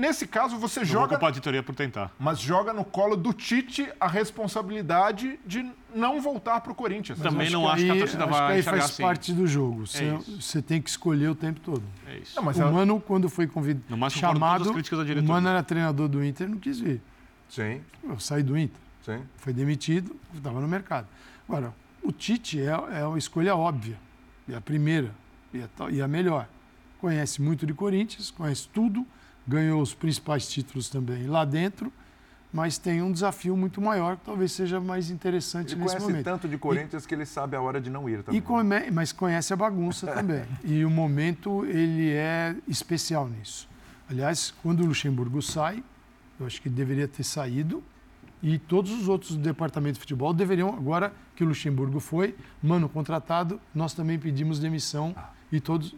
[0.00, 1.08] nesse caso, você Não vou joga.
[1.10, 1.32] culpar a
[1.62, 2.10] por tentar.
[2.18, 7.18] Mas joga no colo do Tite a responsabilidade de não voltar para o Corinthians.
[7.18, 9.02] Também Acho não acho que a torcida acho vai que aí faz assim.
[9.02, 9.82] parte do jogo.
[9.82, 10.40] É Você, isso.
[10.42, 11.82] você tem que escolher o tempo todo.
[12.06, 12.34] É isso.
[12.36, 15.22] Não, mas o ela- Mano, quando foi convidado, chamado, o.
[15.22, 17.00] Mano era treinador do Inter não quis vir.
[17.48, 17.80] Sim.
[18.04, 18.80] Eu saí do Inter.
[19.04, 19.20] Sim.
[19.38, 21.06] Foi demitido, estava no mercado.
[21.48, 21.72] Agora,
[22.02, 22.66] o Tite é,
[23.00, 23.98] é uma escolha óbvia.
[24.48, 25.10] É a primeira
[25.52, 25.60] e
[25.90, 26.46] e a melhor.
[27.00, 29.06] Conhece muito de Corinthians, conhece tudo,
[29.50, 31.92] ganhou os principais títulos também lá dentro,
[32.52, 36.24] mas tem um desafio muito maior que talvez seja mais interessante Ele nesse conhece momento.
[36.24, 38.38] tanto de Corinthians que ele sabe a hora de não ir também.
[38.38, 40.44] E come- mas conhece a bagunça também.
[40.64, 43.68] E o momento ele é especial nisso.
[44.08, 45.82] Aliás, quando o Luxemburgo sai,
[46.38, 47.82] eu acho que deveria ter saído
[48.42, 52.88] e todos os outros do departamento de futebol deveriam, agora que o Luxemburgo foi, mano,
[52.88, 55.14] contratado, nós também pedimos demissão
[55.52, 55.94] e todos.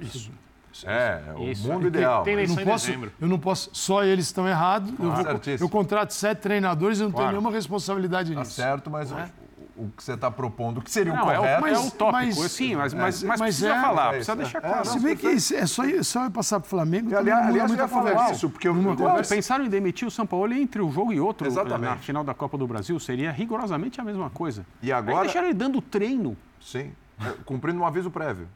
[0.00, 0.30] Isso.
[0.30, 0.49] É,
[0.86, 1.66] é o Isso.
[1.68, 2.22] mundo Tem- ideal.
[2.22, 2.92] tem eleição Não em posso-.
[3.20, 3.70] Eu não posso.
[3.72, 4.90] Só eles estão errados.
[4.98, 5.64] eu, vou- Certíssimo.
[5.64, 7.26] eu contrato sete treinadores e não Claro.
[7.28, 8.52] tenho nenhuma responsabilidade Tá nisso.
[8.52, 9.28] certo, mas É.
[9.76, 11.66] o, o que você está propondo, o que seria Não, o é o- correto...
[11.66, 14.84] é o tópico, sim, mas- mas- mas precisa falar, precisa deixar claro.
[14.86, 17.16] Se bem que é só, só eu passar para o Flamengo.
[17.16, 18.32] aliás- não aliás, eu muita ia falar conversa.
[18.34, 21.20] isso, porque eu- eu- conversa- Pensaram em demitir o São Paulo entre um jogo e
[21.20, 21.80] outro Exatamente.
[21.90, 24.66] na final da Copa do Brasil seria rigorosamente a mesma coisa.
[24.82, 26.36] E agora- Aí deixaram ele dando treino.
[26.60, 28.46] Sim, é, cumprindo um aviso prévio.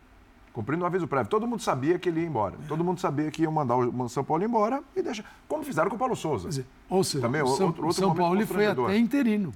[0.54, 1.28] Cumprindo um aviso prévio.
[1.28, 2.54] Todo mundo sabia que ele ia embora.
[2.68, 5.24] Todo mundo sabia que iam mandar o São Paulo embora e deixa.
[5.48, 6.64] Como fizeram com o Paulo Souza.
[6.88, 9.52] Ou seja, Também o São, outro, outro São Paulo foi até interino.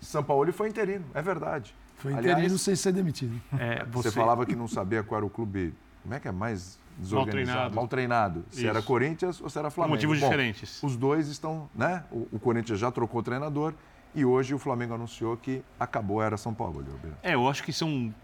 [0.00, 1.74] São Paulo foi interino, é verdade.
[1.96, 3.38] Foi Aliás, interino sem ser demitido.
[3.58, 4.10] É, Você...
[4.10, 5.74] falava que não sabia qual era o clube.
[6.02, 7.30] Como é que é mais desorganizado?
[7.30, 7.74] treinado.
[7.74, 8.44] Mal treinado.
[8.50, 8.68] Se Isso.
[8.68, 9.96] era Corinthians ou se era Flamengo.
[9.96, 10.82] motivos Bom, diferentes.
[10.82, 12.04] Os dois estão, né?
[12.10, 13.74] O, o Corinthians já trocou o treinador
[14.14, 16.80] e hoje o Flamengo anunciou que acabou a era São Paulo.
[16.80, 17.18] Leobeira.
[17.22, 18.14] É, eu acho que são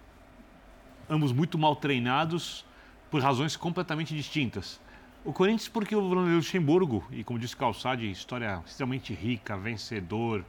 [1.08, 2.64] ambos muito mal treinados
[3.10, 4.80] por razões completamente distintas.
[5.24, 10.44] O Corinthians porque o Luxemburgo, e como disse Calçade, história extremamente rica, vencedor,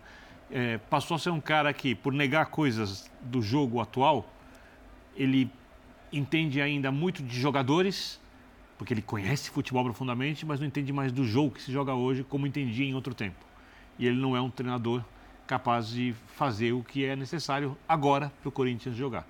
[0.51, 4.29] é, passou a ser um cara que, por negar coisas do jogo atual,
[5.15, 5.49] ele
[6.11, 8.19] entende ainda muito de jogadores,
[8.77, 12.23] porque ele conhece futebol profundamente, mas não entende mais do jogo que se joga hoje
[12.23, 13.45] como entendia em outro tempo.
[13.97, 15.03] E ele não é um treinador
[15.47, 19.25] capaz de fazer o que é necessário agora para o Corinthians jogar.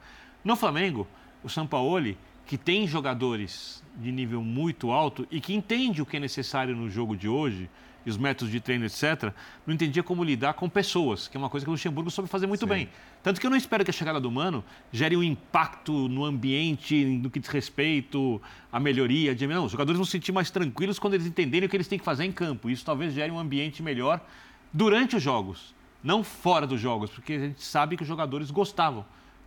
[0.45, 1.07] No Flamengo,
[1.43, 2.15] o Sampaoli,
[2.45, 6.87] que tem jogadores de nível muito alto e que entende o que é necessário no
[6.87, 7.67] jogo de hoje,
[8.05, 9.33] e os métodos de treino, etc.,
[9.65, 12.45] não entendia como lidar com pessoas, que é uma coisa que o Luxemburgo soube fazer
[12.45, 12.87] muito bem.
[13.23, 17.03] Tanto que eu não espero que a chegada do Mano gere um impacto no ambiente,
[17.03, 18.39] no que diz respeito
[18.71, 19.33] à melhoria.
[19.33, 19.47] De...
[19.47, 21.97] Não, os jogadores vão se sentir mais tranquilos quando eles entenderem o que eles têm
[21.97, 22.69] que fazer em campo.
[22.69, 24.23] Isso talvez gere um ambiente melhor
[24.71, 25.73] durante os jogos,
[26.03, 29.03] não fora dos jogos, porque a gente sabe que os jogadores gostavam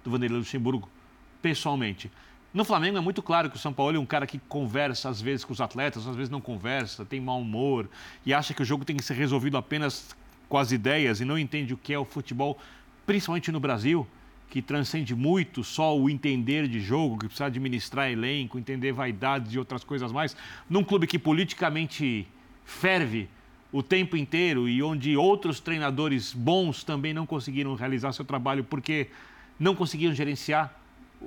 [0.08, 0.88] do Vanderlei Luxemburgo,
[1.40, 2.10] pessoalmente.
[2.52, 5.20] No Flamengo é muito claro que o São Paulo é um cara que conversa às
[5.20, 7.88] vezes com os atletas, às vezes não conversa, tem mau humor
[8.24, 10.16] e acha que o jogo tem que ser resolvido apenas
[10.48, 12.58] com as ideias e não entende o que é o futebol,
[13.06, 14.06] principalmente no Brasil,
[14.48, 19.58] que transcende muito só o entender de jogo, que precisa administrar elenco, entender vaidades e
[19.58, 20.34] outras coisas mais.
[20.70, 22.26] Num clube que politicamente
[22.64, 23.28] ferve
[23.70, 29.08] o tempo inteiro e onde outros treinadores bons também não conseguiram realizar seu trabalho porque
[29.58, 30.74] não conseguiam gerenciar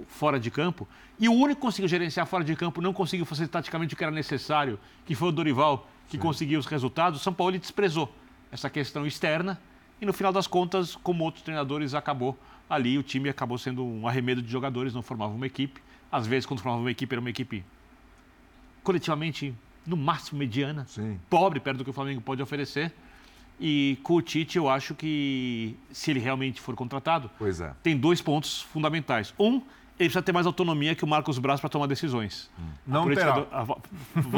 [0.08, 0.88] fora de campo.
[1.20, 4.04] E o único que conseguiu gerenciar fora de campo não conseguiu fazer taticamente o que
[4.04, 7.20] era necessário, que foi o Dorival, que conseguiu os resultados.
[7.20, 8.14] O São Paulo desprezou
[8.52, 9.60] essa questão externa
[10.02, 12.36] e no final das contas, como outros treinadores, acabou
[12.68, 15.80] ali, o time acabou sendo um arremedo de jogadores, não formava uma equipe.
[16.12, 17.64] Às vezes, quando formava uma equipe, era uma equipe
[18.82, 19.54] coletivamente,
[19.86, 20.88] no máximo, mediana,
[21.30, 22.92] pobre, perto do que o Flamengo pode oferecer.
[23.64, 27.72] E com o Tite, eu acho que, se ele realmente for contratado, Pois é.
[27.84, 29.34] tem dois pontos fundamentais.
[29.40, 29.62] Um,
[30.00, 32.50] ele precisa ter mais autonomia que o Marcos Braz para tomar decisões.
[32.88, 33.64] Não A política terá.
[33.66, 33.74] do-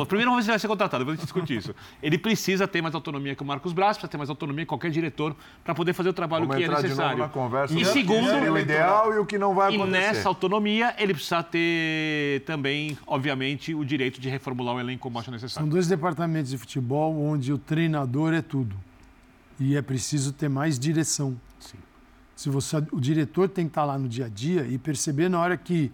[0.01, 1.73] a Primeiro vamos ver se vai ser contratado, depois a gente discute isso.
[2.01, 4.91] Ele precisa ter mais autonomia que o Marcos Braz, precisa ter mais autonomia que qualquer
[4.91, 5.33] diretor
[5.63, 7.11] para poder fazer o trabalho Vamos que é entrar de necessário.
[7.19, 7.79] novo na conversa.
[7.79, 9.97] E segundo, seria o ideal e o que não vai e acontecer.
[9.99, 15.31] nessa autonomia, ele precisa ter também, obviamente, o direito de reformular o elenco como acha
[15.31, 15.65] necessário.
[15.65, 18.75] São dois departamentos de futebol onde o treinador é tudo.
[19.59, 21.39] E é preciso ter mais direção.
[22.35, 25.39] Se você, o diretor tem que estar lá no dia a dia e perceber na
[25.39, 25.91] hora que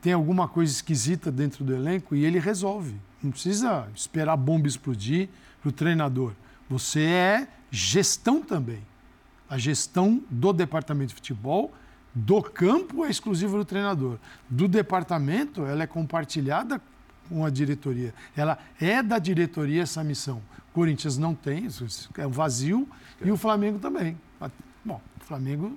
[0.00, 2.94] tem alguma coisa esquisita dentro do elenco e ele resolve.
[3.22, 5.28] Não precisa esperar a bomba explodir
[5.60, 6.32] para o treinador.
[6.68, 8.80] Você é gestão também.
[9.48, 11.72] A gestão do departamento de futebol,
[12.14, 14.18] do campo é exclusiva do treinador.
[14.48, 16.80] Do departamento, ela é compartilhada
[17.28, 18.14] com a diretoria.
[18.36, 20.42] Ela é da diretoria essa missão.
[20.72, 21.86] Corinthians não tem, isso
[22.16, 22.88] é um vazio,
[23.22, 24.18] e o Flamengo também.
[24.84, 25.76] Bom, o Flamengo,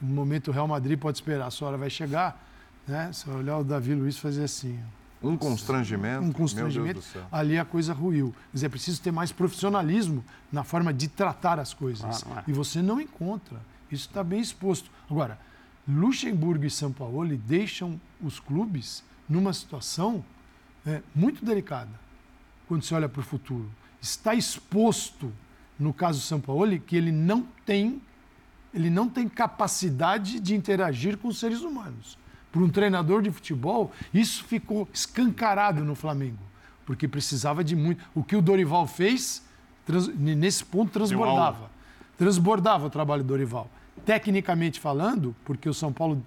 [0.00, 2.44] no momento o Real Madrid pode esperar, a sua hora vai chegar.
[2.86, 3.12] Né?
[3.12, 4.78] Se eu olhar o Davi Luiz fazer assim.
[5.20, 6.22] Um constrangimento.
[6.22, 7.26] um constrangimento, Meu Deus do céu.
[7.32, 8.32] ali a coisa ruiu.
[8.52, 12.24] Mas é preciso ter mais profissionalismo na forma de tratar as coisas.
[12.24, 12.50] Ah, é.
[12.50, 13.60] E você não encontra.
[13.90, 14.90] Isso está bem exposto.
[15.10, 15.38] Agora,
[15.88, 20.24] Luxemburgo e São Paulo deixam os clubes numa situação
[20.86, 21.90] é, muito delicada
[22.68, 23.68] quando se olha para o futuro.
[24.00, 25.32] Está exposto,
[25.78, 28.00] no caso São Paulo, que ele não tem
[28.74, 32.18] ele não tem capacidade de interagir com os seres humanos.
[32.52, 36.38] Para um treinador de futebol, isso ficou escancarado no Flamengo,
[36.84, 38.04] porque precisava de muito.
[38.14, 39.42] O que o Dorival fez,
[39.86, 41.70] trans- nesse ponto, transbordava.
[42.18, 43.70] Transbordava o trabalho do Dorival.
[44.04, 46.22] Tecnicamente falando, porque o São Paulo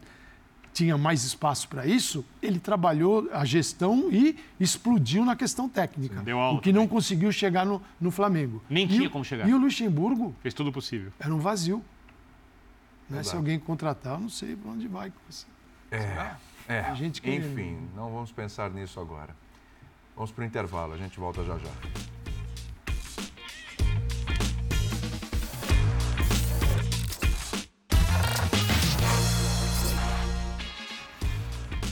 [0.74, 6.22] tinha mais espaço para isso, ele trabalhou a gestão e explodiu na questão técnica.
[6.22, 8.62] deu aula o que não conseguiu chegar no, no Flamengo.
[8.70, 9.48] Nem E tinha o- como chegar.
[9.48, 11.12] E o Luxemburgo Fez tudo possível.
[11.20, 11.84] era um vazio.
[13.10, 13.22] Né?
[13.24, 15.10] Se alguém contratar, eu não sei para onde vai.
[15.10, 15.46] com isso.
[15.92, 16.36] É,
[16.68, 16.82] é.
[16.84, 17.30] Tem gente.
[17.30, 19.36] Enfim, não vamos pensar nisso agora.
[20.16, 21.70] Vamos para o intervalo, a gente volta já já.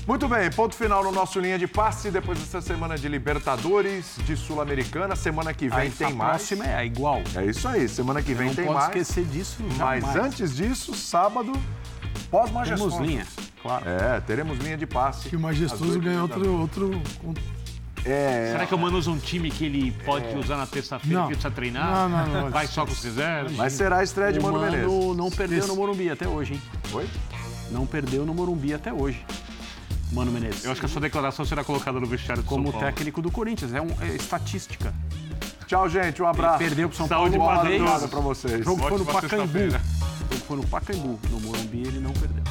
[0.10, 4.36] Muito bem, ponto final no nosso linha de passe depois dessa semana de Libertadores, de
[4.36, 5.16] Sul-Americana.
[5.16, 6.30] Semana que vem Aí, tem a mais.
[6.32, 7.22] próxima é igual.
[7.36, 8.88] É isso aí, semana que vem não tem pode mais.
[8.88, 10.16] esquecer disso Mas jamais.
[10.16, 11.54] antes disso, sábado,
[12.32, 12.96] pós-majestoso.
[12.96, 13.28] Temos linha,
[13.62, 13.86] claro.
[13.88, 15.30] É, teremos linha de passe.
[15.30, 17.02] Que o Majestoso ganhou outro, outro.
[18.04, 18.50] É.
[18.54, 20.36] Será que eu mando usa um time que ele pode É.
[20.40, 22.10] usar na terça-feira que precisa treinar?
[22.10, 22.50] Não, não, não.
[22.50, 23.52] Vai só com os reservas?
[23.52, 25.16] Mas será a estreia de o Mano Mano Menezes.
[25.18, 26.62] não perdeu no Morumbi até hoje, hein?
[26.94, 27.08] Oi?
[27.70, 29.24] Não perdeu no Morumbi até hoje.
[30.12, 30.66] Mano Menezes.
[30.66, 32.86] Eu acho que a sua declaração será colocada no vestiário do São Como Paulo.
[32.88, 33.74] técnico do Corinthians.
[33.74, 34.94] É, um, é estatística.
[35.68, 36.22] Tau, gente.
[36.22, 36.64] Um abraço.
[36.64, 38.62] Ele perdeu pro São Saúde Paulo e paz pra vocês.
[38.62, 39.58] O jogo foi no Pacaembu.
[39.60, 41.20] O jogo foi no Pacaembu.
[41.30, 42.44] No Morumbi ele não perdeu.